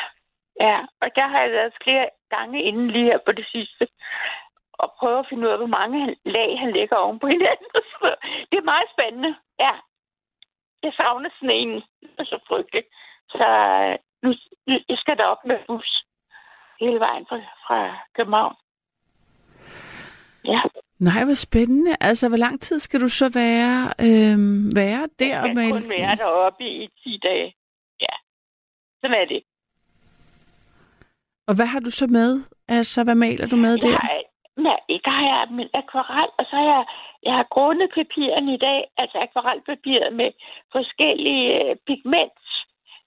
ja, 0.67 0.78
og 1.02 1.08
der 1.15 1.28
har 1.28 1.41
jeg 1.41 1.52
været 1.52 1.74
flere 1.84 2.08
gange 2.30 2.63
inden 2.63 2.88
lige 2.91 3.06
her 3.06 3.19
på 3.26 3.32
det 3.32 3.45
sidste, 3.52 3.88
og 4.74 4.93
prøve 5.00 5.19
at 5.19 5.26
finde 5.30 5.43
ud 5.47 5.52
af, 5.52 5.58
hvor 5.58 5.74
mange 5.80 6.00
han- 6.06 6.15
lag 6.26 6.60
han 6.60 6.71
lægger 6.71 6.95
oven 6.95 7.19
på 7.19 7.28
hinanden. 7.28 7.67
Det 8.52 8.58
er 8.58 8.71
meget 8.74 8.89
spændende, 8.95 9.36
ja. 9.60 9.71
Jeg 10.83 10.93
savner 10.93 11.29
sneen, 11.39 11.73
det 12.01 12.19
er 12.19 12.25
så 12.25 12.39
frygteligt. 12.47 12.87
Så 13.29 13.47
øh, 13.87 13.97
nu, 14.23 14.29
jeg 14.89 14.97
skal 14.97 15.17
der 15.17 15.25
op 15.25 15.45
med 15.45 15.57
bus 15.67 16.05
hele 16.79 16.99
vejen 16.99 17.25
fra, 17.29 17.37
fra 17.65 17.79
København. 18.15 18.55
Ja, 20.45 20.61
Nej, 21.07 21.25
hvor 21.25 21.33
spændende. 21.33 21.95
Altså, 22.01 22.27
hvor 22.27 22.37
lang 22.37 22.61
tid 22.61 22.79
skal 22.79 23.01
du 23.01 23.07
så 23.07 23.29
være, 23.33 23.93
øhm, 24.07 24.75
være 24.75 25.07
der 25.19 25.35
jeg 25.35 25.55
kan 25.55 25.71
kun 25.71 25.91
være 25.99 26.15
deroppe 26.15 26.63
i 26.63 26.89
10 27.03 27.19
dage. 27.23 27.55
Ja, 28.01 28.15
sådan 29.01 29.17
er 29.21 29.25
det. 29.25 29.43
Og 31.47 31.55
hvad 31.55 31.65
har 31.65 31.79
du 31.79 31.91
så 31.91 32.07
med? 32.07 32.41
Altså, 32.67 33.03
hvad 33.03 33.15
maler 33.15 33.47
du 33.47 33.55
med 33.55 33.77
der? 33.77 33.89
Jeg 33.89 33.97
har, 33.97 34.20
nej, 34.67 34.80
der 35.06 35.12
har 35.12 35.26
jeg 35.32 35.47
min 35.50 35.69
akvarel, 35.74 36.30
og 36.38 36.45
så 36.45 36.56
har 36.56 36.67
jeg, 36.74 36.86
jeg 37.24 37.34
har 37.34 37.47
grundet 37.56 37.89
papirerne 37.95 38.54
i 38.54 38.58
dag, 38.58 38.88
altså 38.97 39.17
akvarelpapiret 39.17 40.13
med 40.13 40.32
forskellige 40.71 41.69
øh, 41.69 41.76
pigment, 41.88 42.39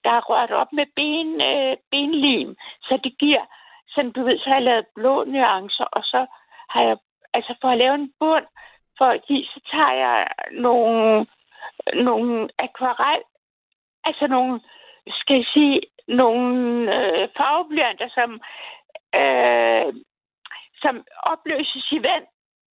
der 0.03 0.11
er 0.11 0.27
rørt 0.29 0.51
op 0.51 0.71
med 0.73 0.85
ben, 0.95 1.29
øh, 1.49 1.77
benlim, 1.91 2.55
så 2.81 2.99
det 3.03 3.17
giver, 3.19 3.45
sådan 3.87 4.11
du 4.11 4.23
ved, 4.23 4.39
så 4.39 4.49
har 4.49 4.55
jeg 4.55 4.63
lavet 4.63 4.85
blå 4.95 5.23
nuancer, 5.23 5.87
og 5.97 6.03
så 6.03 6.25
har 6.69 6.81
jeg, 6.81 6.97
altså 7.33 7.55
for 7.61 7.69
at 7.69 7.77
lave 7.77 7.95
en 7.95 8.13
bund, 8.19 8.45
for 8.97 9.05
at 9.05 9.25
give, 9.27 9.45
så 9.45 9.59
tager 9.71 9.93
jeg 9.93 10.27
nogle, 10.51 11.25
nogle 11.93 12.49
akvarel, 12.59 13.21
altså 14.03 14.27
nogle, 14.27 14.61
skal 15.07 15.35
jeg 15.35 15.45
sige, 15.53 15.81
nogle 16.07 16.55
øh, 16.95 17.29
farveblyanter, 17.37 18.09
som 18.09 18.41
øh, 19.21 19.93
som 20.85 20.95
opløses 21.31 21.87
i 21.97 21.99
vand, 22.09 22.25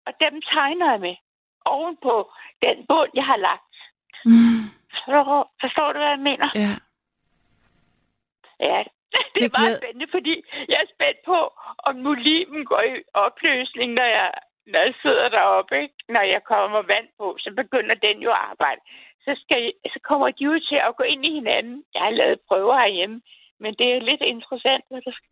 og 0.08 0.13
dem 0.24 0.34
tegner 0.41 0.88
jeg 0.91 1.00
med 1.08 1.15
oven 1.65 1.97
på 2.08 2.15
den 2.65 2.78
bund, 2.89 3.12
jeg 3.19 3.26
har 3.32 3.39
lagt. 3.50 3.74
Mm, 4.26 4.63
Forstår, 4.91 5.54
forstår 5.62 5.88
du, 5.93 5.97
hvad 6.00 6.13
jeg 6.15 6.26
mener? 6.32 6.50
ja. 6.56 6.74
Ja, 8.69 8.84
det 9.34 9.39
er 9.43 9.50
Det 9.50 9.60
meget 9.60 9.78
spændende, 9.82 10.08
fordi 10.15 10.34
jeg 10.71 10.80
er 10.84 10.89
spændt 10.95 11.19
på, 11.32 11.39
om 11.88 11.95
nu 11.95 12.12
limen 12.13 12.65
går 12.65 12.82
i 12.82 12.93
opløsning, 13.13 13.93
når 13.93 14.08
jeg, 14.17 14.32
når 14.71 14.80
jeg 14.80 14.93
sidder 15.02 15.30
deroppe. 15.30 15.82
Ikke? 15.82 15.95
Når 16.10 16.21
jeg 16.34 16.41
kommer 16.43 16.82
vand 16.93 17.08
på, 17.19 17.38
så 17.39 17.50
begynder 17.62 17.95
den 17.95 18.17
jo 18.26 18.30
at 18.32 18.43
arbejde. 18.52 18.82
Så, 19.26 19.32
skal, 19.41 19.74
så 19.93 20.00
kommer 20.10 20.28
de 20.32 20.43
jo 20.43 20.60
til 20.69 20.80
at 20.88 20.95
gå 20.95 21.04
ind 21.04 21.26
i 21.26 21.32
hinanden. 21.39 21.84
Jeg 21.93 22.02
har 22.02 22.10
lavet 22.10 22.39
prøver 22.47 22.76
herhjemme, 22.80 23.21
men 23.60 23.71
det 23.80 23.88
er 23.93 24.08
lidt 24.10 24.21
interessant, 24.21 24.86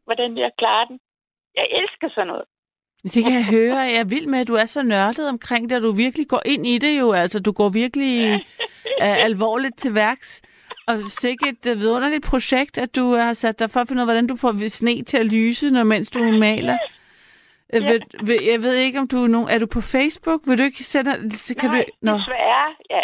hvordan 0.06 0.38
jeg 0.38 0.52
klarer 0.58 0.86
den. 0.86 1.00
Jeg 1.56 1.68
elsker 1.72 2.10
sådan 2.10 2.28
noget. 2.28 2.46
Det 3.04 3.24
kan 3.24 3.34
jeg 3.34 3.46
høre. 3.46 3.78
Jeg 3.78 3.96
er 3.96 4.04
vild 4.04 4.28
med, 4.28 4.40
at 4.40 4.48
du 4.48 4.54
er 4.54 4.66
så 4.66 4.84
nørdet 4.84 5.30
omkring 5.30 5.70
det, 5.70 5.78
og 5.78 5.84
du 5.84 5.92
virkelig 5.92 6.28
går 6.28 6.42
ind 6.46 6.68
i 6.68 6.78
det 6.78 7.00
jo. 7.00 7.12
Altså, 7.12 7.40
du 7.40 7.52
går 7.52 7.70
virkelig 7.70 8.34
uh, 9.02 9.24
alvorligt 9.26 9.78
til 9.78 9.96
værks. 9.96 10.42
Og 10.88 10.96
sikkert 11.08 11.50
et 11.66 11.72
uh, 11.76 11.80
vidunderligt 11.80 12.26
projekt, 12.26 12.78
at 12.78 12.96
du 12.96 13.14
har 13.16 13.34
sat 13.34 13.60
dig 13.60 13.72
for 13.72 13.80
at 13.80 13.88
finde 13.88 14.00
ud 14.00 14.04
af, 14.04 14.08
hvordan 14.08 14.28
du 14.28 14.36
får 14.36 14.70
sne 14.70 15.04
til 15.04 15.18
at 15.18 15.26
lyse, 15.26 15.70
når 15.70 15.84
mens 15.84 16.10
du 16.10 16.20
maler. 16.20 16.74
Øh, 16.74 16.80
Ja. 17.74 17.92
ved, 17.92 18.00
ved, 18.24 18.40
jeg 18.52 18.62
ved 18.62 18.76
ikke, 18.76 19.00
om 19.00 19.08
du 19.08 19.24
er 19.24 19.28
nogen... 19.28 19.50
Er 19.50 19.60
du 19.60 19.66
på 19.66 19.82
Facebook? 19.82 20.42
Vil 20.48 20.58
du 20.58 20.64
ikke 20.64 20.84
sende... 20.84 21.12
Kan 21.60 21.70
Nej, 21.70 21.80
du, 21.80 21.86
Nå, 22.02 22.14
desværre. 22.18 22.68
Jeg, 22.90 23.04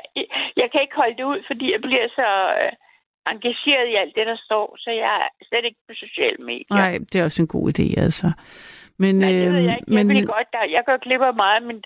jeg 0.62 0.68
kan 0.72 0.82
ikke 0.82 0.96
holde 0.96 1.18
det 1.18 1.24
ud, 1.24 1.40
fordi 1.50 1.66
jeg 1.72 1.82
bliver 1.82 2.08
så 2.20 2.30
øh, 2.62 2.72
engageret 3.34 3.88
i 3.94 3.96
alt 4.02 4.14
det, 4.18 4.26
der 4.32 4.38
står, 4.48 4.76
så 4.84 4.90
jeg 5.04 5.16
er 5.26 5.30
slet 5.50 5.66
ikke 5.66 5.80
på 5.88 5.94
sociale 6.06 6.38
medier. 6.50 6.76
nej, 6.82 6.92
det 7.14 7.16
er 7.22 7.24
også 7.24 7.42
en 7.42 7.48
god 7.48 7.66
idé, 7.74 7.88
altså. 8.06 8.28
Men, 8.98 9.16
Nej, 9.16 9.32
det 9.32 9.40
ved 9.40 9.48
øhm, 9.48 9.68
jeg 9.70 9.78
ikke. 9.80 9.96
Jeg 9.98 10.08
vil 10.08 10.26
godt, 10.26 10.48
der, 10.54 10.64
jeg 10.76 10.84
går 10.86 10.98
glip 11.06 11.22
af 11.22 11.34
meget, 11.34 11.64
men, 11.64 11.78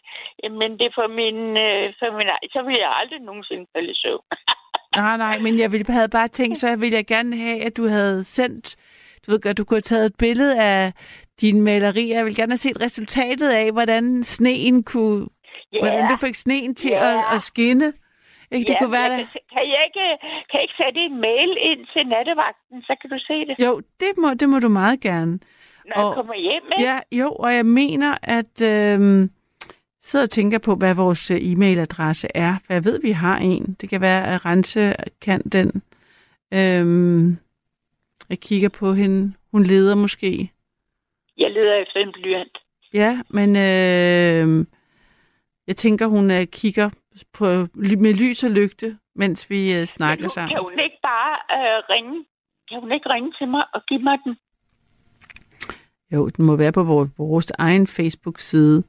men 0.59 0.71
det 0.79 0.85
er 0.89 0.95
for 0.95 1.07
min, 1.19 1.37
øh, 1.67 1.83
for 1.99 2.17
min, 2.17 2.27
så 2.55 2.61
vil 2.67 2.75
jeg 2.79 2.91
aldrig 3.01 3.19
nogensinde 3.19 3.65
falde 3.73 3.91
i 3.91 3.95
søvn. 4.03 4.25
nej, 5.01 5.17
nej, 5.17 5.37
men 5.45 5.59
jeg 5.59 5.71
ville, 5.71 5.93
havde 5.93 6.09
bare 6.09 6.27
tænkt, 6.27 6.57
så 6.57 6.75
ville 6.77 6.95
jeg 6.95 7.05
gerne 7.05 7.35
have, 7.37 7.57
at 7.67 7.77
du 7.77 7.87
havde 7.87 8.23
sendt... 8.23 8.75
Du 9.25 9.31
ved 9.31 9.39
godt, 9.41 9.57
du 9.57 9.63
kunne 9.65 9.75
have 9.75 9.91
taget 9.93 10.05
et 10.05 10.15
billede 10.19 10.61
af 10.63 10.93
dine 11.41 11.61
malerier. 11.61 12.15
Jeg 12.15 12.25
vil 12.25 12.35
gerne 12.35 12.51
have 12.51 12.65
set 12.67 12.81
resultatet 12.81 13.49
af, 13.49 13.71
hvordan 13.71 14.23
sneen 14.23 14.83
kunne... 14.83 15.27
Ja, 15.73 15.79
Hvordan 15.79 16.09
du 16.11 16.17
fik 16.17 16.35
sneen 16.35 16.75
til 16.75 16.89
Ja. 16.91 17.09
at, 17.09 17.35
at 17.35 17.41
skinne. 17.41 17.93
Ikke? 18.51 18.67
Det 18.67 18.73
ja, 18.73 18.79
kunne 18.79 18.91
være 18.91 19.01
jeg 19.01 19.27
kan, 19.33 19.41
kan, 19.53 19.63
jeg 19.73 19.81
ikke, 19.87 20.05
kan 20.49 20.55
jeg 20.59 20.61
ikke 20.61 20.77
sætte 20.83 20.99
en 20.99 21.21
mail 21.21 21.51
ind 21.59 21.81
til 21.93 22.07
nattevagten, 22.07 22.81
så 22.81 22.95
kan 23.01 23.09
du 23.09 23.17
se 23.19 23.45
det, 23.47 23.65
Jo, 23.65 23.81
det 23.99 24.11
må, 24.17 24.33
det 24.33 24.49
må 24.49 24.59
du 24.59 24.69
meget 24.69 24.99
gerne. 25.01 25.39
Når 25.95 26.03
og- 26.03 26.07
jeg 26.09 26.15
kommer 26.15 26.35
hjem. 26.35 26.63
Ikke? 26.71 26.83
Ja, 26.83 26.99
jo, 27.11 27.31
og 27.31 27.53
jeg 27.55 27.65
mener, 27.65 28.17
at 28.23 28.61
øhm, 28.61 29.31
sidder 30.01 30.25
og 30.25 30.29
tænker 30.29 30.59
på, 30.59 30.75
hvad 30.75 30.95
vores 30.95 31.31
øh, 31.31 31.37
e-mailadresse 31.37 32.27
er. 32.35 32.53
For 32.65 32.73
jeg 32.73 32.85
ved, 32.85 33.01
vi 33.01 33.11
har 33.11 33.37
en. 33.37 33.77
Det 33.81 33.89
kan 33.89 34.01
være, 34.01 34.27
at 34.33 34.45
Rense 34.45 34.93
kan 35.21 35.41
den. 35.41 35.81
Øhm, 36.53 37.37
jeg 38.29 38.39
kigger 38.39 38.69
på 38.69 38.93
hende. 38.93 39.33
Hun 39.51 39.63
leder 39.63 39.95
måske. 39.95 40.51
Jeg 41.37 41.51
leder 41.51 41.73
efter 41.75 41.99
en 41.99 42.11
blyant. 42.13 42.57
Ja, 42.93 43.21
men 43.29 43.49
øh, 43.49 44.65
jeg 45.67 45.75
tænker, 45.77 46.05
hun 46.07 46.31
øh, 46.31 46.45
kigger 46.45 46.89
på, 47.33 47.45
med 48.05 48.13
lys 48.13 48.43
og 48.43 48.51
lygte, 48.51 48.97
mens 49.15 49.49
vi 49.49 49.73
øh, 49.73 49.85
snakker 49.85 50.23
nu, 50.23 50.29
sammen. 50.29 50.49
Kan 50.55 50.63
hun 50.63 50.79
ikke 50.79 50.99
bare 51.03 51.33
øh, 51.57 51.83
ringe? 51.89 52.25
Kan 52.69 52.79
hun 52.79 52.91
ikke 52.91 53.09
ringe 53.09 53.31
til 53.39 53.47
mig 53.47 53.63
og 53.73 53.81
give 53.87 53.99
mig 54.03 54.17
den? 54.25 54.37
Jo, 56.13 56.27
den 56.29 56.45
må 56.45 56.55
være 56.55 56.71
på 56.71 56.83
vores, 56.83 57.09
vores 57.17 57.51
egen 57.57 57.87
Facebook-side, 57.87 58.83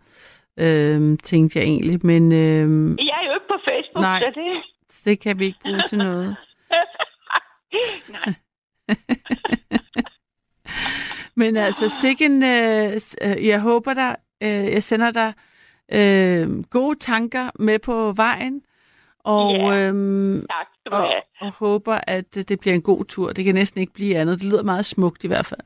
øh, 0.58 1.18
tænkte 1.18 1.58
jeg 1.58 1.66
egentlig. 1.66 2.06
Men 2.06 2.32
øh, 2.32 2.96
Jeg 2.98 3.18
er 3.22 3.26
jo 3.26 3.34
ikke 3.34 3.48
på 3.48 3.58
Facebook, 3.70 4.02
Nej. 4.02 4.20
så 4.20 4.32
det... 4.34 4.62
det 5.04 5.20
kan 5.20 5.38
vi 5.38 5.44
ikke 5.44 5.58
bruge 5.62 5.82
til 5.88 5.98
noget. 5.98 6.36
Nej. 8.16 8.34
Men 11.36 11.56
altså, 11.56 11.88
Sikken, 11.88 12.42
øh, 12.42 12.92
øh, 13.22 13.46
jeg 13.46 13.60
håber 13.60 13.94
dig, 13.94 14.16
øh, 14.42 14.48
jeg 14.48 14.82
sender 14.82 15.10
dig 15.10 15.32
øh, 15.92 16.64
gode 16.64 16.98
tanker 16.98 17.50
med 17.58 17.78
på 17.78 18.12
vejen, 18.12 18.62
og, 19.24 19.54
Ja. 19.54 19.88
øhm, 19.88 20.46
Tak 20.50 20.66
og, 20.92 21.10
og 21.40 21.52
håber, 21.52 22.00
at 22.06 22.36
øh, 22.38 22.44
det 22.48 22.60
bliver 22.60 22.74
en 22.74 22.82
god 22.82 23.04
tur. 23.04 23.32
Det 23.32 23.44
kan 23.44 23.54
næsten 23.54 23.80
ikke 23.80 23.92
blive 23.92 24.16
andet. 24.16 24.40
Det 24.40 24.48
lyder 24.48 24.62
meget 24.62 24.86
smukt 24.86 25.24
i 25.24 25.26
hvert 25.26 25.46
fald. 25.46 25.60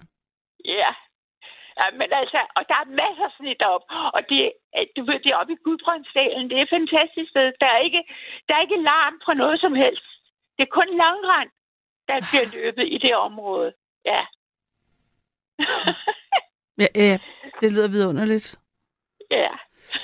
Ja. 1.85 1.97
men 1.99 2.09
altså, 2.21 2.41
og 2.57 2.63
der 2.71 2.77
er 2.83 2.95
masser 3.03 3.25
af 3.31 3.35
snit 3.39 3.63
op. 3.75 3.85
Og 4.17 4.21
det, 4.31 4.41
øh, 4.77 4.87
du 4.97 5.01
ved, 5.09 5.19
det 5.25 5.31
er 5.31 5.41
oppe 5.41 5.53
i 5.53 5.65
Gudbrandsdalen. 5.65 6.51
Det 6.51 6.57
er 6.59 6.63
et 6.63 6.77
fantastisk 6.79 7.29
sted. 7.31 7.47
Der 7.63 7.71
er 7.77 7.81
ikke, 7.89 8.03
der 8.47 8.55
er 8.55 8.63
ikke 8.67 8.87
larm 8.91 9.15
fra 9.25 9.35
noget 9.35 9.61
som 9.61 9.75
helst. 9.75 10.07
Det 10.57 10.63
er 10.65 10.77
kun 10.79 10.89
langrand, 11.05 11.51
der 12.09 12.17
bliver 12.31 12.47
løbet 12.59 12.87
i 12.95 12.99
det 12.99 13.15
område. 13.17 13.73
Ja. 14.05 14.23
Ja, 16.79 16.87
ja 16.95 17.19
det 17.61 17.73
lyder 17.73 17.89
vidunderligt. 17.89 18.59
ja. 19.31 19.49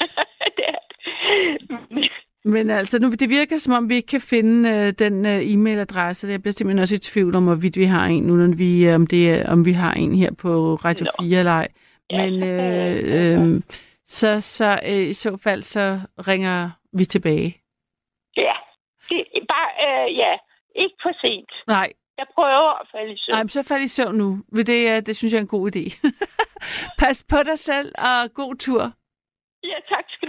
det 0.57 0.65
er 0.69 0.79
det. 0.89 2.11
Men 2.45 2.71
altså, 2.71 2.99
nu, 2.99 3.11
det 3.11 3.31
virker 3.31 3.59
som 3.59 3.73
om, 3.73 3.89
vi 3.91 3.95
ikke 3.95 4.07
kan 4.07 4.21
finde 4.21 4.71
øh, 4.71 4.93
den 4.99 5.27
øh, 5.27 5.41
e-mailadresse. 5.41 6.29
Jeg 6.29 6.43
bliver 6.43 6.53
simpelthen 6.53 6.83
også 6.83 6.95
i 6.95 6.99
tvivl 6.99 7.35
om, 7.35 7.45
hvorvidt 7.45 7.77
vi 7.77 7.85
har 7.85 8.07
en 8.07 8.23
nu, 8.23 8.35
når 8.35 8.57
vi, 8.57 8.89
øh, 8.89 8.95
om, 8.95 9.07
det, 9.07 9.47
om 9.47 9.65
vi 9.65 9.73
har 9.73 9.93
en 9.93 10.15
her 10.15 10.33
på 10.35 10.75
Radio 10.75 11.05
Nå. 11.05 11.25
4 11.27 11.39
eller 11.39 11.53
ej. 11.53 11.69
Ja, 12.11 12.31
Men 12.31 12.41
jeg- 12.41 13.03
øh, 13.05 13.55
øh, 13.55 13.61
så, 14.07 14.41
så 14.41 14.81
øh, 14.89 14.97
i 15.09 15.13
så 15.13 15.37
fald, 15.43 15.63
så 15.63 16.01
ringer 16.29 16.71
vi 16.93 17.05
tilbage. 17.05 17.57
Ja. 18.37 18.53
Det 19.09 19.25
bare, 19.49 19.71
øh, 19.87 20.17
ja, 20.17 20.33
ikke 20.77 20.95
for 21.03 21.13
sent. 21.21 21.51
Nej, 21.67 21.93
Jeg 22.19 22.27
prøver 22.35 22.81
at 22.81 22.87
falde 22.93 23.13
i 23.13 23.17
søvn. 23.17 23.35
nej 23.35 23.43
men 23.43 23.49
så 23.49 23.63
fald 23.63 23.83
i 23.83 23.89
søvn 23.89 24.15
nu. 24.17 24.39
Det, 24.57 24.91
øh, 24.97 25.03
det 25.07 25.17
synes 25.17 25.33
jeg 25.33 25.39
er 25.39 25.43
en 25.43 25.47
god 25.49 25.77
idé. 25.77 26.11
Pas 26.99 27.25
på 27.29 27.37
dig 27.47 27.59
selv, 27.59 27.93
og 27.99 28.35
god 28.35 28.55
tur. 28.57 28.93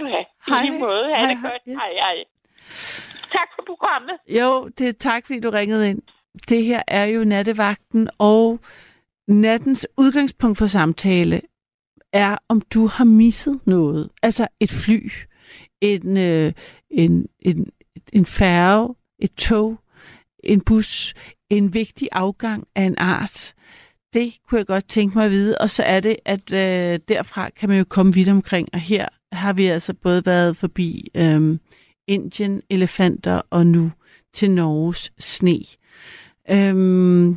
Du 0.02 0.06
have. 0.08 0.24
Hej. 0.48 0.62
I 0.62 0.66
lige 0.66 0.78
måde. 0.78 1.04
Ha' 1.04 1.20
Hej, 1.20 1.28
det 1.28 1.40
hej. 1.40 1.50
godt. 1.50 1.62
Hej, 1.66 1.90
hej. 2.02 2.16
Tak 3.32 3.48
for 3.56 3.62
programmet. 3.66 4.16
Jo, 4.28 4.68
det 4.78 4.88
er 4.88 4.92
tak, 4.92 5.26
fordi 5.26 5.40
du 5.40 5.50
ringede 5.50 5.90
ind. 5.90 6.02
Det 6.48 6.64
her 6.64 6.82
er 6.88 7.04
jo 7.04 7.24
nattevagten, 7.24 8.10
og 8.18 8.60
nattens 9.28 9.86
udgangspunkt 9.96 10.58
for 10.58 10.66
samtale 10.66 11.40
er, 12.12 12.36
om 12.48 12.60
du 12.60 12.86
har 12.86 13.04
misset 13.04 13.60
noget. 13.66 14.10
Altså 14.22 14.48
et 14.60 14.70
fly, 14.70 15.10
en, 15.80 16.16
øh, 16.16 16.52
en, 16.90 17.26
en, 17.40 17.66
en 18.12 18.26
færge, 18.26 18.94
et 19.18 19.34
tog, 19.34 19.76
en 20.44 20.60
bus, 20.60 21.14
en 21.50 21.74
vigtig 21.74 22.08
afgang 22.12 22.66
af 22.74 22.82
en 22.82 22.94
art. 22.98 23.54
Det 24.14 24.38
kunne 24.48 24.58
jeg 24.58 24.66
godt 24.66 24.88
tænke 24.88 25.18
mig 25.18 25.24
at 25.24 25.30
vide. 25.30 25.58
Og 25.58 25.70
så 25.70 25.82
er 25.82 26.00
det, 26.00 26.16
at 26.24 26.52
øh, 26.52 26.98
derfra 27.08 27.50
kan 27.50 27.68
man 27.68 27.78
jo 27.78 27.84
komme 27.88 28.14
vidt 28.14 28.28
omkring. 28.28 28.68
Og 28.72 28.80
her 28.80 29.08
har 29.32 29.52
vi 29.52 29.66
altså 29.66 29.94
både 29.94 30.26
været 30.26 30.56
forbi 30.56 31.10
øh, 31.14 31.58
Indien, 32.08 32.62
elefanter 32.70 33.40
og 33.50 33.66
nu 33.66 33.92
til 34.34 34.50
Norges 34.50 35.12
sne. 35.18 35.58
Øh, 36.50 37.36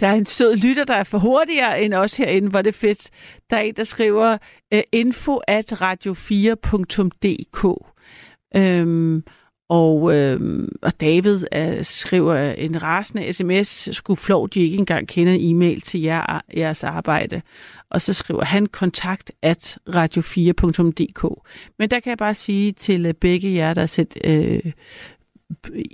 der 0.00 0.08
er 0.08 0.14
en 0.14 0.24
sød 0.24 0.56
lytter, 0.56 0.84
der 0.84 0.94
er 0.94 1.04
for 1.04 1.18
hurtigere 1.18 1.82
end 1.82 1.94
os 1.94 2.16
herinde, 2.16 2.50
hvor 2.50 2.62
det 2.62 2.68
er 2.68 2.78
fedt. 2.78 3.10
Der 3.50 3.56
er 3.56 3.60
en, 3.60 3.74
der 3.74 3.84
skriver 3.84 4.38
uh, 4.74 4.80
info 4.92 5.36
at 5.36 5.72
radio4.dk. 5.72 7.88
Øhm, 8.56 9.24
og, 9.72 10.14
øh, 10.14 10.68
og 10.82 11.00
David 11.00 11.44
er, 11.52 11.82
skriver 11.82 12.52
en 12.52 12.82
rasende 12.82 13.32
sms, 13.32 13.96
skulle 13.96 14.16
flov, 14.16 14.48
de 14.48 14.60
ikke 14.60 14.76
engang 14.76 15.08
kender 15.08 15.36
e-mail 15.40 15.80
til 15.80 16.00
jer, 16.00 16.40
jeres 16.56 16.84
arbejde. 16.84 17.42
Og 17.90 18.00
så 18.00 18.12
skriver 18.12 18.44
han 18.44 18.66
kontakt 18.66 19.32
at 19.42 19.78
radio4.dk. 19.88 21.48
Men 21.78 21.90
der 21.90 22.00
kan 22.00 22.10
jeg 22.10 22.18
bare 22.18 22.34
sige 22.34 22.72
til 22.72 23.06
øh, 23.06 23.14
begge 23.14 23.54
jer, 23.54 23.74
der 23.74 23.80
har 23.80 23.86
sendt 23.86 24.18
øh, 24.24 24.72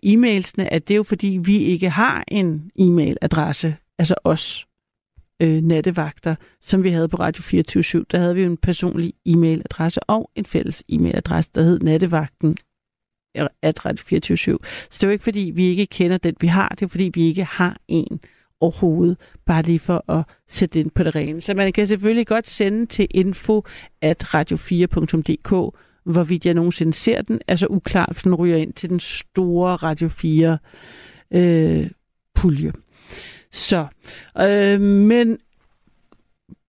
e-mailsene, 0.03 0.73
at 0.73 0.89
det 0.89 0.95
er 0.95 0.97
jo 0.97 1.03
fordi, 1.03 1.39
vi 1.43 1.57
ikke 1.59 1.91
har 1.91 2.25
en 2.29 2.71
e-mailadresse, 2.81 3.75
altså 3.99 4.15
os 4.25 4.67
øh, 5.43 5.63
nattevagter, 5.63 6.35
som 6.61 6.83
vi 6.83 6.91
havde 6.91 7.09
på 7.09 7.17
Radio 7.17 7.43
24 7.43 8.05
Der 8.11 8.19
havde 8.19 8.35
vi 8.35 8.43
jo 8.43 8.51
en 8.51 8.57
personlig 8.57 9.13
e-mailadresse 9.27 10.01
og 10.01 10.31
en 10.35 10.45
fælles 10.45 10.83
e-mailadresse, 10.93 11.51
der 11.55 11.63
hed 11.63 11.79
nattevagten 11.81 12.57
at 13.63 13.85
Radio 13.85 14.05
24 14.07 14.39
Så 14.47 14.59
det 14.93 15.03
er 15.03 15.07
jo 15.07 15.13
ikke 15.13 15.25
fordi, 15.25 15.53
vi 15.55 15.65
ikke 15.65 15.87
kender 15.87 16.19
den, 16.19 16.35
vi 16.41 16.47
har. 16.47 16.69
Det 16.69 16.83
er 16.83 16.89
fordi, 16.89 17.11
vi 17.15 17.27
ikke 17.27 17.45
har 17.45 17.77
en 17.89 18.21
overhovedet, 18.61 19.17
bare 19.47 19.63
lige 19.63 19.79
for 19.79 20.11
at 20.13 20.25
sætte 20.49 20.75
den 20.75 20.87
ind 20.87 20.91
på 20.91 21.03
det 21.03 21.15
rene. 21.15 21.41
Så 21.41 21.55
man 21.55 21.73
kan 21.73 21.87
selvfølgelig 21.87 22.27
godt 22.27 22.49
sende 22.49 22.87
til 22.87 23.07
info 23.11 23.65
at 24.01 24.35
radio4.dk, 24.35 25.77
hvorvidt 26.05 26.47
jeg 26.47 26.55
nogensinde 26.55 26.93
ser 26.93 27.23
den, 27.23 27.41
er 27.47 27.57
så 27.57 27.67
uklart, 27.71 28.17
for 28.17 28.23
den 28.23 28.35
ryger 28.35 28.57
ind 28.57 28.73
til 28.73 28.91
den 28.91 29.01
store 29.01 29.77
Radio 29.77 30.09
4 30.09 30.59
øh, 31.31 31.91
pulje. 32.35 32.73
Så, 33.53 33.87
øh, 34.41 34.81
men 34.81 35.39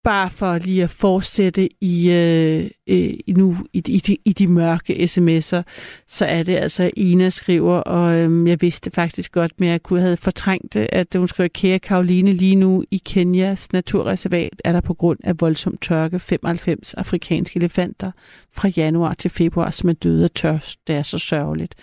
bare 0.04 0.30
for 0.30 0.58
lige 0.58 0.82
at 0.82 0.90
fortsætte 0.90 1.68
i, 1.80 2.10
øh, 2.10 2.70
øh, 2.86 3.14
nu 3.28 3.56
i, 3.72 3.82
i, 3.86 3.98
de, 3.98 4.16
i 4.24 4.32
de 4.32 4.46
mørke 4.46 4.94
sms'er, 4.94 5.62
så 6.08 6.24
er 6.24 6.42
det 6.42 6.56
altså, 6.56 6.90
Ina 6.96 7.30
skriver, 7.30 7.76
og 7.76 8.14
øh, 8.14 8.48
jeg 8.48 8.60
vidste 8.60 8.90
faktisk 8.90 9.32
godt, 9.32 9.52
men 9.58 9.68
jeg 9.68 9.82
kunne 9.82 10.00
have 10.00 10.16
fortrængt 10.16 10.74
det, 10.74 10.88
at 10.92 11.06
hun 11.16 11.28
skriver, 11.28 11.48
kære 11.48 11.78
Karoline, 11.78 12.32
lige 12.32 12.56
nu 12.56 12.84
i 12.90 13.02
Kenyas 13.04 13.72
naturreservat 13.72 14.62
er 14.64 14.72
der 14.72 14.80
på 14.80 14.94
grund 14.94 15.18
af 15.24 15.40
voldsom 15.40 15.76
tørke 15.76 16.18
95 16.18 16.94
afrikanske 16.94 17.56
elefanter 17.56 18.10
fra 18.52 18.68
januar 18.68 19.14
til 19.14 19.30
februar, 19.30 19.70
som 19.70 19.88
er 19.88 19.94
døde 19.94 20.24
af 20.24 20.30
tørst. 20.30 20.78
Det 20.86 20.94
er 20.96 21.02
så 21.02 21.18
sørgeligt. 21.18 21.74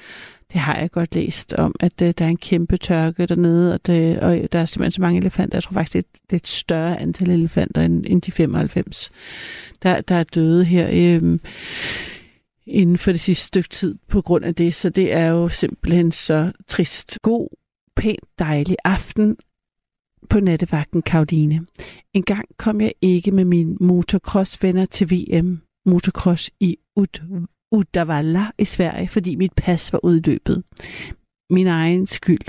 Det 0.53 0.61
har 0.61 0.79
jeg 0.79 0.91
godt 0.91 1.15
læst 1.15 1.53
om, 1.53 1.75
at 1.79 2.01
uh, 2.01 2.09
der 2.09 2.25
er 2.25 2.29
en 2.29 2.37
kæmpe 2.37 2.77
tørke 2.77 3.25
dernede, 3.25 3.73
og, 3.73 3.85
det, 3.85 4.15
øh, 4.15 4.21
og 4.21 4.51
der 4.51 4.59
er 4.59 4.65
simpelthen 4.65 4.91
så 4.91 5.01
mange 5.01 5.19
elefanter. 5.19 5.55
Jeg 5.55 5.63
tror 5.63 5.73
faktisk, 5.73 5.93
det 5.93 5.99
er 5.99 6.07
et, 6.07 6.21
det 6.29 6.35
er 6.35 6.39
et 6.39 6.47
større 6.47 6.99
antal 6.99 7.29
elefanter 7.29 7.81
end, 7.81 8.03
end 8.07 8.21
de 8.21 8.31
95, 8.31 9.11
der, 9.83 10.01
der 10.01 10.15
er 10.15 10.23
døde 10.23 10.65
her 10.65 10.89
øhm, 10.91 11.39
inden 12.67 12.97
for 12.97 13.11
det 13.11 13.21
sidste 13.21 13.45
stykke 13.45 13.69
tid 13.69 13.95
på 14.07 14.21
grund 14.21 14.45
af 14.45 14.55
det. 14.55 14.73
Så 14.73 14.89
det 14.89 15.13
er 15.13 15.27
jo 15.27 15.47
simpelthen 15.47 16.11
så 16.11 16.51
trist. 16.67 17.19
God, 17.21 17.47
pænt, 17.95 18.23
dejlig 18.39 18.75
aften 18.83 19.37
på 20.29 20.39
nattevagten 20.39 21.01
Karoline. 21.01 21.65
En 22.13 22.23
gang 22.23 22.45
kom 22.57 22.81
jeg 22.81 22.93
ikke 23.01 23.31
med 23.31 23.45
mine 23.45 23.77
motocross-venner 23.79 24.85
til 24.85 25.11
VM 25.11 25.61
motocross 25.85 26.51
i 26.59 26.77
Ud 26.95 27.47
Uddevalla 27.71 28.45
i 28.57 28.65
Sverige, 28.65 29.07
fordi 29.07 29.35
mit 29.35 29.53
pas 29.53 29.93
var 29.93 29.99
udløbet. 30.03 30.63
Min 31.49 31.67
egen 31.67 32.07
skyld. 32.07 32.47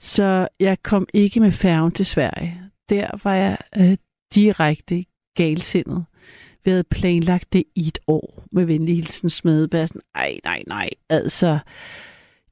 Så 0.00 0.48
jeg 0.60 0.82
kom 0.82 1.06
ikke 1.14 1.40
med 1.40 1.52
færgen 1.52 1.92
til 1.92 2.06
Sverige. 2.06 2.62
Der 2.88 3.06
var 3.24 3.34
jeg 3.34 3.58
øh, 3.78 3.96
direkte 4.34 5.04
galsindet. 5.36 6.04
Vi 6.64 6.70
havde 6.70 6.84
planlagt 6.84 7.52
det 7.52 7.64
i 7.76 7.88
et 7.88 7.98
år 8.06 8.44
med 8.52 8.64
venlig 8.64 8.96
hilsen 8.96 9.30
smedebærsen. 9.30 10.00
Ej, 10.14 10.38
nej, 10.44 10.62
nej, 10.66 10.90
altså. 11.08 11.58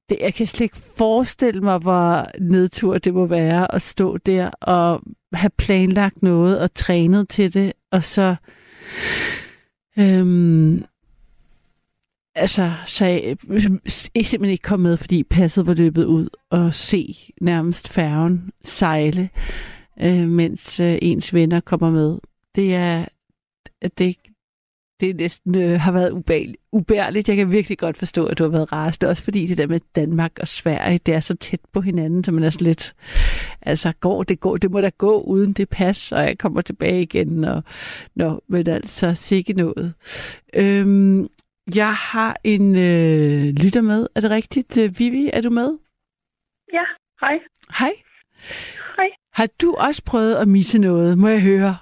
Det, 0.09 0.18
jeg 0.20 0.34
kan 0.34 0.47
slet 0.47 0.61
ikke 0.61 0.76
forestille 0.76 1.61
mig, 1.61 1.78
hvor 1.78 2.26
nedtur 2.41 2.99
det 2.99 3.14
må 3.14 3.26
være 3.26 3.74
at 3.74 3.82
stå 3.82 4.16
der 4.16 4.51
og 4.51 5.03
have 5.32 5.51
planlagt 5.59 6.22
noget 6.22 6.61
og 6.61 6.74
trænet 6.74 7.28
til 7.28 7.55
det, 7.55 7.72
og 7.93 8.05
så 8.05 8.36
øhm, 9.99 10.84
altså, 12.35 12.72
sag, 12.87 13.24
jeg, 13.24 13.37
øh, 13.51 13.62
simpelthen 14.24 14.45
ikke 14.45 14.62
kom 14.62 14.81
med, 14.81 14.97
fordi 14.97 15.22
passet 15.22 15.66
var 15.66 15.74
løbet 15.74 16.05
ud 16.05 16.28
og 16.51 16.74
se 16.74 17.33
nærmest 17.41 17.89
færgen 17.89 18.51
sejle, 18.64 19.31
øh, 20.01 20.28
mens 20.28 20.81
øh, 20.81 20.99
ens 21.03 21.35
venner 21.35 21.61
kommer 21.61 21.91
med. 21.91 22.18
Det 22.55 22.74
er, 22.74 23.05
det, 23.99 24.16
det 25.01 25.16
næsten 25.16 25.55
øh, 25.55 25.81
har 25.81 25.93
været 25.93 26.11
ubærligt. 26.72 27.28
Jeg 27.28 27.37
kan 27.37 27.51
virkelig 27.51 27.78
godt 27.78 27.97
forstå, 27.97 28.26
at 28.26 28.39
du 28.39 28.45
har 28.45 28.51
været 28.51 28.72
rast. 28.72 29.05
Også 29.05 29.22
fordi 29.22 29.47
det 29.47 29.59
der 29.59 29.66
med 29.66 29.81
Danmark 29.97 30.33
og 30.41 30.49
Sverige, 30.49 31.01
det 31.07 31.14
er 31.14 31.20
så 31.20 31.37
tæt 31.37 31.61
på 31.72 31.81
hinanden, 31.81 32.24
så 32.24 32.33
man 32.33 32.45
er 32.45 32.51
sådan 32.51 32.66
lidt... 32.66 32.95
Altså, 33.62 33.93
går 34.01 34.22
det, 34.22 34.41
går, 34.41 34.57
det 34.57 34.70
må 34.70 34.81
da 34.81 34.91
gå 34.99 35.20
uden 35.20 35.53
det 35.53 35.68
pas, 35.68 36.12
og 36.12 36.24
jeg 36.24 36.39
kommer 36.39 36.61
tilbage 36.61 37.03
igen. 37.03 37.45
Og, 37.45 37.62
nå, 38.14 38.41
men 38.49 38.68
altså, 38.68 39.14
sikke 39.14 39.53
noget. 39.53 39.95
Øhm, 40.55 41.28
jeg 41.76 41.92
har 42.12 42.36
en 42.44 42.74
øh, 42.74 43.44
lytter 43.64 43.80
med. 43.80 44.06
Er 44.14 44.20
det 44.20 44.30
rigtigt? 44.30 44.78
Øh, 44.78 44.98
Vivi, 44.98 45.30
er 45.32 45.40
du 45.42 45.50
med? 45.50 45.78
Ja, 46.72 46.84
hej. 47.20 47.38
Hej. 47.78 47.92
Hej. 48.96 49.11
Har 49.32 49.48
du 49.62 49.74
også 49.74 50.02
prøvet 50.11 50.34
at 50.34 50.48
misse 50.48 50.78
noget, 50.80 51.18
må 51.18 51.28
jeg 51.28 51.42
høre? 51.42 51.76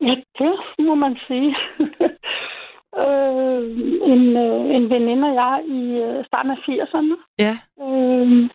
Ja, 0.00 0.14
det 0.38 0.84
må 0.88 0.94
man 0.94 1.16
sige. 1.26 1.56
øh, 3.02 3.62
en, 4.12 4.22
øh, 4.46 4.60
en 4.76 4.84
veninde 4.90 5.28
og 5.28 5.34
jeg 5.34 5.64
i 5.68 5.80
øh, 6.04 6.24
starten 6.26 6.50
af 6.50 6.56
80'erne. 6.68 7.16
Ja. 7.38 7.54
Øh, 7.84 8.50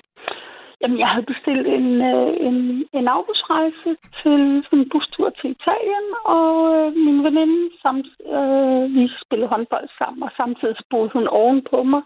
Jamen, 0.82 0.99
jeg 0.99 1.09
havde 1.09 1.32
bestilt 1.34 1.67
en, 1.67 1.88
øh, 2.11 2.32
en, 2.47 2.57
en 2.93 3.07
afbudsrejse 3.07 3.89
til 4.21 4.63
sådan 4.65 4.80
en 4.80 4.89
bustur 4.89 5.30
til 5.30 5.49
Italien, 5.51 6.05
og 6.25 6.51
øh, 6.75 6.93
min 7.05 7.23
veninde, 7.23 7.61
samt, 7.82 8.07
øh, 8.36 8.84
vi 8.95 9.09
spillede 9.23 9.49
håndbold 9.53 9.89
sammen, 9.97 10.23
og 10.23 10.32
samtidig 10.38 10.75
boede 10.89 11.09
hun 11.13 11.27
oven 11.27 11.61
på 11.71 11.84
mig 11.84 12.03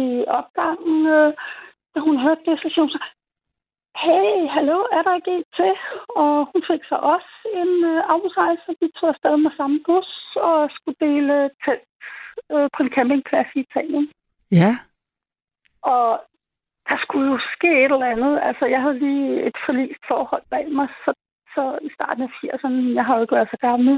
i 0.00 0.24
opgangen. 0.28 1.06
Øh, 1.06 1.32
da 1.94 2.00
hun 2.00 2.16
hørte 2.24 2.44
det, 2.46 2.56
så 2.58 2.80
hun 2.80 2.90
så, 2.90 3.00
hey, 4.04 4.48
hallo, 4.56 4.78
er 4.96 5.02
der 5.02 5.14
ikke 5.14 5.34
en 5.36 5.44
til? 5.56 5.72
Og 6.22 6.34
hun 6.52 6.62
fik 6.70 6.82
så 6.88 6.96
også 7.14 7.32
en 7.62 7.72
øh, 7.90 8.02
afbudsrejse. 8.12 8.68
Vi 8.80 8.88
tog 9.00 9.08
afsted 9.08 9.36
med 9.36 9.50
samme 9.56 9.78
bus 9.86 10.10
og 10.36 10.70
skulle 10.76 10.98
dele 11.06 11.50
telt 11.64 11.88
øh, 12.52 12.68
på 12.74 12.78
en 12.82 12.90
campingplads 12.96 13.50
i 13.56 13.60
Italien. 13.60 14.08
Ja. 14.50 14.72
Og 15.82 16.20
der 16.88 16.96
skulle 17.04 17.26
jo 17.32 17.38
ske 17.54 17.70
et 17.84 17.92
eller 17.92 18.12
andet. 18.14 18.34
Altså, 18.48 18.64
jeg 18.74 18.80
havde 18.82 18.98
lige 18.98 19.46
et 19.48 19.56
forlist 19.66 20.02
forhold 20.08 20.44
bag 20.50 20.66
mig, 20.78 20.88
så, 21.04 21.10
så 21.54 21.78
i 21.88 21.90
starten 21.96 22.22
af 22.26 22.30
80'erne, 22.40 22.80
jeg 22.98 23.04
havde 23.04 23.20
jo 23.20 23.26
været 23.30 23.52
så 23.54 23.58
gammel. 23.68 23.94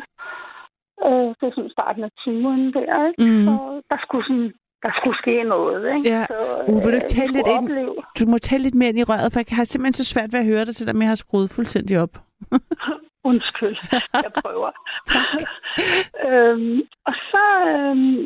Øh, 1.06 1.28
det 1.38 1.44
er 1.46 1.54
sådan 1.54 1.76
starten 1.78 2.02
af 2.08 2.12
20'erne 2.22 2.66
der, 2.78 2.94
ikke? 3.08 3.22
Mm. 3.24 3.44
Så 3.46 3.52
der 3.90 3.98
skulle 4.04 4.24
sådan 4.28 4.52
der 4.82 4.92
skulle 4.98 5.18
ske 5.22 5.44
noget, 5.44 5.94
ikke? 5.94 6.08
Ja. 6.10 6.24
Så, 6.26 6.64
uh, 6.68 6.84
vil 6.84 6.94
du, 6.94 7.00
tale 7.08 7.32
lidt 7.32 7.48
ind, 7.56 7.68
du 8.18 8.30
må 8.30 8.38
tale 8.38 8.62
lidt 8.62 8.74
mere 8.74 8.88
ind 8.88 8.98
i 8.98 9.04
røret, 9.04 9.32
for 9.32 9.40
jeg 9.40 9.56
har 9.56 9.64
simpelthen 9.64 9.92
så 9.92 10.04
svært 10.04 10.32
ved 10.32 10.40
at 10.40 10.46
høre 10.46 10.64
dig, 10.64 10.74
selvom 10.74 11.00
jeg 11.02 11.08
har 11.08 11.14
skruet 11.14 11.50
fuldstændig 11.50 12.00
op. 12.00 12.14
Undskyld, 13.24 13.76
jeg 14.24 14.32
prøver. 14.42 14.70
øhm, 16.26 16.80
og 17.08 17.14
så, 17.30 17.44
øhm, 17.72 18.18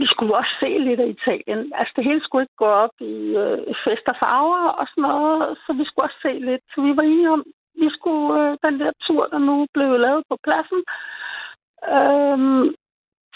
vi 0.00 0.06
skulle 0.06 0.36
også 0.36 0.54
se 0.60 0.78
lidt 0.78 1.00
af 1.00 1.08
Italien. 1.16 1.72
Altså, 1.78 1.92
det 1.96 2.04
hele 2.04 2.20
skulle 2.22 2.42
ikke 2.42 2.62
gå 2.64 2.70
op 2.84 2.96
i 3.00 3.16
øh, 3.42 3.58
fest 3.84 4.06
og 4.12 4.16
farver 4.22 4.66
og 4.80 4.86
sådan 4.90 5.02
noget, 5.02 5.58
så 5.64 5.72
vi 5.72 5.84
skulle 5.84 6.06
også 6.08 6.20
se 6.26 6.32
lidt. 6.48 6.62
Så 6.72 6.78
vi 6.86 6.96
var 6.96 7.02
enige 7.02 7.30
om, 7.36 7.44
vi 7.82 7.88
skulle 7.96 8.28
øh, 8.40 8.56
den 8.64 8.80
der 8.80 8.92
tur, 9.06 9.22
der 9.32 9.38
nu 9.38 9.66
blev 9.74 9.90
lavet 10.06 10.22
på 10.30 10.36
pladsen, 10.44 10.80
øhm, 11.96 12.64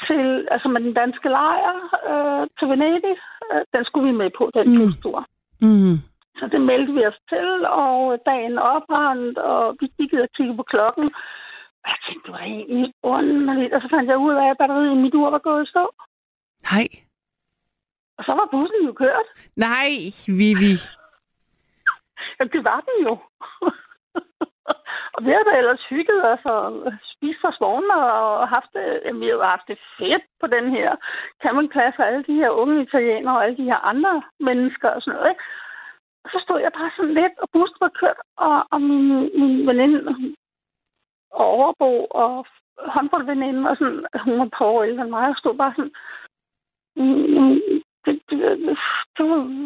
til, 0.07 0.49
altså 0.55 0.69
med 0.69 0.81
den 0.81 0.95
danske 0.95 1.29
lejr 1.29 1.75
øh, 2.11 2.47
til 2.59 2.69
Venedig, 2.69 3.17
øh, 3.53 3.63
den 3.75 3.85
skulle 3.85 4.07
vi 4.11 4.17
med 4.23 4.31
på, 4.39 4.51
den 4.55 4.67
mm. 4.71 4.93
tur. 5.03 5.19
Mm. 5.61 5.97
Så 6.45 6.49
det 6.49 6.61
meldte 6.61 6.93
vi 6.93 7.07
os 7.07 7.21
til, 7.29 7.49
og 7.67 8.19
dagen 8.27 8.59
oprandt, 8.59 9.39
og 9.39 9.77
vi 9.81 9.87
gik 9.99 10.13
og 10.13 10.29
kiggede 10.37 10.57
på 10.57 10.63
klokken. 10.63 11.07
Og 11.83 11.89
jeg 11.93 11.99
tænkte, 12.07 12.27
det 12.27 12.33
var 12.37 12.45
egentlig 12.45 12.93
underligt. 13.03 13.73
Og 13.75 13.81
så 13.81 13.89
fandt 13.91 14.11
jeg 14.11 14.19
ud 14.27 14.35
af, 14.43 14.51
at 14.51 14.59
batteriet 14.59 14.93
i 14.93 15.03
mit 15.05 15.15
ur 15.15 15.31
var 15.31 15.39
gået 15.49 15.67
i 15.67 15.71
stå. 15.71 15.85
Nej. 16.73 16.89
Og 18.19 18.23
så 18.27 18.33
var 18.39 18.49
bussen 18.53 18.87
jo 18.89 18.93
kørt. 18.93 19.29
Nej, 19.57 19.91
Vivi. 20.41 20.75
Ja, 22.39 22.45
det 22.55 22.63
var 22.71 22.81
den 22.89 22.97
jo. 23.07 23.13
og 25.15 25.19
vi 25.25 25.29
havde 25.31 25.49
da 25.49 25.59
ellers 25.59 25.85
hygget 25.91 26.21
os 26.33 26.45
og 26.55 26.93
spist 27.13 27.41
for 27.43 27.53
morgenmad 27.61 28.05
og 28.21 28.49
haft 28.57 28.71
det, 28.77 28.87
jamen, 29.05 29.21
vi 29.23 29.29
har 29.29 29.55
haft 29.57 29.69
det 29.71 29.79
fedt 29.99 30.25
på 30.41 30.47
den 30.47 30.67
her 30.77 30.91
campingplads 31.43 31.95
og 31.99 32.07
alle 32.09 32.25
de 32.29 32.41
her 32.43 32.51
unge 32.51 32.83
italienere 32.83 33.37
og 33.37 33.45
alle 33.45 33.57
de 33.57 33.71
her 33.71 33.81
andre 33.93 34.23
mennesker 34.49 34.89
og 34.89 35.03
sådan 35.03 35.17
noget. 35.19 35.31
Ikke? 35.33 35.45
Så 36.33 36.39
stod 36.45 36.59
jeg 36.61 36.73
bare 36.79 36.91
sådan 36.97 37.15
lidt, 37.21 37.35
og 37.43 37.49
bussen 37.53 37.77
var 37.81 37.93
kørt, 38.01 38.21
og, 38.37 38.57
og 38.73 38.81
min, 38.83 39.09
min 39.41 39.67
veninde 39.67 40.01
og 41.31 41.47
overbo 41.57 41.91
og 42.05 42.47
håndboldveninde, 42.95 43.71
og 43.71 43.77
sådan, 43.77 44.05
hun 44.25 44.39
var 44.39 44.49
på 44.59 44.65
år 44.65 44.83
ældre 44.83 45.03
end 45.03 45.11
mig, 45.11 45.29
og 45.29 45.37
stod 45.37 45.55
bare 45.63 45.75
sådan, 45.77 45.95
mm, 46.97 47.59
det, 48.05 48.15
det, 48.31 48.39
det, 49.17 49.25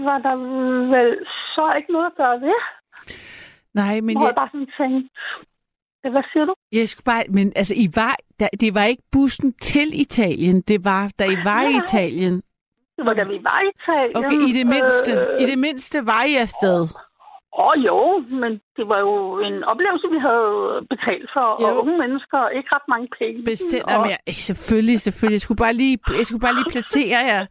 var 0.09 0.18
der 0.26 0.36
vel 0.94 1.26
så 1.54 1.74
ikke 1.78 1.92
noget 1.92 2.06
at 2.06 2.16
gøre 2.16 2.40
ved. 2.40 2.59
Nej, 3.74 4.00
men 4.00 4.16
Hvor 4.16 4.24
jeg, 4.26 4.28
jeg 4.32 4.40
bare 4.42 4.50
sådan 4.52 4.72
tænkte, 4.78 5.11
"Ja, 6.04 6.11
hvad 6.11 6.22
siger 6.32 6.44
du? 6.44 6.54
jeg 6.72 6.88
skulle 6.88 7.04
bare... 7.04 7.24
Men 7.28 7.52
altså, 7.56 7.74
I 7.76 7.86
var, 7.94 8.16
der, 8.40 8.48
det 8.61 8.74
var 8.74 8.84
ikke 8.84 9.02
bussen 9.12 9.52
til 9.52 10.00
Italien. 10.00 10.61
Det 10.61 10.84
var, 10.84 11.12
da 11.18 11.24
I 11.24 11.36
var 11.44 11.62
i 11.62 11.72
Nej. 11.72 11.82
Italien. 11.84 12.42
Det 12.99 13.05
var 13.09 13.14
da 13.20 13.24
vi 13.32 13.38
var 13.51 13.59
i 13.66 13.68
Italien. 13.76 14.16
Okay, 14.18 14.38
i 14.49 14.53
det 14.59 14.66
mindste. 14.74 15.11
Øh, 15.12 15.42
I 15.42 15.44
det 15.53 15.59
mindste 15.66 15.96
var 16.11 16.22
I 16.32 16.34
afsted. 16.46 16.80
Åh 17.61 17.66
oh, 17.66 17.74
jo, 17.88 17.99
men 18.42 18.53
det 18.76 18.84
var 18.92 18.99
jo 19.07 19.14
en 19.49 19.57
oplevelse, 19.72 20.07
vi 20.16 20.20
havde 20.28 20.53
betalt 20.92 21.28
for, 21.34 21.46
Jo. 21.62 21.66
og 21.66 21.72
unge 21.82 21.96
mennesker, 22.03 22.40
ikke 22.59 22.68
ret 22.76 22.88
mange 22.94 23.09
penge. 23.18 23.38
Bestemt. 23.53 23.84
og, 23.84 23.90
Jamen, 23.92 24.11
jeg, 24.14 24.34
selvfølgelig, 24.49 24.99
selvfølgelig. 25.07 25.38
Jeg 25.38 25.44
skulle 25.46 25.62
bare 25.66 25.76
lige, 25.82 25.96
jeg 26.20 26.26
skulle 26.26 26.44
bare 26.46 26.59
lige 26.59 26.72
placere 26.76 27.20
jer. 27.32 27.42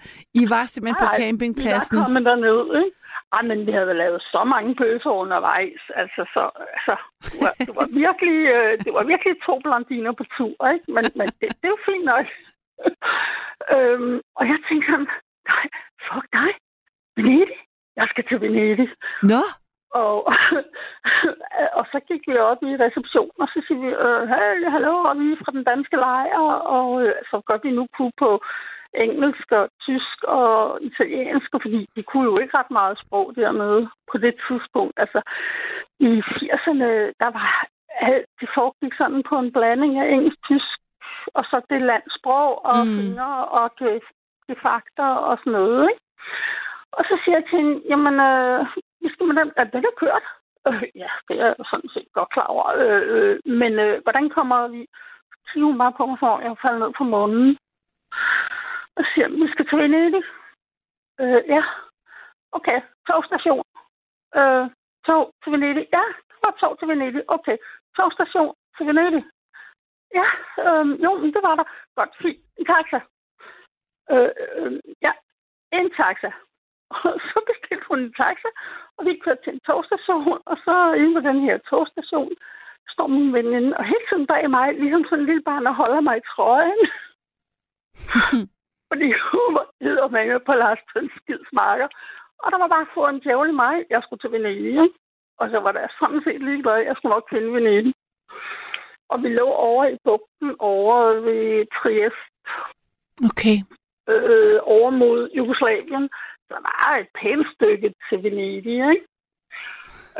I 0.41 0.43
var 0.53 0.63
simpelthen 0.65 0.99
på 1.03 1.09
Nej, 1.09 1.19
campingpladsen. 1.21 1.93
Vi 1.95 1.99
var 1.99 2.05
kommet 2.05 2.25
derned, 2.29 2.63
ikke? 2.83 2.97
Ej, 3.35 3.41
men 3.49 3.59
vi 3.67 3.71
havde 3.77 3.93
lavet 4.03 4.21
så 4.33 4.41
mange 4.53 4.71
bøffer 4.81 5.13
undervejs. 5.23 5.81
Altså, 6.01 6.21
så, 6.33 6.43
altså, 6.75 6.95
det, 7.31 7.39
var, 7.43 7.53
det, 7.67 7.73
var 7.79 7.87
virkelig, 8.03 8.37
øh, 8.55 8.71
det 8.85 8.91
var 8.97 9.03
virkelig 9.13 9.33
to 9.47 9.53
blondiner 9.65 10.13
på 10.19 10.23
tur, 10.37 10.57
ikke? 10.73 10.85
Men, 10.95 11.03
men 11.19 11.27
det, 11.39 11.47
det 11.61 11.67
jo 11.73 11.77
fint 11.89 12.05
nok. 12.13 12.25
øhm, 13.75 14.15
og 14.39 14.43
jeg 14.51 14.57
tænkte 14.67 14.87
sådan, 14.91 15.09
nej, 15.51 15.65
fuck 16.07 16.27
dig. 16.33 16.51
Venedig. 17.17 17.59
Jeg 17.95 18.07
skal 18.11 18.23
til 18.27 18.41
Venedig. 18.41 18.89
Nå, 19.31 19.41
Og, 20.03 20.15
og 21.79 21.85
så 21.91 21.99
gik 22.07 22.23
vi 22.27 22.37
op 22.37 22.61
i 22.69 22.71
receptionen, 22.85 23.39
og 23.43 23.47
så 23.53 23.59
siger 23.67 23.79
vi, 23.85 23.89
øh, 24.05 24.23
hey, 24.31 24.69
hallo, 24.75 24.93
og 25.09 25.13
vi 25.19 25.25
er 25.31 25.41
fra 25.41 25.51
den 25.57 25.63
danske 25.63 25.95
lejr, 25.95 26.39
og 26.77 26.89
øh, 27.03 27.13
så 27.29 27.41
godt 27.49 27.63
vi 27.63 27.71
nu 27.71 27.87
kunne 27.97 28.15
på 28.23 28.31
engelsk 28.93 29.51
og 29.51 29.69
tysk 29.85 30.17
og 30.23 30.79
italiensk, 30.81 31.47
fordi 31.51 31.79
de 31.95 32.03
kunne 32.03 32.27
jo 32.31 32.37
ikke 32.37 32.57
ret 32.59 32.71
meget 32.79 32.99
sprog 33.03 33.35
dernede 33.35 33.89
på 34.11 34.17
det 34.17 34.35
tidspunkt. 34.47 34.95
Altså, 35.03 35.21
i 35.99 36.11
80'erne, 36.39 36.89
der 37.21 37.29
var 37.37 37.67
alt, 38.09 38.25
det 38.39 38.49
foregik 38.55 38.93
sådan 39.01 39.23
på 39.29 39.35
en 39.39 39.51
blanding 39.51 39.93
af 39.99 40.07
engelsk, 40.13 40.39
tysk, 40.49 40.77
og 41.37 41.43
så 41.49 41.61
det 41.69 41.81
landsprog, 41.81 42.65
og 42.65 42.87
mm. 42.87 42.95
fingre, 42.97 43.45
og 43.45 43.65
artefakter 44.49 45.09
og 45.29 45.37
sådan 45.37 45.53
noget, 45.53 45.89
ikke? 45.89 46.01
Og 46.91 47.03
så 47.09 47.19
siger 47.23 47.35
jeg 47.37 47.45
til 47.49 47.57
hende, 47.59 47.81
jamen, 47.89 48.15
øh, 48.19 48.65
skal 49.13 49.25
man 49.27 49.37
den, 49.37 49.49
den 49.73 49.85
er 49.85 49.99
kørt. 50.03 50.25
Øh, 50.67 50.81
ja, 50.95 51.09
det 51.27 51.35
er 51.39 51.45
jeg 51.45 51.55
sådan 51.71 51.89
set 51.89 52.07
godt 52.13 52.29
klar 52.29 52.47
over. 52.47 52.65
Øh, 52.81 53.03
øh, 53.13 53.39
men 53.45 53.79
øh, 53.79 54.01
hvordan 54.03 54.29
kommer 54.29 54.67
vi? 54.67 54.87
Så 55.47 55.59
hun 55.59 55.77
bare 55.77 55.93
på 55.97 56.05
mig, 56.05 56.19
for 56.19 56.39
jeg 56.39 56.55
falder 56.61 56.79
ned 56.85 56.93
på 56.97 57.03
månen. 57.03 57.57
Og 58.95 59.03
så 59.03 59.11
siger, 59.13 59.27
vi 59.27 59.51
skal 59.51 59.67
til 59.67 59.77
Venedig. 59.77 60.23
Øh, 61.21 61.41
ja. 61.55 61.63
Okay, 62.51 62.81
togstation. 63.07 63.63
Øh, 64.39 64.65
tog 65.05 65.23
til 65.43 65.51
Venedig. 65.51 65.85
Ja, 65.93 66.03
det 66.29 66.37
var 66.45 66.53
tog 66.59 66.79
til 66.79 66.87
Venedig. 66.87 67.23
Okay, 67.27 67.57
togstation 67.97 68.53
til 68.77 68.87
Venedig. 68.87 69.23
Ja, 70.19 70.27
øh, 70.65 71.03
jo, 71.03 71.11
men 71.21 71.33
det 71.33 71.41
var 71.43 71.55
der. 71.55 71.67
Godt, 71.95 72.09
fint. 72.21 72.39
En 72.57 72.65
taxa. 72.65 72.99
Øh, 74.13 74.31
øh, 74.55 74.71
ja, 75.05 75.11
en 75.79 75.89
taxa. 75.99 76.31
Og 77.05 77.13
så 77.29 77.37
bestilte 77.49 77.85
hun 77.89 77.99
en 77.99 78.13
taxa, 78.21 78.49
og 78.97 79.05
vi 79.05 79.21
kørte 79.23 79.41
til 79.43 79.53
en 79.53 79.65
togstation, 79.69 80.39
og 80.51 80.57
så 80.65 80.75
inde 80.99 81.13
på 81.15 81.21
den 81.29 81.39
her 81.45 81.57
togstation 81.69 82.31
står 82.93 83.07
min 83.07 83.33
veninde, 83.33 83.77
og 83.77 83.83
hele 83.85 84.05
tiden 84.09 84.27
bag 84.27 84.49
mig, 84.49 84.67
ligesom 84.73 85.03
sådan 85.05 85.19
en 85.19 85.29
lille 85.29 85.43
barn, 85.49 85.65
der 85.65 85.79
holder 85.81 86.01
mig 86.01 86.17
i 86.17 86.27
trøjen. 86.31 86.81
Fordi 88.89 89.07
hun 89.29 89.47
var 89.57 90.07
med 90.15 90.39
på 90.45 90.53
Lars 90.53 90.81
Trins 90.89 91.11
skidsmarker. 91.19 91.87
Og 92.43 92.51
der 92.51 92.57
var 92.57 92.69
bare 92.75 92.93
få 92.93 93.07
en 93.07 93.19
djævel 93.19 93.49
i 93.49 93.59
mig. 93.63 93.75
Jeg 93.89 94.01
skulle 94.03 94.21
til 94.21 94.31
Venedig. 94.31 94.89
Og 95.39 95.49
så 95.49 95.57
var 95.65 95.71
der 95.71 95.95
sådan 95.99 96.21
set 96.25 96.41
ligeglad. 96.47 96.77
Jeg 96.89 96.95
skulle 96.95 97.13
nok 97.15 97.29
finde 97.29 97.53
Venedig. 97.53 97.93
Og 99.09 99.23
vi 99.23 99.29
lå 99.29 99.47
over 99.69 99.85
i 99.85 99.97
bugten 100.03 100.55
over 100.59 100.97
ved 101.27 101.65
Trieste 101.77 102.27
okay 103.29 103.57
øh, 104.07 104.59
over 104.75 104.89
mod 104.89 105.29
Jugoslavien. 105.37 106.09
Så 106.45 106.53
der 106.53 106.61
var 106.69 106.97
et 106.97 107.09
pænt 107.21 107.47
stykke 107.55 107.93
til 108.09 108.23
Venedig, 108.23 108.77
ikke? 108.93 109.07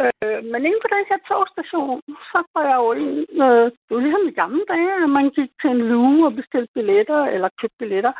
Øh, 0.01 0.39
men 0.51 0.59
inden 0.65 0.83
på 0.83 0.89
den 0.95 1.05
her 1.09 1.19
togstation, 1.29 2.01
så 2.31 2.39
går 2.53 2.63
jeg 2.71 2.77
jo 2.83 2.89
en, 3.01 3.11
øh, 3.45 3.65
det 3.83 3.91
var 3.95 4.03
ligesom 4.05 4.27
i 4.27 4.39
gamle 4.41 4.63
dage, 4.73 4.93
at 5.03 5.09
man 5.09 5.29
gik 5.37 5.51
til 5.61 5.69
en 5.69 5.81
luge 5.91 6.25
og 6.27 6.35
bestilte 6.39 6.71
billetter, 6.73 7.21
eller 7.33 7.57
købte 7.61 7.79
billetter. 7.79 8.13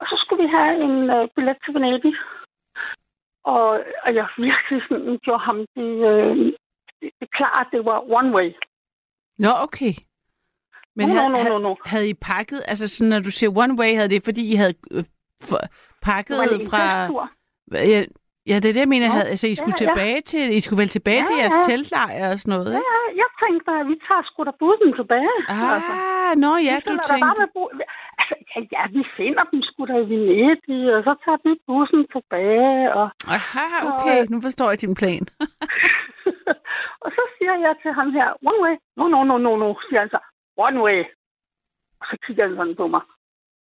Og 0.00 0.06
så 0.10 0.14
skulle 0.18 0.42
vi 0.44 0.48
have 0.58 0.74
en 0.86 0.96
øh, 1.16 1.28
billet 1.34 1.56
til 1.64 1.74
Venedig. 1.74 2.14
Og, 3.44 3.68
og 4.04 4.10
jeg 4.18 4.26
virkelig 4.48 4.80
sådan 4.88 5.18
gjorde 5.24 5.46
ham 5.48 5.58
det, 5.76 5.92
øh, 6.10 6.36
det, 7.00 7.10
det 7.20 7.28
klart, 7.38 7.66
at 7.66 7.72
det 7.72 7.84
var 7.84 7.98
one 8.18 8.30
way. 8.36 8.48
Nå, 9.38 9.50
okay. 9.66 9.94
Men 11.00 11.08
No, 11.08 11.28
no, 11.28 11.36
havde, 11.38 11.48
no, 11.48 11.58
no, 11.58 11.68
no. 11.68 11.74
havde 11.92 12.08
I 12.08 12.14
pakket, 12.14 12.60
altså 12.72 12.86
sådan, 12.88 13.10
når 13.14 13.20
du 13.28 13.30
siger 13.38 13.50
one 13.64 13.74
way, 13.80 13.90
havde 13.98 14.08
det 14.14 14.24
fordi 14.24 14.42
I 14.52 14.54
havde 14.62 14.74
øh, 14.94 15.04
for, 15.48 15.58
pakket 16.02 16.36
Det 16.52 16.70
fra... 16.70 16.82
Ja, 17.92 18.00
ja, 18.50 18.56
det 18.62 18.68
er 18.70 18.74
det, 18.76 18.82
jeg 18.86 18.92
mener. 18.94 19.06
Nå, 19.08 19.12
Havde, 19.16 19.28
altså, 19.34 19.46
I 19.52 19.54
skulle 19.60 19.76
ja, 19.80 19.84
ja. 19.84 19.90
tilbage 19.90 20.20
til, 20.32 20.42
I 20.58 20.60
skulle 20.64 20.80
vel 20.82 20.92
tilbage 20.96 21.20
Ja, 21.22 21.26
til 21.28 21.36
jeres 21.42 21.56
ja. 21.60 21.66
teltlejr 21.68 22.22
og 22.32 22.38
sådan 22.42 22.52
noget, 22.56 22.70
ikke? 22.78 22.88
Ja, 22.94 23.00
jeg 23.22 23.28
tænkte, 23.42 23.70
at 23.80 23.86
vi 23.90 23.96
tager 24.08 24.22
sgu 24.28 24.38
da 24.48 24.52
bussen 24.62 24.90
tilbage. 25.00 25.34
altså. 25.48 25.92
Ah, 26.06 26.32
nå 26.44 26.50
ja, 26.68 26.74
Vi 26.78 26.82
du 26.88 26.94
bare 26.96 27.08
tænkte... 27.10 27.34
med 27.42 27.48
bu- 27.56 27.72
altså, 28.20 28.34
ja, 28.52 28.58
ja, 28.76 28.82
vi 28.96 29.02
finder 29.18 29.44
dem 29.50 29.60
sgu 29.68 29.80
da 29.90 29.96
i 30.04 30.06
Venedig, 30.12 30.80
og 30.96 31.00
så 31.08 31.12
tager 31.24 31.40
vi 31.46 31.52
bussen 31.68 32.02
tilbage. 32.14 32.78
Og, 32.98 33.06
Aha, 33.36 33.66
okay, 33.90 34.18
nu 34.32 34.36
forstår 34.46 34.68
jeg 34.72 34.80
din 34.84 34.94
plan. 35.00 35.22
og 37.04 37.08
så 37.16 37.22
siger 37.36 37.54
jeg 37.66 37.74
til 37.82 37.92
ham 37.98 38.08
her, 38.18 38.28
one 38.50 38.58
way. 38.64 38.74
No, 38.98 39.04
no, 39.14 39.18
no, 39.30 39.36
no, 39.46 39.52
no, 39.62 39.68
siger 39.88 40.00
han 40.04 40.10
så. 40.16 40.20
One 40.66 40.78
way. 40.84 41.00
Og 42.00 42.06
så 42.10 42.16
kigger 42.26 42.46
han 42.46 42.56
sådan 42.56 42.76
på 42.76 42.86
mig. 42.94 43.00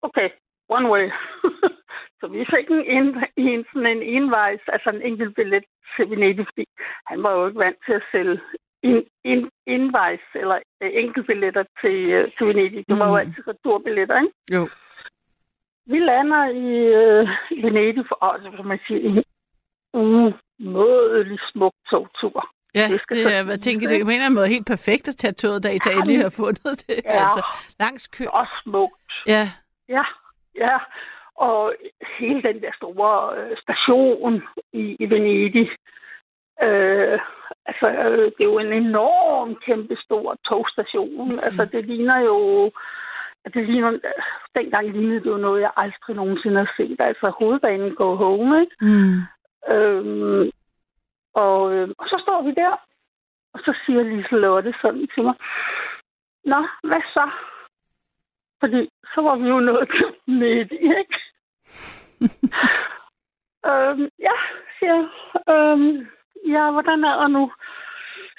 Okay, 0.01 0.29
one 0.69 0.89
way. 0.93 1.05
så 2.19 2.27
vi 2.27 2.45
fik 2.53 2.67
en, 2.69 2.83
en, 2.97 3.07
en, 3.37 3.65
sådan 3.73 3.91
en 3.97 4.03
envejs, 4.15 4.59
altså 4.67 4.89
en 4.89 5.01
enkelt 5.01 5.35
billet 5.35 5.63
til 5.95 6.09
Venedig, 6.09 6.45
fordi 6.47 6.65
han 7.09 7.23
var 7.23 7.31
jo 7.37 7.47
ikke 7.47 7.59
vant 7.59 7.77
til 7.85 7.93
at 7.93 8.03
sælge 8.11 8.39
en, 8.83 8.97
en, 9.23 9.49
envejs 9.65 10.25
eller 10.35 10.57
øh, 10.81 10.89
enkeltbilletter 10.93 11.63
til, 11.81 11.97
øh, 12.17 12.31
til 12.37 12.47
Venedig. 12.47 12.85
Det 12.89 12.99
var 12.99 13.07
jo 13.07 13.13
Mm. 13.13 13.19
altid 13.21 13.47
returbilletter, 13.47 14.21
ikke? 14.21 14.33
Jo. 14.55 14.69
Vi 15.85 15.99
lander 15.99 16.43
i 16.65 16.67
øh, 17.01 17.63
Venedig 17.63 18.05
for, 18.07 18.17
åh, 18.25 18.41
så 18.43 18.51
kan 18.57 18.65
man 18.65 18.79
sige, 18.87 19.01
en 19.01 19.23
umådelig 19.93 21.39
smuk 21.51 21.73
togtur. 21.89 22.49
Ja, 22.75 22.87
Det 23.09 23.37
er, 23.37 23.43
hvad 23.43 23.57
tænker 23.57 23.87
du, 23.87 23.93
på 23.93 24.09
en 24.09 24.15
eller 24.15 24.25
anden 24.25 24.35
måde 24.35 24.47
helt 24.47 24.65
perfekt 24.67 25.07
at 25.07 25.15
tage 25.15 25.31
toget, 25.33 25.63
da 25.63 25.69
I 25.69 25.79
Ja, 25.85 26.03
lige 26.05 26.17
men- 26.17 26.21
har 26.23 26.29
fundet 26.29 26.83
det. 26.87 26.99
Ja. 27.05 27.21
Altså, 27.21 27.41
langs 27.79 28.07
kø. 28.07 28.23
Og 28.39 28.47
smukt. 28.63 29.11
Ja, 29.27 29.43
Ja, 29.89 30.03
ja. 30.55 30.77
Og 31.35 31.73
hele 32.19 32.41
den 32.41 32.61
der 32.61 32.71
store 32.75 33.37
øh, 33.37 33.57
station 33.63 34.43
i, 34.73 34.95
i 34.99 35.09
Venedig. 35.09 35.69
Øh, 36.63 37.19
altså, 37.65 37.87
øh, 37.87 38.25
det 38.35 38.41
er 38.41 38.51
jo 38.53 38.59
en 38.59 38.73
enorm, 38.73 39.55
kæmpe 39.65 39.95
stor 40.05 40.35
togstation. 40.51 41.31
Mm. 41.31 41.39
Altså, 41.43 41.65
det 41.71 41.85
ligner 41.85 42.19
jo... 42.19 42.71
Det 43.53 43.69
ligner, 43.69 43.91
dengang 44.55 44.91
lignede 44.91 45.19
det 45.19 45.25
jo 45.25 45.37
noget, 45.37 45.61
jeg 45.61 45.71
aldrig 45.77 46.15
nogensinde 46.15 46.57
har 46.57 46.73
set. 46.77 46.95
Altså, 46.99 47.31
hovedbanen 47.39 47.95
går 47.95 48.15
home, 48.15 48.61
ikke? 48.61 48.75
mm. 48.81 49.21
Øhm, 49.73 50.51
og, 51.43 51.73
øh, 51.73 51.89
og 51.97 52.05
så 52.11 52.17
står 52.25 52.41
vi 52.41 52.51
der, 52.51 52.73
og 53.53 53.59
så 53.65 53.71
siger 53.85 54.03
Liselotte 54.03 54.73
sådan 54.81 55.07
til 55.13 55.23
mig, 55.23 55.35
Nå, 56.45 56.67
hvad 56.83 57.01
så? 57.15 57.29
Fordi 58.59 58.89
så 59.13 59.21
var 59.21 59.35
vi 59.35 59.47
jo 59.47 59.59
nået 59.59 59.89
til 59.89 60.05
midt 60.39 60.71
ikke? 60.71 61.17
øhm, 63.69 64.09
ja, 64.27 64.35
siger. 64.79 64.99
Øhm, 65.49 66.07
ja, 66.53 66.71
hvordan 66.71 67.03
er 67.03 67.21
det 67.21 67.31
nu? 67.31 67.51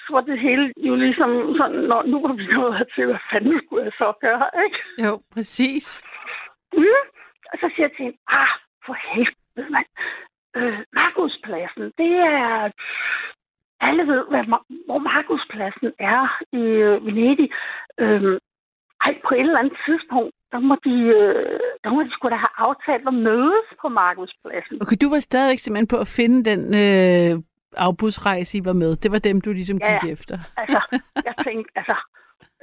Så 0.07 0.13
var 0.13 0.21
det 0.21 0.41
hele 0.41 0.73
jo 0.77 0.95
ligesom 0.95 1.55
sådan, 1.57 1.81
når 1.91 2.03
nu 2.03 2.21
var 2.27 2.33
vi 2.33 2.47
nået 2.47 2.79
hertil, 2.79 3.07
hvad 3.07 3.19
fanden 3.33 3.61
skulle 3.67 3.85
jeg 3.85 3.93
så 3.93 4.13
gøre, 4.21 4.47
ikke? 4.65 4.79
Jo, 5.05 5.21
præcis. 5.35 6.05
Mm. 6.73 7.03
Og 7.53 7.59
så 7.61 7.71
siger 7.75 7.87
jeg 7.89 7.97
til 7.97 8.05
hende, 8.05 8.19
ah, 8.29 8.49
for 8.87 8.97
helvede, 9.09 9.37
ved 9.57 9.71
man, 9.71 9.85
øh, 10.57 10.79
Markuspladsen, 10.99 11.85
det 12.01 12.13
er... 12.35 12.71
Alle 13.81 14.03
ved, 14.13 14.23
hvad, 14.31 14.45
hvor 14.87 14.99
Markuspladsen 14.99 15.91
er 15.99 16.23
i 16.53 16.65
øh, 16.87 17.07
Venedig. 17.07 17.49
Øh, 17.99 18.41
ej, 19.05 19.13
på 19.29 19.35
et 19.35 19.41
eller 19.41 19.59
andet 19.59 19.79
tidspunkt, 19.87 20.35
der 20.53 20.61
må 20.69 20.75
de, 20.85 20.97
øh, 21.19 21.61
der 21.85 21.91
må 21.91 22.03
de 22.03 22.13
skulle 22.13 22.35
da 22.37 22.41
have 22.47 22.55
aftalt 22.69 23.09
at 23.09 23.15
mødes 23.15 23.67
på 23.81 23.89
Markuspladsen. 23.89 24.83
Okay, 24.83 24.97
du 25.03 25.09
var 25.11 25.21
stadigvæk 25.21 25.59
simpelthen 25.59 25.93
på 25.95 25.99
at 26.05 26.13
finde 26.19 26.39
den 26.51 26.63
øh, 26.85 27.43
afbudsrejse, 27.87 28.59
I 28.59 28.65
var 28.65 28.73
med. 28.83 28.97
Det 28.97 29.13
var 29.13 29.19
dem, 29.19 29.41
du 29.41 29.51
ligesom 29.53 29.79
Ja, 29.81 29.87
gik 29.87 30.13
efter. 30.13 30.37
Altså, 30.57 30.81
jeg 31.29 31.35
tænkte, 31.47 31.71
altså, 31.81 31.97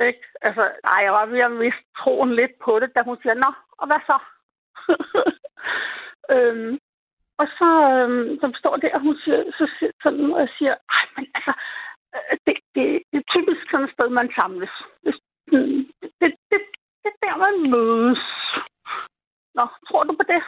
ikke? 0.09 0.23
Altså, 0.41 0.63
ej, 0.93 0.99
jeg 1.07 1.13
var 1.13 1.25
ved 1.25 1.39
at 1.39 1.51
miste 1.63 1.85
troen 1.99 2.35
lidt 2.35 2.53
på 2.65 2.79
det, 2.81 2.89
da 2.95 3.01
hun 3.09 3.17
siger, 3.21 3.33
nå, 3.33 3.51
og 3.79 3.85
hvad 3.89 4.01
så? 4.09 4.17
øhm, 6.35 6.79
og 7.41 7.47
så, 7.57 7.69
øhm, 7.93 8.29
så 8.41 8.47
står 8.61 8.75
det, 8.77 8.91
og 8.95 9.01
hun 9.01 9.15
siger, 9.23 9.39
så 9.59 9.65
siger, 9.75 9.91
sådan, 10.03 10.33
og 10.33 10.39
jeg 10.39 10.51
siger, 10.57 10.73
ej, 10.95 11.03
men 11.15 11.25
altså, 11.35 11.53
øh, 12.15 12.37
det, 12.45 12.55
det, 12.75 12.85
det 13.11 13.17
er 13.21 13.31
typisk 13.35 13.61
sådan 13.71 13.85
et 13.87 13.93
sted, 13.95 14.09
man 14.09 14.29
samles. 14.39 14.73
Det, 15.05 15.15
det, 15.51 16.29
det, 16.49 16.59
det, 17.01 17.09
er 17.11 17.17
der, 17.23 17.35
man 17.45 17.55
mødes. 17.73 18.23
Nå, 19.57 19.65
tror 19.87 20.03
du 20.03 20.13
på 20.17 20.25
det? 20.33 20.41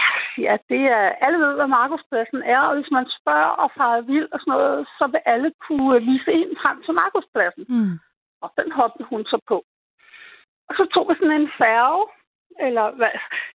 Ja, 0.00 0.10
ja, 0.46 0.54
det 0.70 0.82
er, 0.96 1.04
alle 1.24 1.38
ved, 1.44 1.54
hvad 1.54 1.66
Markuspladsen 1.78 2.42
er, 2.42 2.60
og 2.68 2.74
hvis 2.76 2.90
man 2.90 3.06
spørger 3.18 3.52
og 3.62 3.70
farer 3.78 4.00
vild 4.00 4.28
og 4.32 4.38
sådan 4.40 4.52
noget, 4.54 4.86
så 4.98 5.04
vil 5.12 5.22
alle 5.32 5.50
kunne 5.66 6.00
vise 6.10 6.32
en 6.32 6.52
frem 6.62 6.82
til 6.82 6.94
Markuspladsen. 7.00 7.64
Mm. 7.68 7.94
Og 8.42 8.48
den 8.58 8.72
hoppede 8.72 9.08
hun 9.10 9.24
så 9.24 9.38
på. 9.48 9.58
Og 10.68 10.74
så 10.78 10.84
tog 10.94 11.04
vi 11.08 11.14
sådan 11.14 11.40
en 11.40 11.50
færge, 11.62 12.02
eller 12.60 12.90
hvad, 12.98 13.10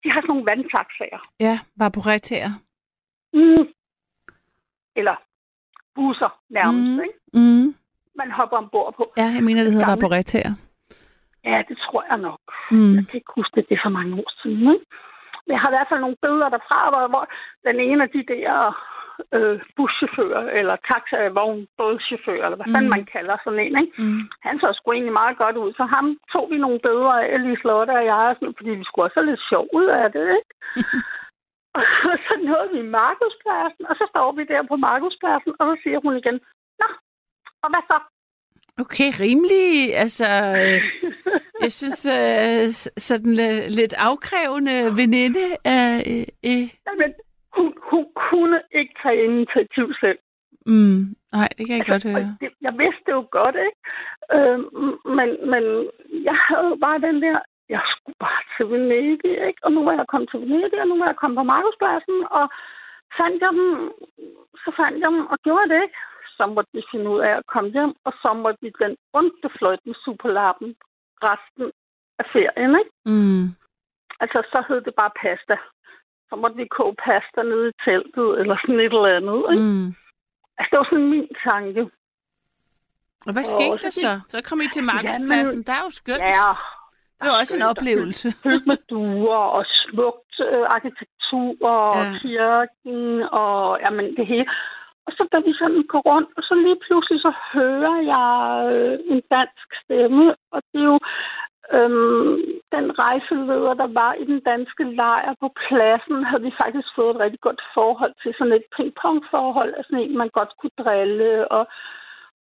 de 0.05 0.11
har 0.11 0.21
sådan 0.21 0.29
nogle 0.33 0.47
vandtaxaer. 0.51 1.21
Ja, 1.41 1.59
retærer. 2.07 2.53
Mm. 3.33 3.67
Eller 4.97 5.17
busser 5.95 6.31
nærmest, 6.51 6.91
Mm. 6.97 7.01
ikke? 7.07 7.19
Mm. 7.33 7.75
Man 8.21 8.31
hopper 8.31 8.57
ombord 8.57 8.95
på. 8.97 9.13
Ja, 9.17 9.29
jeg 9.37 9.43
mener, 9.45 9.63
det 9.63 9.73
hedder 9.73 9.87
Gamle. 9.87 10.03
på 10.03 10.09
retærer. 10.17 10.53
Ja, 11.45 11.63
det 11.69 11.77
tror 11.79 12.03
jeg 12.11 12.19
nok. 12.19 12.41
Mm. 12.71 12.95
Jeg 12.97 13.05
kan 13.07 13.17
ikke 13.21 13.33
huske 13.37 13.55
det, 13.61 13.69
det 13.69 13.75
er 13.77 13.83
så 13.85 13.89
mange 13.99 14.15
år 14.23 14.31
siden. 14.43 14.63
Ikke? 14.75 14.87
Men 15.45 15.53
jeg 15.55 15.61
har 15.63 15.69
i 15.71 15.75
hvert 15.77 15.89
fald 15.91 16.01
nogle 16.01 16.17
billeder 16.23 16.49
derfra, 16.49 16.81
hvor, 16.91 17.05
hvor 17.13 17.25
den 17.69 17.77
ene 17.89 18.03
af 18.07 18.11
de 18.17 18.23
der 18.35 18.55
øh, 19.37 19.57
buschauffører, 19.77 20.45
eller 20.59 20.77
taxavogn, 20.91 21.61
bådchauffører, 21.79 22.45
eller 22.47 22.59
hvad 22.61 22.69
Mm. 22.69 22.75
fanden 22.75 22.93
man 22.97 23.05
kalder 23.15 23.37
sådan 23.45 23.63
en, 23.67 23.75
ikke? 23.83 23.95
Mm. 24.03 24.23
han 24.47 24.57
så 24.63 24.69
sgu 24.73 24.87
egentlig 24.93 25.17
meget 25.23 25.37
godt 25.43 25.57
ud. 25.63 25.71
Så 25.79 25.85
ham 25.95 26.07
tog 26.33 26.45
vi 26.53 26.59
nogle 26.65 26.81
billeder 26.87 27.17
af, 27.25 27.43
lige 27.45 27.59
Lotte 27.69 27.93
og 28.01 28.05
jeg, 28.13 28.25
og 28.31 28.37
sådan, 28.37 28.59
fordi 28.59 28.71
vi 28.81 28.85
skulle 28.87 29.07
også 29.07 29.19
have 29.21 29.31
lidt 29.31 29.49
sjov 29.51 29.65
ud 29.79 29.89
af 30.03 30.07
det, 30.17 30.27
ikke? 30.39 30.53
og 32.11 32.17
så 32.27 32.33
nåede 32.49 32.69
vi 32.77 32.81
Markuspladsen, 32.99 33.85
og 33.91 33.95
så 34.01 34.05
står 34.13 34.29
vi 34.39 34.43
der 34.53 34.63
på 34.71 34.77
Markuspladsen, 34.87 35.53
og 35.59 35.65
så 35.71 35.75
siger 35.83 35.99
hun 36.05 36.15
igen, 36.21 36.37
Nå, 36.81 36.89
og 37.65 37.69
hvad 37.73 37.85
så? 37.93 37.99
Okay, 38.85 39.11
rimelig, 39.25 39.97
altså, 40.05 40.29
øh, 40.61 40.79
jeg 41.65 41.73
synes, 41.81 42.01
øh, 42.19 42.65
sådan 43.09 43.37
øh, 43.49 43.61
lidt 43.79 43.95
afkrævende 44.09 44.77
veninde 45.01 45.45
af... 45.65 45.89
Øh, 46.13 46.27
øh. 46.51 46.65
Jamen, 46.89 47.11
hun, 47.57 47.67
hun 47.91 48.05
kunne 48.29 48.59
ikke 48.81 48.95
tage 49.03 49.25
initiativ 49.25 49.87
selv. 50.03 50.19
Mm. 50.67 51.01
Nej, 51.37 51.49
det 51.57 51.63
kan 51.67 51.77
jeg 51.79 51.87
godt 51.93 52.05
Og 52.07 52.11
høre. 52.13 52.37
det, 52.41 52.51
jeg 52.67 52.75
vidste 52.83 53.03
det 53.07 53.13
jo 53.19 53.25
godt, 53.39 53.57
ikke? 53.69 53.81
Øh, 54.37 54.59
men, 55.19 55.29
men 55.53 55.65
jeg 56.29 56.37
havde 56.49 56.67
jo 56.73 56.77
bare 56.87 56.99
den 57.09 57.17
der, 57.27 57.39
jeg 57.75 57.83
skulle 57.93 58.19
bare 58.27 58.43
til 58.55 58.67
Venedig, 58.73 59.35
ikke? 59.49 59.61
Og 59.65 59.71
nu 59.73 59.81
var 59.87 59.93
jeg 60.01 60.07
kommet 60.13 60.31
til 60.31 60.41
Venedig, 60.41 60.79
og 60.83 60.89
nu 60.89 60.97
var 61.01 61.07
jeg 61.11 61.17
kommet 61.21 61.37
på 61.41 61.47
Markuspladsen, 61.53 62.19
og 62.39 62.45
fandt 63.19 63.39
jeg 63.45 63.53
dem, 63.61 63.69
så 64.63 64.69
fandt 64.79 64.97
jeg 65.03 65.11
dem, 65.13 65.21
og 65.33 65.37
gjorde 65.47 65.69
det 65.73 65.79
ikke. 65.87 65.99
Så 66.37 66.43
måtte 66.55 66.71
vi 66.77 66.83
finde 66.93 67.09
ud 67.15 67.21
af 67.29 67.33
at 67.41 67.47
komme 67.53 67.71
hjem, 67.77 67.93
og 68.07 68.13
så 68.23 68.31
måtte 68.43 68.59
vi 68.65 68.71
den 68.85 68.95
onde 69.19 69.49
fløjt 69.59 69.83
med 69.89 69.95
superlappen 70.05 70.71
resten 71.29 71.67
af 72.21 72.27
ferien, 72.33 72.73
ikke? 72.81 72.93
Mm. 73.13 73.45
Altså, 74.23 74.39
så 74.53 74.59
hed 74.69 74.81
det 74.87 74.95
bare 75.01 75.13
pasta. 75.23 75.57
Så 76.31 76.37
måtte 76.37 76.57
vi 76.57 76.67
koge 76.79 76.95
pasta 77.05 77.41
nede 77.43 77.69
i 77.69 77.79
teltet, 77.85 78.29
eller 78.41 78.57
sådan 78.63 78.81
et 78.81 78.93
eller 78.99 79.17
andet, 79.19 79.41
ikke? 79.53 79.65
Mm. 79.65 79.87
Altså, 80.59 80.69
det 80.71 80.79
var 80.81 80.89
sådan 80.91 81.11
min 81.17 81.29
tanke. 81.51 81.83
Og 83.27 83.33
hvad 83.35 83.45
Og 83.47 83.51
skete 83.55 83.79
så 83.79 83.85
der 83.87 83.91
så? 84.07 84.13
Så 84.33 84.39
kom 84.49 84.61
I 84.65 84.69
til 84.77 84.85
Markedspladsen. 84.93 85.55
Jamen, 85.57 85.67
Der 85.69 85.73
er 85.79 85.85
jo 85.89 85.91
skønt. 86.01 86.25
Ja, 86.39 86.51
det 87.21 87.29
var 87.31 87.39
også 87.43 87.55
en 87.57 87.67
oplevelse. 87.73 88.27
fyldt 88.43 88.67
med 88.71 88.79
duer 88.91 89.45
og 89.59 89.65
smukt 89.81 90.35
øh, 90.53 90.65
arkitektur 90.77 91.69
og 91.77 91.95
Ja. 91.97 92.03
ja. 92.11 92.19
kirken 92.23 93.01
og 93.43 93.55
jamen, 93.85 94.07
det 94.17 94.27
hele. 94.33 94.47
Og 95.07 95.13
så 95.17 95.23
da 95.33 95.37
vi 95.47 95.53
sådan 95.61 95.83
går 95.93 96.03
rundt, 96.11 96.31
og 96.37 96.43
så 96.49 96.55
lige 96.67 96.79
pludselig 96.87 97.21
så 97.27 97.33
hører 97.55 97.97
jeg 98.15 98.33
øh, 98.75 98.99
en 99.13 99.21
dansk 99.35 99.69
stemme, 99.83 100.25
og 100.55 100.61
det 100.73 100.81
er 100.81 100.89
jo 100.95 100.99
øhm, 101.77 102.37
den 102.75 102.87
rejseleder, 103.03 103.75
der 103.75 103.89
var 104.01 104.13
i 104.15 104.25
den 104.25 104.41
danske 104.41 104.85
lejr 104.85 105.35
på 105.41 105.49
pladsen, 105.63 106.25
havde 106.25 106.43
vi 106.43 106.53
faktisk 106.63 106.89
fået 106.97 107.11
et 107.15 107.21
rigtig 107.21 107.41
godt 107.41 107.63
forhold 107.75 108.15
til, 108.23 108.35
sådan 108.39 108.53
et 108.53 108.67
ping-pong-forhold, 108.77 109.75
altså 109.75 109.97
en, 109.97 110.19
man 110.19 110.31
godt 110.39 110.53
kunne 110.59 110.77
drille 110.83 111.49
og, 111.49 111.67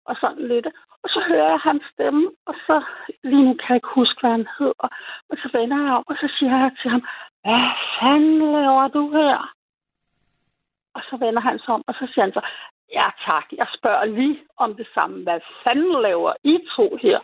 og 0.04 0.16
sådan 0.20 0.48
lidt. 0.48 0.66
Og 1.02 1.08
så 1.08 1.20
hører 1.28 1.50
jeg 1.50 1.60
hans 1.68 1.84
stemme, 1.92 2.30
og 2.46 2.54
så 2.66 2.76
lige 3.24 3.44
nu 3.44 3.54
kan 3.54 3.68
jeg 3.68 3.76
ikke 3.76 3.96
huske, 4.00 4.20
hvad 4.20 4.30
han 4.30 4.48
hedder. 4.58 4.88
Og 5.30 5.36
så 5.42 5.48
vender 5.52 5.78
jeg 5.84 5.92
om, 5.98 6.04
og 6.06 6.16
så 6.20 6.28
siger 6.38 6.56
jeg 6.58 6.72
til 6.82 6.90
ham, 6.90 7.02
hvad 7.42 7.64
fanden 8.00 8.38
laver 8.56 8.88
du 8.88 9.10
her? 9.10 9.38
Og 10.94 11.02
så 11.08 11.16
vender 11.16 11.40
han 11.40 11.58
sig 11.58 11.74
om, 11.74 11.82
og 11.88 11.94
så 11.94 12.04
siger 12.12 12.24
han 12.24 12.32
så, 12.32 12.42
ja 12.92 13.06
tak, 13.28 13.46
jeg 13.52 13.66
spørger 13.78 14.04
lige 14.04 14.38
om 14.56 14.74
det 14.74 14.88
samme. 14.96 15.22
Hvad 15.22 15.40
fanden 15.62 16.02
laver 16.02 16.32
I 16.44 16.58
to 16.76 16.98
her? 17.02 17.20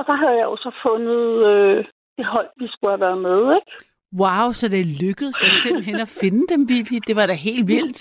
Og 0.00 0.06
der 0.08 0.16
havde 0.22 0.36
jeg 0.40 0.48
jo 0.52 0.56
så 0.56 0.70
fundet 0.84 1.24
øh, 1.50 1.78
det 2.16 2.26
hold, 2.34 2.48
vi 2.62 2.66
skulle 2.72 2.92
have 2.94 3.06
været 3.06 3.20
med, 3.28 3.40
ikke? 3.58 3.70
Wow, 4.20 4.46
så 4.60 4.66
det 4.74 4.82
lykkedes 5.04 5.36
dig 5.42 5.52
simpelthen 5.64 5.98
at 6.06 6.14
finde 6.22 6.42
dem, 6.52 6.60
Vivi. 6.70 6.96
Det 7.08 7.14
var 7.20 7.26
da 7.26 7.34
helt 7.48 7.66
vildt. 7.74 8.00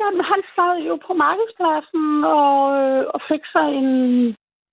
Jamen, 0.00 0.22
han 0.32 0.40
sad 0.54 0.74
jo 0.88 0.94
på 1.06 1.12
markedspladsen 1.24 2.04
og, 2.38 2.56
øh, 2.82 3.02
og 3.14 3.20
fik 3.30 3.44
sig 3.54 3.66
en 3.80 3.90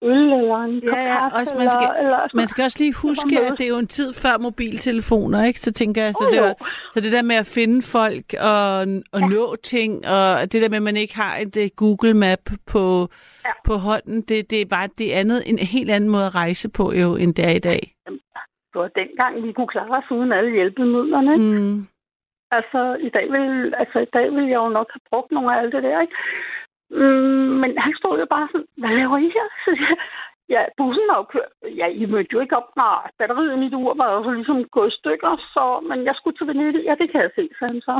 øl 0.01 0.33
eller 0.39 0.55
en 0.63 0.79
Ja, 0.83 0.89
kop 0.89 0.97
ja, 0.97 1.39
også 1.39 1.55
man 1.57 1.69
skal- 1.69 1.95
eller, 1.99 2.17
eller 2.17 2.35
Man 2.35 2.47
skal 2.47 2.63
også 2.63 2.77
lige 2.79 2.93
huske, 3.07 3.39
at 3.41 3.53
det 3.57 3.65
er 3.65 3.69
jo 3.69 3.77
en 3.77 3.87
tid 3.87 4.13
før 4.13 4.37
mobiltelefoner, 4.37 5.43
ikke? 5.43 5.59
Så 5.59 5.71
tænker 5.73 6.03
jeg, 6.03 6.13
så, 6.13 6.23
Jo, 6.31 6.35
det, 6.35 6.41
var, 6.45 6.53
så 6.93 6.99
det 7.01 7.11
der 7.11 7.21
med 7.21 7.35
at 7.35 7.45
finde 7.45 7.81
folk 7.81 8.25
og, 8.51 8.77
og 9.15 9.19
ja. 9.19 9.27
nå 9.27 9.55
ting, 9.55 9.93
og 10.07 10.51
det 10.51 10.61
der 10.61 10.69
med, 10.69 10.77
at 10.77 10.83
man 10.83 10.97
ikke 10.97 11.15
har 11.15 11.37
et 11.37 11.55
uh, 11.57 11.67
Google 11.75 12.13
Map 12.13 12.43
på. 12.73 13.07
Ja. 13.45 13.51
på 13.65 13.73
hånden, 13.87 14.21
det, 14.21 14.49
det 14.51 14.61
er 14.61 14.65
bare 14.65 14.89
det 14.97 15.09
andet, 15.11 15.39
en 15.49 15.59
helt 15.59 15.91
anden 15.91 16.09
måde 16.09 16.25
at 16.25 16.35
rejse 16.35 16.69
på, 16.69 16.83
jo, 17.01 17.15
end 17.15 17.31
det 17.35 17.45
er 17.45 17.55
i 17.61 17.65
dag. 17.71 17.81
Det 18.71 18.77
var 18.83 18.87
dengang, 19.01 19.33
vi 19.47 19.51
kunne 19.53 19.67
klare 19.75 19.89
os 19.99 20.11
uden 20.11 20.31
alle 20.31 20.51
hjælpemidlerne. 20.51 21.31
Ikke? 21.33 21.61
Mm. 21.61 21.87
Altså, 22.57 22.81
i 23.07 23.09
dag 23.17 23.25
vil, 23.35 23.73
altså, 23.81 23.99
i 23.99 24.09
dag 24.13 24.25
vil 24.35 24.45
jeg 24.53 24.59
jo 24.65 24.69
nok 24.69 24.89
have 24.95 25.05
brugt 25.11 25.31
nogle 25.31 25.49
af 25.53 25.59
alt 25.61 25.73
det 25.75 25.83
der, 25.83 26.01
ikke? 26.01 26.13
Mm, 26.99 27.51
men 27.61 27.71
han 27.77 27.93
stod 27.99 28.19
jo 28.19 28.27
bare 28.35 28.47
sådan, 28.51 28.67
hvad 28.77 28.93
laver 28.99 29.17
I 29.17 29.27
her? 29.37 29.47
Så 29.63 29.69
jeg, 29.83 29.95
ja, 30.53 30.61
bussen 30.77 31.09
har 31.09 31.17
jo 31.17 31.25
kørt. 31.33 31.51
Ja, 31.79 31.87
I 32.01 32.05
mødte 32.05 32.33
jo 32.33 32.39
ikke 32.39 32.57
op. 32.57 32.69
Nej, 32.75 33.03
batteriet 33.19 33.53
i 33.53 33.59
mit 33.63 33.73
ur 33.73 33.93
var 34.01 34.09
jo 34.13 34.23
så 34.23 34.31
ligesom 34.31 34.59
gået 34.75 34.91
i 34.91 34.97
stykker, 34.99 35.31
så, 35.53 35.63
men 35.89 35.99
jeg 36.07 36.15
skulle 36.15 36.37
til 36.37 36.47
Venedig. 36.47 36.83
Ja, 36.87 36.95
det 37.01 37.11
kan 37.11 37.21
jeg 37.21 37.31
se, 37.35 37.43
sagde 37.57 37.73
han 37.73 37.81
så. 37.81 37.95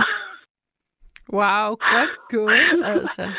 Wow, 1.39 1.67
godt 1.93 2.15
gået, 2.35 2.71
altså. 2.93 3.23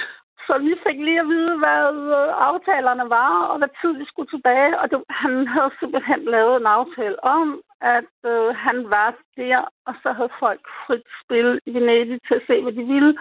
Så 0.47 0.55
vi 0.67 0.73
fik 0.87 0.99
lige 1.07 1.21
at 1.25 1.29
vide, 1.35 1.55
hvad 1.63 1.85
øh, 2.19 2.29
aftalerne 2.49 3.07
var, 3.19 3.33
og 3.51 3.57
hvad 3.59 3.73
tid 3.81 3.93
vi 4.01 4.05
skulle 4.09 4.31
tilbage. 4.31 4.81
Og 4.81 4.91
det, 4.91 4.99
han 5.23 5.47
havde 5.55 5.73
simpelthen 5.81 6.23
lavet 6.35 6.57
en 6.61 6.67
aftale 6.79 7.17
om, 7.37 7.61
at 7.97 8.15
øh, 8.33 8.49
han 8.67 8.79
var 8.95 9.11
der, 9.37 9.61
og 9.87 9.95
så 10.03 10.09
havde 10.13 10.39
folk 10.45 10.63
frit 10.87 11.07
spil 11.23 11.49
i 11.67 11.71
Venedig 11.75 12.19
til 12.29 12.35
at 12.35 12.47
se, 12.49 12.63
hvad 12.63 12.73
de 12.73 12.85
ville. 12.95 13.13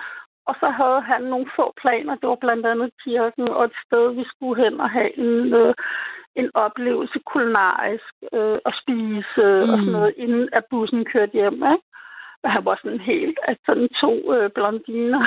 Og 0.50 0.56
så 0.62 0.70
havde 0.80 1.02
han 1.12 1.22
nogle 1.22 1.48
få 1.56 1.74
planer. 1.82 2.16
Det 2.16 2.30
var 2.30 2.44
blandt 2.46 2.66
andet 2.66 2.90
kirken 3.04 3.48
og 3.48 3.66
et 3.66 3.76
sted, 3.86 4.06
vi 4.20 4.24
skulle 4.32 4.64
hen 4.64 4.82
og 4.82 4.90
have 4.90 5.12
en, 5.18 5.54
øh, 5.62 5.74
en 6.36 6.50
oplevelse 6.54 7.20
kulinarisk 7.30 8.14
øh, 8.34 8.58
og 8.68 8.74
spise 8.82 9.42
øh, 9.50 9.64
mm. 9.64 9.72
og 9.72 9.78
sådan 9.78 9.98
noget, 10.00 10.14
inden 10.18 10.50
at 10.54 10.64
bussen 10.70 11.06
kørte 11.06 11.34
hjem. 11.40 11.54
Ikke? 11.74 11.88
Og 12.44 12.52
han 12.52 12.66
var 12.66 12.80
sådan 12.84 13.00
helt, 13.00 13.40
at 13.44 13.58
sådan 13.66 13.90
to 14.02 14.34
øh, 14.36 14.50
blondiner 14.56 15.24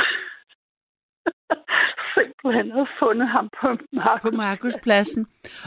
simpelthen 2.17 2.71
havde 2.73 2.91
fundet 2.99 3.29
ham 3.29 3.49
på 3.59 3.67
På 3.77 3.87
Markus. 3.93 4.37
Markuspladsen. 4.37 5.27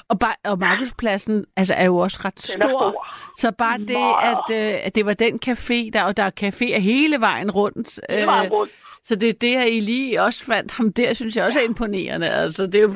Og, 0.10 0.20
bare, 0.20 0.36
og 0.46 0.60
Markuspladsen 0.60 1.46
altså, 1.56 1.74
er 1.74 1.86
jo 1.86 1.98
også 1.98 2.20
ret 2.26 2.42
stor. 2.42 2.70
stor. 2.70 3.08
Så 3.38 3.52
bare 3.58 3.78
det, 3.78 4.08
at, 4.32 4.46
øh, 4.60 4.86
at 4.86 4.96
det 4.96 5.06
var 5.06 5.14
den 5.14 5.40
café, 5.48 5.90
der, 5.94 6.04
og 6.04 6.18
der 6.18 6.24
er 6.24 6.32
caféer 6.44 6.80
hele 6.80 7.16
vejen 7.20 7.52
rundt. 7.52 8.00
Det 8.10 8.28
var 8.28 8.44
øh, 8.44 8.52
rundt. 8.52 8.72
Så 9.08 9.14
det 9.22 9.30
er 9.30 9.42
det, 9.46 9.56
at 9.64 9.70
I 9.78 9.80
lige 9.92 10.22
også 10.28 10.42
fandt 10.52 10.72
ham 10.78 10.88
der, 11.00 11.14
synes 11.14 11.36
jeg 11.36 11.46
også 11.46 11.60
er 11.60 11.70
imponerende. 11.72 12.28
Altså, 12.44 12.64
det 12.72 12.78
er 12.80 12.88
jo... 12.90 12.94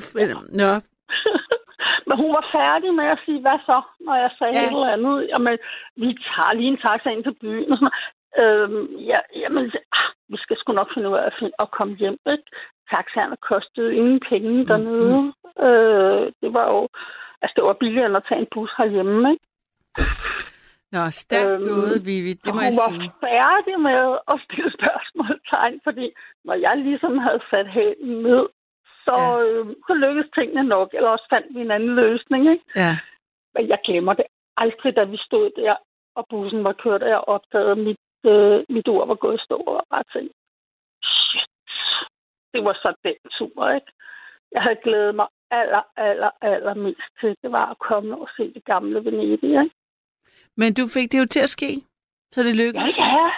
Nå. 0.61 0.71
Men 2.07 2.15
hun 2.21 2.31
var 2.37 2.45
færdig 2.57 2.89
med 2.99 3.07
at 3.15 3.19
sige, 3.25 3.41
hvad 3.41 3.59
så, 3.69 3.81
når 4.07 4.15
jeg 4.23 4.31
sagde 4.37 4.53
Ja. 4.53 4.61
ja. 4.61 4.67
et 4.67 4.73
eller 4.77 4.95
andet. 4.95 5.15
Jamen, 5.31 5.57
vi 6.03 6.09
tager 6.29 6.53
lige 6.55 6.71
en 6.73 6.81
taxa 6.85 7.09
ind 7.09 7.23
til 7.23 7.35
byen 7.41 7.71
og 7.71 7.77
sådan 7.77 7.89
noget. 7.89 7.99
Øhm, 8.41 8.85
ja, 9.11 9.19
jamen, 9.41 9.65
ah, 9.99 10.09
vi 10.31 10.37
skal 10.43 10.57
sgu 10.57 10.69
nok 10.73 10.93
finde 10.93 11.09
ud 11.09 11.17
af 11.17 11.31
at, 11.63 11.71
komme 11.77 11.93
hjem, 12.01 12.17
ikke? 12.33 12.47
Taxaerne 12.93 13.37
kostede 13.49 13.95
ingen 13.95 14.19
penge 14.29 14.65
dernede. 14.71 15.33
Øh, 15.67 16.23
det 16.41 16.49
var 16.57 16.65
jo... 16.73 16.87
Altså, 17.41 17.53
det 17.55 17.63
var 17.63 17.81
billigere 17.83 18.05
end 18.05 18.17
at 18.17 18.25
tage 18.29 18.41
en 18.41 18.51
bus 18.53 18.71
herhjemme, 18.77 19.31
ikke? 19.31 19.45
Nå, 20.93 21.01
stærkt 21.09 21.49
Øhm, 21.51 21.67
gået, 21.69 21.97
Vivi. 22.05 22.33
Det 22.43 22.51
må 22.53 22.59
hun 22.59 22.67
jeg 22.69 22.73
var 22.83 22.89
sige. 22.91 23.11
færdig 23.27 23.75
med 23.89 24.01
at 24.31 24.37
stille 24.45 24.71
spørgsmålstegn, 24.79 25.75
fordi 25.87 26.05
når 26.47 26.53
jeg 26.67 26.75
ligesom 26.87 27.13
havde 27.25 27.41
sat 27.51 27.67
hælen 27.77 28.13
ned, 28.29 28.43
så, 29.05 29.15
Ja. 29.17 29.41
øh, 29.41 29.65
så 29.87 29.93
lykkedes 30.03 30.29
tingene 30.37 30.63
nok, 30.75 30.89
eller 30.93 31.09
også 31.09 31.27
fandt 31.33 31.47
vi 31.55 31.59
en 31.61 31.71
anden 31.71 31.95
løsning, 31.95 32.41
ikke? 32.53 32.65
Ja. 32.75 32.93
Men 33.55 33.63
jeg 33.71 33.79
glemmer 33.87 34.13
det 34.13 34.25
aldrig, 34.57 34.95
da 34.95 35.03
vi 35.03 35.17
stod 35.27 35.49
der, 35.61 35.75
og 36.15 36.23
bussen 36.29 36.63
var 36.63 36.73
kørt, 36.83 37.03
og 37.03 37.09
jeg 37.09 37.17
opdagede, 37.35 37.71
at 37.71 37.77
mit, 37.87 37.99
øh, 38.25 38.57
mit 38.75 38.87
ur 38.87 39.05
var 39.05 39.15
gået 39.23 39.37
i 39.39 39.43
stå, 39.45 39.55
og 39.55 39.83
bare 39.89 40.03
tænkte, 40.13 40.35
shit, 41.05 41.49
det 42.53 42.61
var 42.67 42.73
så 42.73 42.89
den 43.05 43.17
tur, 43.37 43.69
ikke? 43.77 43.91
Jeg 44.51 44.61
havde 44.61 44.79
glædet 44.83 45.15
mig 45.15 45.27
aller, 45.51 45.83
aller, 45.97 46.31
aller 46.41 46.73
mest 46.73 47.07
til, 47.19 47.35
det 47.43 47.51
var 47.51 47.65
at 47.73 47.79
komme 47.79 48.17
og 48.21 48.27
se 48.37 48.53
det 48.53 48.63
gamle 48.65 49.05
Venedig, 49.05 49.49
ikke? 49.63 49.71
Men 50.57 50.73
du 50.73 50.87
fik 50.87 51.11
det 51.11 51.19
jo 51.19 51.25
til 51.25 51.39
at 51.39 51.49
ske, 51.49 51.81
så 52.31 52.43
det 52.43 52.55
Ja, 52.57 52.63
lykkedes. 52.63 52.97
ja. 52.97 53.29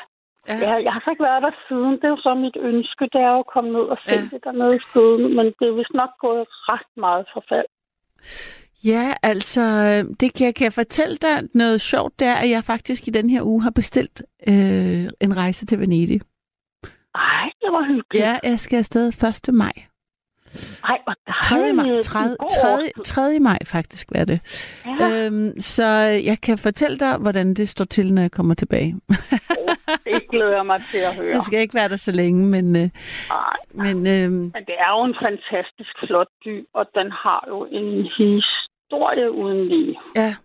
Ja. 0.48 0.56
Ja, 0.58 0.74
jeg 0.86 0.94
har 0.94 1.00
så 1.06 1.10
ikke 1.12 1.24
været 1.24 1.44
der 1.44 1.52
siden. 1.68 1.92
Det 1.92 2.04
er 2.04 2.10
jo 2.10 2.18
så 2.18 2.34
mit 2.36 2.58
ønske, 2.70 3.04
det 3.14 3.22
er 3.22 3.32
jo 3.36 3.40
at 3.40 3.48
komme 3.54 3.70
ned 3.78 3.86
og 3.94 3.98
se 3.98 4.12
Ja. 4.12 4.16
ja. 4.16 4.28
det 4.32 4.44
dernede 4.44 4.80
siden. 4.94 5.36
Men 5.36 5.46
det 5.46 5.66
er 5.68 5.76
vist 5.82 5.94
nok 5.94 6.10
gået 6.20 6.46
ret 6.50 6.88
meget 6.98 7.26
forfald. 7.34 7.66
Ja, 8.86 9.14
altså, 9.24 9.62
det 10.20 10.34
kan 10.34 10.46
jeg, 10.46 10.56
kan 10.56 10.64
jeg 10.64 10.74
fortælle 10.74 11.18
dig 11.18 11.44
noget 11.54 11.82
sjovt, 11.82 12.20
det 12.20 12.28
er, 12.28 12.36
at 12.36 12.50
jeg 12.50 12.64
faktisk 12.64 13.08
i 13.08 13.12
den 13.12 13.30
her 13.30 13.42
uge 13.42 13.62
har 13.64 13.70
bestilt 13.72 14.22
øh, 14.48 15.04
en 15.22 15.38
rejse 15.38 15.66
til 15.66 15.80
Venedig. 15.80 16.22
Ej, 17.16 17.50
det 17.62 17.72
var 17.72 17.84
hyggeligt. 17.88 18.26
Ja, 18.26 18.38
jeg 18.44 18.60
skal 18.60 18.78
afsted 18.78 19.08
1. 19.50 19.54
maj. 19.54 19.72
Ej, 20.84 20.98
hvor 21.04 21.16
3. 21.42 21.74
maj, 21.74 21.86
dejligt. 21.86 22.06
3. 22.06 22.22
En 22.24 22.28
god 22.40 22.48
3. 22.64 22.74
årstid. 22.74 23.04
3. 23.06 23.40
maj 23.40 23.58
faktisk 23.66 24.08
er 24.16 24.26
det. 24.26 24.40
Ja, 25.00 25.26
Øhm, 25.26 25.60
så 25.60 25.86
jeg 26.30 26.42
kan 26.42 26.58
fortælle 26.58 26.98
dig, 27.00 27.18
hvordan 27.18 27.54
det 27.54 27.70
står 27.70 27.86
til, 27.86 28.14
når 28.14 28.22
jeg 28.22 28.32
kommer 28.32 28.54
tilbage. 28.54 28.96
det 30.06 30.22
glæder 30.30 30.56
jeg 30.56 30.66
mig 30.66 30.82
til 30.92 30.98
at 30.98 31.16
høre. 31.16 31.34
Jeg 31.36 31.44
skal 31.44 31.60
ikke 31.60 31.74
være 31.76 31.90
der 31.90 31.96
så 31.96 32.12
længe, 32.12 32.48
men, 32.48 32.76
øh, 32.76 32.82
Ej, 33.32 33.58
men 33.74 33.98
øh, 34.08 34.32
men 34.32 34.52
det 34.70 34.76
er 34.86 34.98
jo 34.98 35.04
en 35.06 35.16
fantastisk 35.26 35.92
flot 36.08 36.28
by, 36.46 36.66
og 36.74 36.86
den 36.96 37.12
har 37.12 37.46
jo 37.48 37.66
en 37.72 38.04
historie 38.04 39.32
uden 39.32 39.68
lige. 39.68 39.96
ja, 40.16 40.36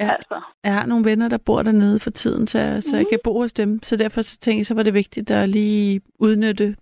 Ja. 0.00 0.10
Altså, 0.10 0.40
jeg 0.64 0.74
har 0.74 0.86
nogle 0.86 1.04
venner, 1.04 1.28
der 1.28 1.38
bor 1.46 1.62
dernede 1.62 1.98
for 2.00 2.10
tiden, 2.10 2.46
så, 2.46 2.80
så 2.90 2.96
jeg 2.96 3.06
kan 3.10 3.18
bo 3.24 3.38
hos 3.40 3.52
dem. 3.52 3.82
Så 3.82 3.96
derfor 3.96 4.22
så 4.22 4.38
tænkte 4.38 4.58
jeg, 4.58 4.66
så 4.66 4.74
var 4.74 4.82
det 4.82 4.94
vigtigt 4.94 5.30
at 5.30 5.48
lige 5.48 6.00
udnytte 6.18 6.76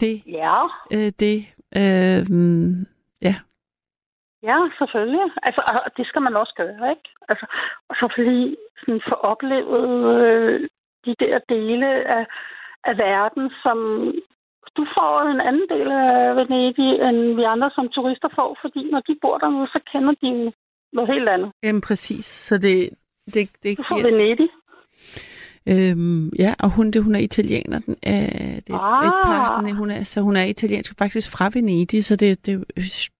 det. 0.00 0.22
ja, 0.26 0.62
Øh, 0.92 1.12
det 1.20 1.36
øh, 1.80 2.22
ja, 3.22 3.34
ja, 4.42 4.58
selvfølgelig. 4.78 5.26
Altså, 5.42 5.62
og 5.84 5.90
det 5.96 6.06
skal 6.06 6.22
man 6.22 6.36
også 6.36 6.54
gøre, 6.56 6.90
ikke? 6.94 7.08
Altså, 7.28 7.46
og 7.88 7.94
så 8.00 8.06
fordi 8.16 8.56
sådan 8.80 9.00
få 9.10 9.16
oplevet 9.32 9.88
øh, 10.26 10.68
de 11.06 11.14
der 11.22 11.38
dele 11.54 11.88
af, 12.16 12.26
af 12.84 12.94
verden, 13.06 13.50
som 13.62 13.78
du 14.76 14.86
får 14.98 15.12
en 15.34 15.40
anden 15.48 15.68
del 15.74 15.88
af 15.90 16.36
Venedig, 16.36 16.90
end 17.06 17.36
vi 17.38 17.42
andre 17.42 17.70
som 17.74 17.88
turister 17.88 18.28
får, 18.38 18.58
fordi 18.60 18.90
når 18.90 19.00
de 19.00 19.18
bor 19.22 19.38
dernede, 19.38 19.66
så 19.66 19.80
kender 19.92 20.14
de 20.22 20.52
noget 20.92 21.08
helt 21.14 21.28
andet. 21.28 21.52
jamen 21.62 21.80
præcis. 21.80 22.24
Så 22.24 22.58
det, 22.58 22.90
det, 23.34 23.50
det 23.62 23.78
Du 23.78 23.82
får 23.82 23.96
giver, 23.96 24.10
Venedig. 24.10 24.48
Øhm, 25.66 26.28
ja, 26.38 26.54
og 26.58 26.70
hun, 26.70 26.90
det, 26.90 27.02
hun 27.04 27.14
er 27.14 27.18
italiener. 27.20 27.78
Den, 27.78 27.96
øh, 28.06 28.12
det 28.56 28.70
er 28.70 28.78
Ah. 28.78 29.06
et 29.06 29.12
par, 29.26 29.60
den, 29.60 29.76
hun 29.76 29.90
er, 29.90 30.02
så 30.04 30.20
hun 30.20 30.36
er 30.36 30.44
italiensk 30.44 30.94
faktisk 30.98 31.30
fra 31.30 31.50
Venedig, 31.54 32.04
så 32.04 32.16
det, 32.16 32.46
det, 32.46 32.64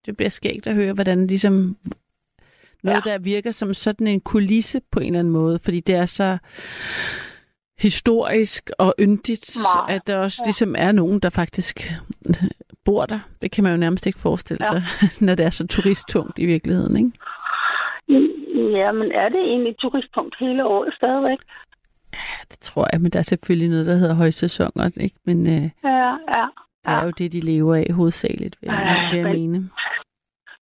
det 0.06 0.16
bliver 0.16 0.30
skægt 0.30 0.66
at 0.66 0.74
høre, 0.74 0.92
hvordan 0.92 1.26
ligesom 1.26 1.76
noget, 2.82 3.06
ja. 3.06 3.10
der 3.12 3.18
virker 3.18 3.50
som 3.50 3.74
sådan 3.74 4.06
en 4.06 4.20
kulisse 4.20 4.80
på 4.92 5.00
en 5.00 5.06
eller 5.06 5.18
anden 5.18 5.32
måde, 5.32 5.58
fordi 5.58 5.80
det 5.80 5.94
er 5.94 6.06
så 6.06 6.38
historisk 7.78 8.70
og 8.78 8.94
yndigt, 9.00 9.56
Meget. 9.76 9.96
at 9.96 10.06
der 10.06 10.16
også 10.18 10.38
Ja. 10.42 10.46
ligesom 10.46 10.74
er 10.78 10.92
nogen, 10.92 11.20
der 11.20 11.30
faktisk 11.30 11.92
bor 12.84 13.06
der. 13.06 13.18
Det 13.40 13.50
kan 13.50 13.64
man 13.64 13.72
jo 13.72 13.78
nærmest 13.78 14.06
ikke 14.06 14.18
forestille 14.18 14.64
Ja. 14.64 14.80
sig, 14.80 14.82
når 15.26 15.34
det 15.34 15.46
er 15.46 15.50
så 15.50 15.66
turisttungt 15.66 16.38
i 16.38 16.46
virkeligheden, 16.46 16.96
ikke? 16.96 17.10
Ja, 18.78 18.92
men 18.92 19.12
er 19.12 19.28
det 19.28 19.40
egentlig 19.40 19.74
turistpunkt 19.78 20.36
hele 20.40 20.64
året 20.66 20.94
stadigvæk? 20.94 21.38
Det 22.50 22.58
tror 22.60 22.88
jeg, 22.92 23.00
men 23.00 23.10
der 23.12 23.18
er 23.18 23.22
selvfølgelig 23.22 23.68
noget, 23.70 23.86
der 23.86 23.96
hedder 23.96 24.14
højsæsoner, 24.14 24.90
ikke? 25.00 25.16
Men 25.24 25.46
øh, 25.46 25.70
Ja, 25.84 26.10
ja. 26.36 26.46
det 26.84 26.92
er 27.00 27.04
jo 27.04 27.10
det, 27.10 27.32
de 27.32 27.40
lever 27.40 27.74
af 27.74 27.92
hovedsageligt, 27.92 28.56
vil 28.60 28.66
jeg, 28.70 29.08
vil 29.10 29.18
jeg 29.18 29.26
men- 29.28 29.32
mene. 29.40 29.70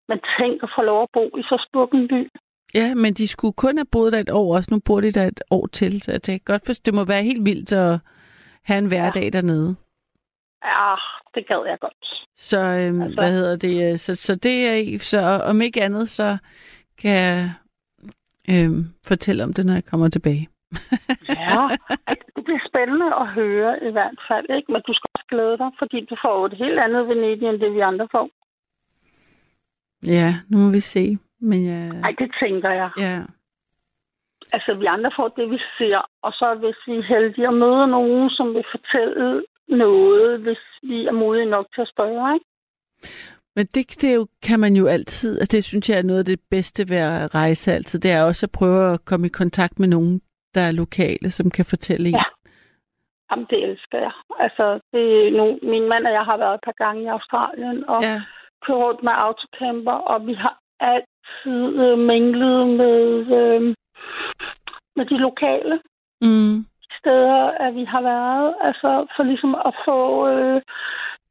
Men 0.07 0.19
tænk 0.39 0.63
at 0.63 0.69
få 0.77 0.81
lov 0.81 1.01
at 1.03 1.09
bo 1.13 1.37
i 1.37 1.41
så 1.41 1.67
smuk 1.71 1.93
en 1.93 2.07
by. 2.07 2.29
Ja, 2.73 2.95
men 2.95 3.13
de 3.13 3.27
skulle 3.27 3.53
kun 3.53 3.77
have 3.77 3.85
boet 3.91 4.13
der 4.13 4.19
et 4.19 4.29
år 4.29 4.55
også. 4.55 4.69
Nu 4.73 4.79
bor 4.85 5.01
de 5.01 5.11
der 5.11 5.27
et 5.27 5.41
år 5.51 5.67
til, 5.67 6.01
så 6.01 6.11
jeg 6.11 6.21
tænker 6.21 6.43
godt, 6.45 6.65
for 6.65 6.73
det 6.85 6.93
må 6.93 7.03
være 7.03 7.23
helt 7.23 7.45
vildt 7.45 7.71
at 7.73 7.99
have 8.63 8.77
en 8.77 8.85
hverdag 8.87 9.23
ja. 9.23 9.29
dernede. 9.29 9.75
Ja, 10.63 10.95
det 11.35 11.47
gad 11.47 11.63
jeg 11.67 11.77
godt. 11.81 12.27
Så 12.35 12.59
øhm, 12.59 13.01
altså. 13.01 13.21
Hvad 13.21 13.31
hedder 13.31 13.55
det? 13.55 13.91
øh, 13.91 13.97
Så, 13.97 14.15
så 14.15 14.35
det 14.35 14.67
er 14.67 14.99
så 14.99 15.19
om 15.21 15.61
ikke 15.61 15.81
andet, 15.83 16.09
så 16.09 16.37
kan 16.97 17.11
jeg 17.11 17.53
øhm, 18.49 18.85
fortælle 19.07 19.43
om 19.43 19.53
det, 19.53 19.65
når 19.65 19.73
jeg 19.73 19.85
kommer 19.85 20.09
tilbage. 20.09 20.47
Ja, 21.29 21.57
Ej, 22.07 22.15
det 22.35 22.43
bliver 22.43 22.63
spændende 22.69 23.09
at 23.21 23.27
høre 23.27 23.83
i 23.87 23.91
hvert 23.91 24.19
fald, 24.27 24.45
ikke? 24.57 24.71
Men 24.71 24.81
du 24.87 24.93
skal 24.93 25.09
også 25.15 25.27
glæde 25.29 25.57
dig, 25.57 25.69
fordi 25.79 26.05
du 26.09 26.15
får 26.25 26.45
et 26.45 26.53
helt 26.63 26.79
andet 26.79 27.07
Venedig, 27.07 27.47
end 27.49 27.59
det 27.59 27.73
vi 27.73 27.79
andre 27.79 28.07
får. 28.11 28.29
Ja, 30.05 30.35
nu 30.49 30.57
må 30.57 30.69
vi 30.71 30.79
se. 30.79 31.17
Men 31.39 31.65
jeg, 31.65 31.89
Nej, 31.89 32.15
det 32.19 32.31
tænker 32.43 32.69
jeg. 32.69 32.89
ja, 32.97 33.21
Altså, 34.53 34.73
vi 34.73 34.85
andre 34.85 35.11
får 35.15 35.27
det, 35.27 35.49
vi 35.51 35.59
ser, 35.77 36.09
og 36.21 36.31
så 36.31 36.55
hvis 36.59 36.79
vi 36.87 36.93
er 36.99 37.03
heldige 37.13 37.47
at 37.47 37.53
møde 37.53 37.87
nogen, 37.87 38.29
som 38.29 38.47
vil 38.53 38.63
fortælle 38.75 39.43
noget, 39.67 40.39
hvis 40.39 40.63
vi 40.83 41.05
er 41.05 41.11
modige 41.11 41.45
nok 41.45 41.65
til 41.75 41.81
at 41.81 41.91
spørge, 41.93 42.33
ikke? 42.33 42.45
Men 43.55 43.65
det, 43.65 44.01
det 44.01 44.15
jo, 44.15 44.27
kan 44.43 44.59
man 44.59 44.75
jo 44.75 44.87
altid, 44.87 45.39
altså 45.39 45.57
det 45.57 45.63
synes 45.63 45.89
jeg 45.89 45.97
er 45.97 46.03
noget 46.03 46.19
af 46.19 46.25
det 46.25 46.39
bedste 46.49 46.89
ved 46.89 46.97
at 46.97 47.35
rejse 47.35 47.73
altid, 47.73 47.99
det 47.99 48.11
er 48.11 48.23
også 48.23 48.45
at 48.45 48.51
prøve 48.51 48.93
at 48.93 49.05
komme 49.05 49.25
i 49.27 49.29
kontakt 49.29 49.79
med 49.79 49.87
nogen, 49.87 50.21
der 50.55 50.61
er 50.61 50.71
lokale, 50.71 51.29
som 51.31 51.51
kan 51.51 51.65
fortælle 51.65 52.07
en. 52.09 52.15
Ja. 52.15 52.23
Jamen, 53.31 53.47
det 53.49 53.63
elsker 53.69 53.97
jeg. 53.97 54.11
Altså, 54.39 54.79
det 54.93 55.33
nu, 55.33 55.59
min 55.71 55.89
mand 55.89 56.05
og 56.07 56.13
jeg 56.13 56.25
har 56.25 56.37
været 56.37 56.55
et 56.55 56.63
par 56.63 56.77
gange 56.83 57.03
i 57.03 57.13
Australien, 57.15 57.89
og 57.89 58.01
ja. 58.01 58.21
kørt 58.65 58.77
rundt 58.77 59.03
med 59.03 59.13
autocamper, 59.25 59.97
og 60.11 60.27
vi 60.27 60.33
har 60.33 60.55
altid 60.79 61.61
øh, 61.85 61.97
minglet 61.99 62.67
med, 62.81 63.01
øh, 63.39 63.61
med 64.95 65.05
de 65.05 65.17
lokale 65.17 65.79
Mm. 66.23 66.65
steder, 66.99 67.41
at 67.65 67.75
vi 67.75 67.83
har 67.83 68.01
været. 68.01 68.55
Altså 68.61 68.89
for 69.15 69.23
ligesom 69.23 69.55
at 69.55 69.73
få, 69.85 70.27
øh, 70.27 70.61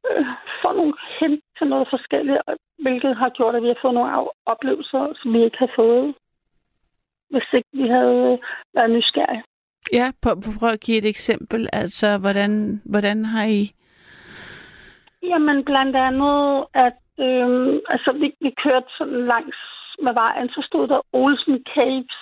øh, 0.09 0.25
få 0.61 0.71
nogle 0.79 0.93
hint 1.19 1.43
til 1.57 1.67
noget 1.67 1.87
forskelligt, 1.89 2.41
hvilket 2.79 3.15
har 3.15 3.29
gjort, 3.29 3.55
at 3.55 3.63
vi 3.63 3.67
har 3.67 3.79
fået 3.81 3.93
nogle 3.93 4.27
oplevelser, 4.45 5.03
som 5.15 5.33
vi 5.33 5.43
ikke 5.43 5.57
har 5.57 5.71
fået, 5.75 6.15
hvis 7.31 7.47
ikke 7.53 7.69
vi 7.73 7.87
havde 7.87 8.31
øh, 8.31 8.37
været 8.73 8.91
nysgerrige. 8.91 9.43
Ja, 9.93 10.11
prøv, 10.21 10.35
prøv 10.59 10.69
at 10.69 10.79
give 10.79 10.97
et 10.97 11.05
eksempel. 11.05 11.69
Altså, 11.73 12.17
hvordan, 12.17 12.81
hvordan 12.85 13.25
har 13.25 13.45
I... 13.45 13.61
Jamen 15.23 15.65
blandt 15.65 15.95
andet, 15.95 16.65
at 16.73 17.01
øh, 17.19 17.79
altså, 17.93 18.11
vi, 18.21 18.27
vi 18.41 18.51
kørte 18.63 18.89
sådan 18.97 19.25
langs 19.25 19.57
med 20.05 20.13
vejen, 20.13 20.49
så 20.49 20.61
stod 20.69 20.87
der 20.87 21.01
Olsen 21.13 21.63
Caves. 21.73 22.19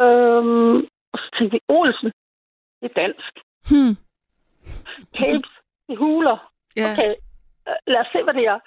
Øh, 0.00 0.44
og 1.12 1.18
så 1.22 1.28
tænkte 1.38 1.54
vi, 1.56 1.60
Olsen, 1.68 2.12
det 2.80 2.90
er 2.90 3.00
dansk. 3.02 3.32
Hmm. 3.70 3.96
Caves, 5.18 5.50
det 5.86 5.94
er 5.94 5.98
huler. 5.98 6.52
Ja. 6.76 6.92
Okay, 6.92 7.14
øh, 7.68 7.74
lad 7.86 8.00
os 8.00 8.06
se, 8.12 8.22
hvad 8.22 8.34
det 8.34 8.46
er. 8.46 8.58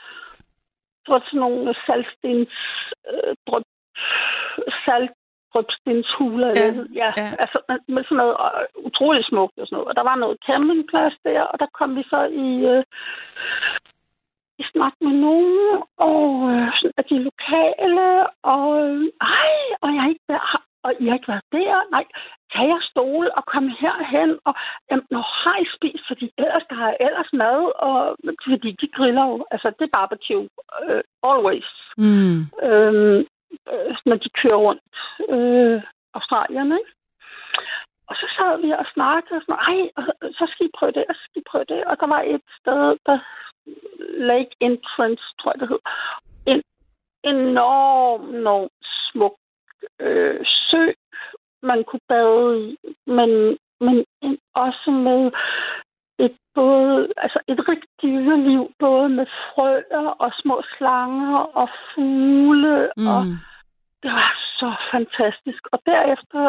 Det 1.04 1.10
var 1.14 1.24
sådan 1.26 1.40
nogle 1.40 1.76
saltstens, 1.86 2.54
øh, 3.12 3.36
drøb, 3.48 3.64
saltdrøbstenshuler. 5.56 6.48
Ja, 6.56 6.68
eller- 6.68 6.88
ja, 7.02 7.10
ja. 7.18 7.30
altså 7.44 7.58
med, 7.70 7.80
med 7.96 8.04
sådan 8.04 8.18
noget 8.18 8.36
øh, 8.46 8.86
utroligt 8.88 9.28
smukt 9.28 9.58
og 9.60 9.68
sådan 9.68 9.76
noget. 9.76 9.88
Og 9.90 9.96
der 9.96 10.04
var 10.10 10.16
noget 10.16 10.38
campingplads 10.48 11.16
der, 11.24 11.42
og 11.42 11.60
der 11.60 11.68
kom 11.78 11.96
vi 11.96 12.04
så 12.04 12.22
i, 12.48 12.50
øh, 12.74 12.84
i 14.62 14.64
snak 14.72 14.94
med 15.02 15.14
nogen, 15.28 15.60
og 15.98 16.26
øh, 16.52 16.68
sådan, 16.78 17.06
de 17.10 17.18
lokale, 17.30 18.08
og 18.54 18.66
øh, 18.86 19.04
ej, 19.22 19.54
og 19.84 19.90
jeg, 19.98 20.06
ikke, 20.10 20.26
har 20.52 20.62
og 20.86 20.92
I 21.00 21.06
har 21.08 21.16
ikke 21.16 21.34
været 21.34 21.52
der? 21.52 21.76
Nej, 21.96 22.06
tag 22.54 22.68
jer 22.74 22.82
stole 22.92 23.30
og 23.38 23.44
kom 23.54 23.66
herhen, 23.82 24.32
og 24.48 24.54
jamen, 24.92 25.06
når 25.12 25.26
har 25.42 25.58
I 25.64 25.66
spist? 25.76 26.04
Fordi 26.08 26.26
ellers 26.38 26.66
der 26.70 26.80
er 26.90 26.94
ellers 27.08 27.32
mad, 27.34 27.60
og, 27.88 27.98
fordi 28.52 28.70
de 28.82 28.88
griller 28.98 29.26
jo, 29.32 29.46
altså 29.52 29.68
det 29.80 29.86
er 29.86 29.98
barbecue, 30.00 30.48
uh, 30.90 31.02
always. 31.32 31.70
Mm. 31.98 32.38
Øhm, 32.68 33.20
øh, 33.72 33.96
når 34.06 34.16
de 34.24 34.30
kører 34.40 34.60
rundt 34.68 34.94
øh, 35.36 35.82
Australien, 36.14 36.72
ikke? 36.80 36.92
Og 38.10 38.16
så 38.16 38.26
sad 38.38 38.62
vi 38.62 38.72
og 38.72 38.86
snakkede, 38.94 39.38
og 39.38 39.42
sådan, 39.42 39.64
ej, 39.72 39.80
og 39.98 40.04
så 40.38 40.46
skal 40.52 40.66
I 40.66 40.78
prøve 40.78 40.92
det, 40.92 41.06
og 41.10 41.16
så 41.16 41.22
skal 41.26 41.42
I 41.42 41.50
prøve 41.52 41.66
det. 41.74 41.82
Og 41.90 42.00
der 42.00 42.08
var 42.08 42.22
et 42.22 42.46
sted, 42.60 42.98
der 43.06 43.20
Lake 44.32 44.56
Entrance, 44.60 45.24
tror 45.40 45.52
jeg 45.54 45.60
det 45.62 45.70
hed. 45.70 45.82
En 46.52 46.62
enorm, 47.24 48.36
enorm 48.36 48.70
smuk 48.84 49.36
øh, 50.00 50.40
sø, 50.70 50.84
man 51.64 51.84
kunne 51.84 52.08
bade 52.08 52.70
i, 52.70 52.78
men, 53.08 53.58
men 53.80 54.06
en, 54.22 54.38
også 54.56 54.92
med 54.92 55.32
et 56.20 56.38
både, 56.56 57.14
altså 57.18 57.40
et 57.48 57.70
rigt 57.70 57.86
dyreliv, 58.02 58.72
både 58.80 59.10
med 59.10 59.26
frøer 59.26 60.08
og 60.20 60.32
små 60.42 60.62
slanger 60.78 61.38
og 61.38 61.70
fugle, 61.94 62.92
mm. 62.98 63.08
og 63.08 63.22
det 64.06 64.14
var 64.20 64.32
så 64.62 64.70
fantastisk. 64.94 65.62
Og 65.74 65.80
derefter 65.92 66.42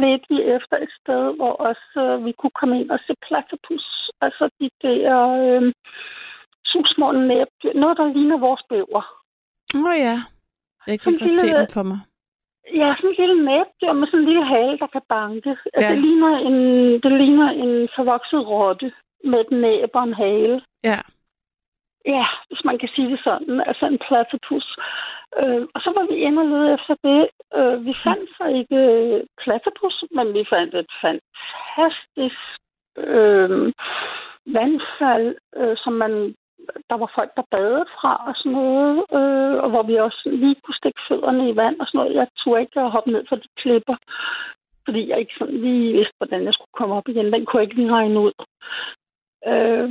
ledte 0.00 0.26
vi 0.32 0.38
efter 0.56 0.76
et 0.84 0.92
sted, 1.00 1.22
hvor 1.38 1.52
også 1.68 1.98
øh, 2.04 2.24
vi 2.26 2.32
kunne 2.38 2.56
komme 2.60 2.74
ind 2.80 2.90
og 2.90 3.00
se 3.06 3.12
platypus, 3.26 3.86
altså 4.20 4.44
de 4.60 4.68
der 4.82 5.12
øh, 5.42 5.62
små 6.94 7.08
næbdyr, 7.12 7.74
noget 7.82 7.98
der 7.98 8.12
ligner 8.16 8.38
vores 8.46 8.62
bæver. 8.70 9.04
Åh 9.76 9.84
oh, 9.90 9.96
ja, 10.06 10.16
jeg 10.86 11.00
kan 11.00 11.12
godt 11.12 11.40
se 11.40 11.48
den 11.60 11.68
for 11.78 11.82
mig. 11.90 12.00
Ja, 12.80 12.88
sådan 12.96 13.10
en 13.10 13.16
lille 13.22 13.38
næbdyr 13.50 13.92
med 13.92 14.06
sådan 14.06 14.20
en 14.20 14.28
lille 14.30 14.44
hale, 14.54 14.78
der 14.82 14.86
kan 14.86 15.04
banke. 15.08 15.52
Ja. 15.80 15.88
Det, 15.90 15.98
ligner 16.06 16.32
en, 16.48 16.58
det 17.02 17.12
ligner 17.22 17.48
en 17.64 17.88
forvokset 17.96 18.42
rotte 18.52 18.92
med 19.24 19.40
et 19.44 19.50
næb 19.50 19.90
og 19.94 20.04
en 20.04 20.14
hale. 20.14 20.60
Ja. 20.84 21.00
Ja, 22.06 22.26
hvis 22.48 22.64
man 22.64 22.78
kan 22.78 22.88
sige 22.94 23.10
det 23.10 23.20
sådan. 23.24 23.60
Altså 23.60 23.86
en 23.86 23.98
platypus. 24.08 24.66
Øh, 25.40 25.62
og 25.74 25.80
så 25.80 25.90
var 25.96 26.04
vi 26.10 26.16
inde 26.16 26.42
og 26.42 26.48
lede 26.48 26.74
efter 26.74 26.94
det. 27.08 27.22
Øh, 27.58 27.86
vi 27.86 27.94
fandt 28.04 28.30
så 28.36 28.44
ikke 28.60 28.80
øh, 28.94 29.24
platypus, 29.42 30.04
men 30.10 30.34
vi 30.34 30.44
fandt 30.50 30.74
et 30.74 30.92
fantastisk 31.04 32.42
øh, 32.96 33.72
vandfald, 34.46 35.36
øh, 35.56 35.76
som 35.76 35.92
man 35.92 36.34
der 36.90 36.96
var 37.02 37.10
folk, 37.18 37.30
der 37.36 37.50
badede 37.56 37.86
fra 37.98 38.12
og 38.28 38.34
sådan 38.36 38.52
noget, 38.52 38.96
øh, 39.18 39.56
og 39.64 39.68
hvor 39.70 39.82
vi 39.82 39.94
også 39.96 40.22
lige 40.42 40.60
kunne 40.64 40.80
stikke 40.80 41.00
fødderne 41.08 41.50
i 41.50 41.56
vand 41.56 41.80
og 41.80 41.86
sådan 41.86 41.98
noget. 41.98 42.14
Jeg 42.14 42.26
turde 42.38 42.60
ikke 42.60 42.80
at 42.80 42.90
hoppe 42.90 43.10
ned 43.10 43.24
for 43.28 43.36
de 43.36 43.48
klipper, 43.56 43.96
fordi 44.84 45.08
jeg 45.08 45.18
ikke 45.18 45.34
sådan 45.38 45.60
lige 45.66 45.92
vidste, 45.92 46.14
hvordan 46.18 46.44
jeg 46.44 46.54
skulle 46.54 46.76
komme 46.78 46.94
op 46.94 47.08
igen. 47.08 47.32
Den 47.32 47.46
kunne 47.46 47.60
jeg 47.60 47.66
ikke 47.66 47.80
lige 47.80 47.96
regne 47.98 48.20
ud. 48.20 48.32
Øh, 49.52 49.88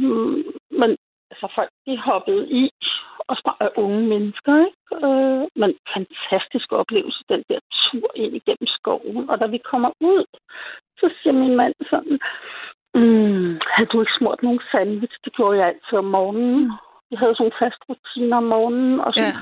men 0.80 0.98
altså, 1.32 1.48
folk 1.56 1.72
de 1.88 1.98
hoppede 1.98 2.44
i, 2.62 2.64
og 3.28 3.38
af 3.60 3.70
unge 3.76 4.02
mennesker, 4.14 4.54
ikke? 4.68 5.06
Øh, 5.06 5.44
men 5.62 5.72
fantastisk 5.96 6.72
oplevelse, 6.72 7.24
den 7.30 7.44
der 7.50 7.60
tur 7.84 8.08
ind 8.16 8.36
igennem 8.36 8.68
skoven. 8.78 9.30
Og 9.30 9.40
da 9.40 9.46
vi 9.46 9.60
kommer 9.72 9.92
ud, 10.00 10.26
så 11.00 11.06
siger 11.22 11.34
min 11.34 11.56
mand 11.56 11.74
sådan, 11.90 12.20
Mm, 13.00 13.60
havde 13.74 13.90
du 13.92 14.02
ikke 14.02 14.18
smurt 14.20 14.44
nogen 14.44 14.62
sandwich? 14.72 15.16
Det 15.26 15.34
gjorde 15.36 15.58
jeg 15.60 15.68
altid 15.68 15.98
om 15.98 16.10
morgenen. 16.18 16.72
Vi 17.10 17.16
havde 17.22 17.36
sådan 17.36 17.52
en 17.52 17.60
fast 17.62 17.82
rutine 17.90 18.38
om 18.38 18.44
morgenen. 18.44 19.00
Og 19.06 19.14
så, 19.14 19.22
ja 19.22 19.34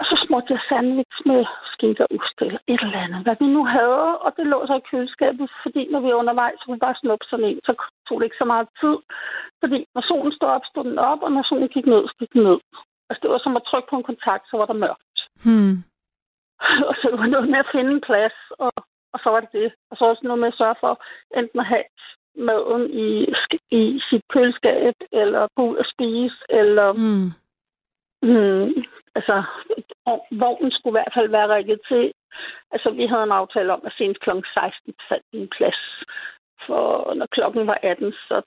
og 0.00 0.04
så 0.10 0.14
smurte 0.24 0.52
jeg 0.54 0.62
sandwich 0.68 1.16
med 1.30 1.40
skinke 1.72 2.02
og 2.04 2.10
ost 2.16 2.38
eller 2.46 2.60
et 2.72 2.82
eller 2.86 3.04
andet, 3.06 3.20
hvad 3.24 3.36
vi 3.40 3.46
nu 3.56 3.62
havde. 3.76 4.06
Og 4.24 4.30
det 4.36 4.46
lå 4.46 4.58
så 4.66 4.74
i 4.78 4.88
køleskabet, 4.90 5.46
fordi 5.64 5.82
når 5.92 6.00
vi 6.00 6.08
var 6.08 6.22
undervejs, 6.22 6.56
så 6.58 6.64
kunne 6.64 6.78
vi 6.78 6.86
bare 6.86 7.00
snuppe 7.00 7.24
sådan 7.26 7.48
en. 7.50 7.60
Så 7.68 7.72
tog 8.06 8.16
det 8.16 8.26
ikke 8.26 8.42
så 8.42 8.48
meget 8.52 8.68
tid. 8.82 8.96
Fordi 9.62 9.78
når 9.94 10.02
solen 10.08 10.32
stod 10.32 10.48
op, 10.56 10.64
stod 10.70 10.84
den 10.90 10.98
op, 11.10 11.20
og 11.26 11.30
når 11.32 11.42
solen 11.42 11.74
gik 11.76 11.86
ned, 11.92 12.02
så 12.08 12.14
gik 12.20 12.32
den 12.36 12.42
ned. 12.48 12.58
Altså 13.08 13.20
det 13.22 13.30
var 13.30 13.40
som 13.42 13.60
at 13.60 13.66
trykke 13.68 13.88
på 13.90 13.96
en 13.96 14.08
kontakt, 14.10 14.44
så 14.46 14.54
var 14.60 14.66
der 14.68 14.82
mørkt. 14.84 15.18
Hmm. 15.44 15.74
og 16.88 16.94
så 17.00 17.06
var 17.10 17.22
det 17.22 17.34
noget 17.34 17.48
med 17.52 17.60
at 17.64 17.72
finde 17.74 17.90
en 17.92 18.06
plads, 18.08 18.36
og, 18.64 18.72
og 19.12 19.18
så 19.22 19.28
var 19.34 19.40
det 19.40 19.52
det. 19.60 19.68
Og 19.90 19.94
så 19.96 20.02
også 20.04 20.22
noget 20.24 20.40
med 20.42 20.52
at 20.52 20.58
sørge 20.60 20.78
for 20.84 20.92
enten 21.38 21.58
at 21.60 21.70
have 21.74 21.88
maden 22.48 22.84
i, 23.06 23.08
i 23.80 23.82
sit 24.08 24.24
køleskab, 24.32 24.94
eller 25.12 25.42
gå 25.56 25.62
ud 25.70 25.76
og 25.82 25.86
spise, 25.92 26.38
eller... 26.60 26.88
Mm. 26.92 27.28
Mm, 28.22 28.68
altså, 29.14 29.36
vognen 30.30 30.70
skulle 30.72 30.92
i 30.94 30.98
hvert 30.98 31.14
fald 31.16 31.28
være 31.28 31.54
rigget 31.56 31.80
til. 31.88 32.12
Altså, 32.70 32.90
vi 32.90 33.06
havde 33.06 33.22
en 33.22 33.38
aftale 33.40 33.72
om, 33.72 33.82
at 33.84 33.92
senest 33.98 34.20
kl. 34.20 34.30
16 34.58 34.94
fandt 35.08 35.26
en 35.32 35.48
plads. 35.56 35.80
For 36.66 37.14
når 37.14 37.26
klokken 37.26 37.66
var 37.66 37.78
18, 37.82 38.12
så 38.12 38.42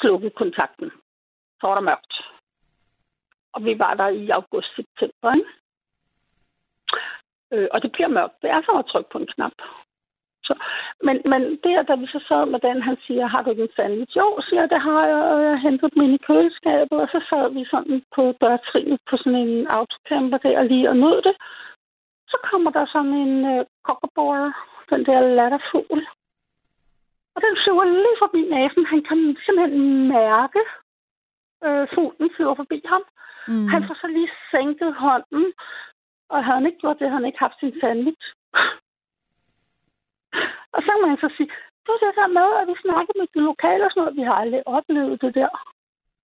slukkede 0.00 0.30
kontakten. 0.30 0.90
Så 1.60 1.66
var 1.66 1.74
der 1.74 1.90
mørkt. 1.90 2.14
Og 3.52 3.64
vi 3.64 3.78
var 3.78 3.94
der 3.94 4.08
i 4.08 4.30
august-september, 4.30 5.34
ikke? 5.38 5.50
Øh, 7.52 7.68
og 7.72 7.82
det 7.82 7.92
bliver 7.92 8.08
mørkt. 8.08 8.42
Det 8.42 8.50
er 8.50 8.62
så 8.62 8.72
at 8.78 8.86
trykke 8.86 9.10
på 9.10 9.18
en 9.18 9.30
knap. 9.34 9.56
Så, 10.46 10.54
men, 11.06 11.16
men 11.32 11.42
der, 11.64 11.82
da 11.82 11.94
vi 11.94 12.06
så 12.06 12.20
sad 12.28 12.46
med 12.46 12.60
den, 12.60 12.82
han 12.82 12.96
siger, 13.06 13.26
har 13.26 13.42
du 13.42 13.50
ikke 13.50 13.62
en 13.62 13.76
sandwich? 13.76 14.16
Jo, 14.16 14.28
siger 14.46 14.60
jeg, 14.60 14.70
det 14.70 14.80
har 14.80 15.06
jeg, 15.06 15.20
og 15.32 15.42
jeg 15.44 15.50
har 15.50 15.64
hentet 15.66 15.94
dem 15.94 16.02
ind 16.02 16.14
i 16.14 16.24
køleskabet, 16.26 16.98
og 17.04 17.08
så 17.14 17.20
sad 17.28 17.44
vi 17.56 17.64
sådan 17.72 18.02
på 18.14 18.22
dørtrinet 18.40 19.00
på 19.08 19.16
sådan 19.16 19.40
en 19.44 19.66
autocamper 19.76 20.38
der 20.38 20.62
lige 20.62 20.88
og 20.88 20.96
nød 20.96 21.22
det. 21.28 21.34
Så 22.32 22.36
kommer 22.50 22.70
der 22.70 22.86
sådan 22.86 23.14
en 23.24 23.34
øh, 23.52 23.64
cockabore, 23.86 24.52
den 24.90 25.06
der 25.06 25.20
latterfugl. 25.38 26.00
Og 27.34 27.40
den 27.46 27.54
flyver 27.62 27.84
lige 27.84 28.20
forbi 28.24 28.40
næsen. 28.54 28.86
Han 28.92 29.02
kan 29.08 29.36
simpelthen 29.44 30.08
mærke, 30.08 30.62
øh, 31.66 31.86
fuglen 31.94 32.30
flyver 32.36 32.54
forbi 32.54 32.78
ham. 32.92 33.02
Mm. 33.48 33.68
Han 33.68 33.84
får 33.86 33.94
så 33.94 34.06
lige 34.06 34.30
sænket 34.50 34.94
hånden, 34.94 35.44
og 36.28 36.44
havde 36.44 36.58
han 36.58 36.66
ikke 36.66 36.78
gjort 36.78 36.98
det, 36.98 37.08
havde 37.08 37.20
han 37.20 37.30
ikke 37.30 37.44
haft 37.46 37.58
sin 37.60 37.80
sandwich. 37.80 38.26
Og 40.74 40.80
så 40.86 40.90
må 41.00 41.04
man 41.12 41.20
så 41.24 41.28
sige, 41.36 41.50
du 41.86 41.92
det 42.02 42.12
der 42.20 42.30
med, 42.38 42.48
at 42.60 42.66
vi 42.70 42.76
snakker 42.84 43.12
med 43.20 43.26
de 43.34 43.40
lokale 43.50 43.84
og 43.84 43.90
sådan 43.90 44.02
noget, 44.02 44.18
vi 44.20 44.24
har 44.28 44.36
aldrig 44.42 44.62
oplevet 44.76 45.20
det 45.24 45.32
der. 45.40 45.52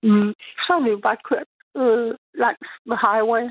Mm. 0.09 0.33
Så 0.65 0.69
har 0.75 0.81
vi 0.85 0.91
jo 0.97 1.01
bare 1.09 1.21
kørt 1.31 1.49
øh, 1.81 2.11
langs 2.45 2.69
med 2.89 2.97
highway. 3.07 3.45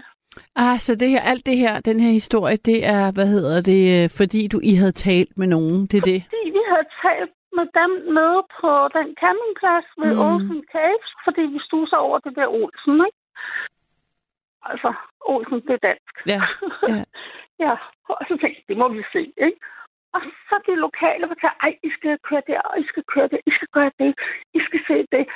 Ah, 0.55 0.78
så 0.86 0.95
det 0.95 1.10
her, 1.10 1.22
alt 1.32 1.45
det 1.45 1.57
her, 1.57 1.74
den 1.80 1.99
her 1.99 2.12
historie, 2.20 2.57
det 2.70 2.80
er, 2.95 3.12
hvad 3.16 3.28
hedder 3.36 3.62
det, 3.72 3.82
øh, 3.95 4.10
fordi 4.20 4.41
du 4.47 4.60
I 4.64 4.74
havde 4.82 4.91
talt 4.91 5.38
med 5.38 5.47
nogen, 5.47 5.80
det 5.89 5.97
er 5.97 6.07
det? 6.14 6.22
Fordi 6.30 6.49
vi 6.57 6.64
havde 6.72 6.88
talt 7.05 7.34
med 7.57 7.68
dem 7.80 7.91
nede 8.18 8.41
på 8.60 8.72
den 8.97 9.07
campingplads 9.22 9.88
ved 10.01 10.12
mm. 10.14 10.22
Olsen 10.26 10.62
Caves, 10.74 11.10
fordi 11.26 11.41
vi 11.55 11.60
stod 11.68 11.93
over 12.05 12.18
det 12.20 12.34
der 12.36 12.47
Olsen, 12.47 12.95
ikke? 13.07 13.20
Altså, 14.72 14.93
Olsen, 15.32 15.60
det 15.68 15.74
er 15.78 15.84
dansk. 15.89 16.14
Ja, 16.34 16.41
ja. 16.91 17.03
ja, 17.66 17.74
og 18.10 18.18
så 18.28 18.34
tænkte 18.41 18.60
jeg, 18.60 18.68
det 18.70 18.78
må 18.78 18.88
vi 18.88 19.03
se, 19.14 19.22
ikke? 19.47 19.60
Og 20.80 20.86
så 20.86 20.88
de 20.88 20.88
lokale 20.88 21.28
fortalte, 21.28 21.58
ej, 21.62 21.74
I 21.84 21.90
skal 21.98 22.18
køre 22.30 22.44
der, 22.48 22.60
og 22.70 22.80
I 22.80 22.86
skal 22.88 23.04
køre 23.14 23.28
det, 23.28 23.40
I 23.46 23.52
skal 23.52 23.68
gøre 23.78 23.92
det, 24.00 24.12
I 24.54 24.60
skal 24.68 24.80
se 24.88 24.98
det. 25.12 25.28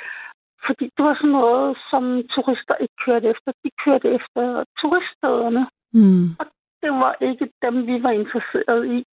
Fordi 0.66 0.84
det 0.96 1.04
var 1.04 1.14
sådan 1.14 1.30
noget, 1.30 1.78
som 1.90 2.04
turister 2.34 2.74
ikke 2.74 2.98
kørte 3.04 3.28
efter. 3.28 3.52
De 3.64 3.70
kørte 3.84 4.08
efter 4.18 4.64
turiststederne. 4.80 5.62
Mm. 5.92 6.26
Og 6.40 6.46
det 6.82 6.90
var 6.90 7.16
ikke 7.20 7.46
dem, 7.62 7.86
vi 7.86 8.02
var 8.02 8.10
interesseret 8.10 8.82
i 8.96 9.04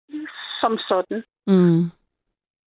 som 0.60 0.78
sådan. 0.88 1.24
Mm. 1.46 1.82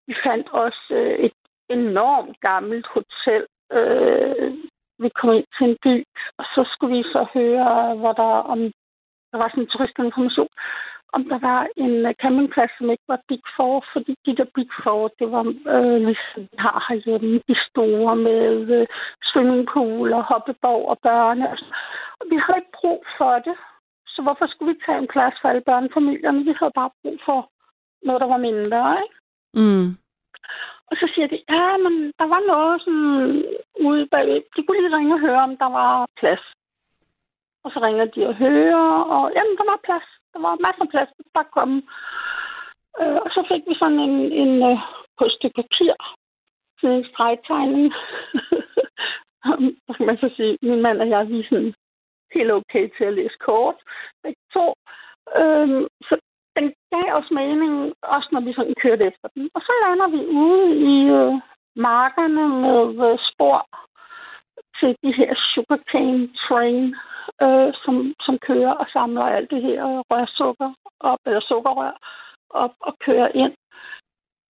Vi 0.07 0.15
fandt 0.25 0.47
også 0.49 0.85
øh, 0.91 1.25
et 1.25 1.37
enormt 1.69 2.37
gammelt 2.41 2.87
hotel. 2.87 3.43
Øh, 3.77 4.53
vi 5.03 5.09
kom 5.09 5.29
ind 5.33 5.47
til 5.57 5.65
en 5.69 5.77
by, 5.83 6.03
og 6.39 6.45
så 6.53 6.61
skulle 6.71 6.97
vi 6.97 7.03
så 7.03 7.21
høre, 7.33 7.95
hvor 7.95 8.13
der 8.13 8.33
om 8.53 8.59
der 9.31 9.37
var 9.43 9.49
sådan 9.49 9.63
en 9.63 9.73
turistinformation 9.73 10.53
om 11.15 11.23
der 11.31 11.39
var 11.49 11.61
en 11.83 12.05
uh, 12.05 12.13
campingplads, 12.21 12.71
som 12.77 12.89
ikke 12.89 13.07
var 13.13 13.21
Big 13.29 13.43
Four, 13.55 13.85
fordi 13.93 14.13
de 14.25 14.35
der 14.37 14.47
Big 14.55 14.69
Four, 14.83 15.03
det 15.19 15.27
var 15.35 15.43
øh, 15.75 15.99
ligesom 16.07 16.41
vi 16.51 16.57
har 16.65 16.77
herhjemme, 16.87 17.41
de 17.49 17.55
store 17.69 18.15
med 18.15 18.55
øh, 18.77 18.87
swimmingpool 19.29 20.13
og 20.13 20.23
hoppeborg 20.31 20.83
og 20.91 20.97
børne. 21.07 21.45
Og 22.19 22.25
vi 22.31 22.37
havde 22.43 22.59
ikke 22.61 22.77
brug 22.79 23.01
for 23.17 23.33
det, 23.47 23.55
så 24.13 24.19
hvorfor 24.21 24.45
skulle 24.47 24.73
vi 24.73 24.79
tage 24.85 24.97
en 24.97 25.13
plads 25.13 25.35
for 25.41 25.47
alle 25.49 25.67
børnefamilierne? 25.69 26.43
Vi 26.49 26.53
havde 26.59 26.77
bare 26.79 26.91
brug 27.01 27.17
for 27.27 27.39
noget, 28.07 28.21
der 28.21 28.29
var 28.33 28.45
mindre, 28.49 28.81
ikke? 29.03 29.17
Mm. 29.61 29.87
Og 30.89 30.95
så 30.99 31.05
siger 31.13 31.27
de, 31.27 31.37
ja, 31.55 31.77
men 31.83 31.93
der 32.19 32.27
var 32.33 32.41
noget 32.53 32.81
sådan 32.81 33.43
ude 33.87 34.05
bagved. 34.11 34.41
De 34.55 34.63
kunne 34.63 34.81
lige 34.81 34.97
ringe 34.97 35.13
og 35.15 35.19
høre, 35.27 35.41
om 35.49 35.57
der 35.57 35.69
var 35.79 36.07
plads. 36.19 36.43
Og 37.63 37.71
så 37.71 37.79
ringer 37.85 38.05
de 38.05 38.27
og 38.27 38.35
hører, 38.35 38.89
og 39.15 39.23
jamen, 39.35 39.55
der 39.59 39.65
var 39.71 39.79
plads. 39.87 40.07
Der 40.35 40.41
var 40.41 40.63
masser 40.65 40.83
af 40.85 40.91
plads, 40.93 41.09
bare 41.33 41.53
komme. 41.57 41.77
Øh, 42.99 43.19
og 43.25 43.29
så 43.35 43.41
fik 43.51 43.63
vi 43.69 43.75
sådan 43.81 43.99
en, 44.07 44.17
en 44.43 44.53
øh, 44.69 44.77
på 45.17 45.23
et 45.25 45.35
stykke 45.37 45.57
papir, 45.61 45.93
sådan 46.79 46.97
en 46.97 47.09
stregtegning. 47.11 47.87
Hvad 49.85 49.95
kan 49.97 50.05
man 50.05 50.17
så 50.17 50.29
sige? 50.37 50.57
Min 50.61 50.81
mand 50.81 51.01
og 51.03 51.09
jeg, 51.09 51.29
vi 51.29 51.39
er 51.39 51.49
sådan 51.49 51.73
helt 52.35 52.51
okay 52.51 52.85
til 52.97 53.05
at 53.09 53.13
læse 53.13 53.37
kort. 53.47 53.77
Begge 54.23 54.43
to. 54.53 54.65
Øhm, 55.39 55.87
så 56.07 56.13
den 56.57 56.67
gav 56.93 57.07
os 57.19 57.31
mening, 57.31 57.93
også 58.15 58.29
når 58.31 58.41
vi 58.47 58.53
sådan 58.53 58.75
kørte 58.83 59.07
efter 59.11 59.27
den. 59.35 59.49
Og 59.55 59.61
så 59.61 59.71
lander 59.83 60.07
vi 60.15 60.21
ude 60.43 60.65
i 60.93 60.95
øh, 61.19 61.33
markerne 61.75 62.43
med 62.65 62.81
øh, 63.07 63.17
spor 63.29 63.59
til 64.79 64.91
de 65.03 65.11
her 65.19 65.31
sugarcane 65.53 66.29
train, 66.47 66.95
øh, 67.41 67.73
som, 67.83 68.13
som 68.25 68.35
kører 68.47 68.73
og 68.81 68.85
samler 68.93 69.21
alt 69.21 69.49
det 69.51 69.61
her 69.61 69.83
rørsukker 70.11 70.71
op, 70.99 71.19
eller 71.25 71.41
sukkerrør 71.41 71.95
op 72.49 72.75
og 72.79 72.93
kører 73.05 73.29
ind. 73.43 73.53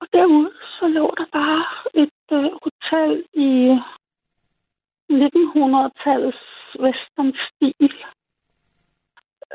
Og 0.00 0.06
derude, 0.12 0.50
så 0.78 0.88
lå 0.88 1.14
der 1.18 1.26
bare 1.32 1.64
et 2.02 2.22
øh, 2.32 2.50
hotel 2.64 3.24
i 3.34 3.50
1900-tallets 5.10 6.44
western-stil. 6.84 7.94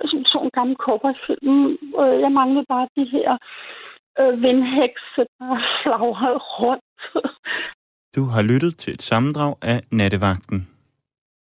Som 0.06 0.26
så 0.26 0.38
en 0.44 0.52
gammel 0.54 0.76
cowboyfilm. 0.76 1.78
Øh, 2.02 2.22
jeg 2.24 2.32
manglede 2.32 2.66
bare 2.70 2.88
de 2.98 3.06
her 3.16 3.38
øh, 4.20 4.42
vindhekse, 4.42 5.22
der 5.40 5.52
flagrede 5.84 6.40
rundt. 6.62 6.84
Du 8.16 8.24
har 8.34 8.42
lyttet 8.42 8.78
til 8.78 8.94
et 8.94 9.02
sammendrag 9.02 9.56
af 9.62 9.80
Nattevagten. 9.92 10.79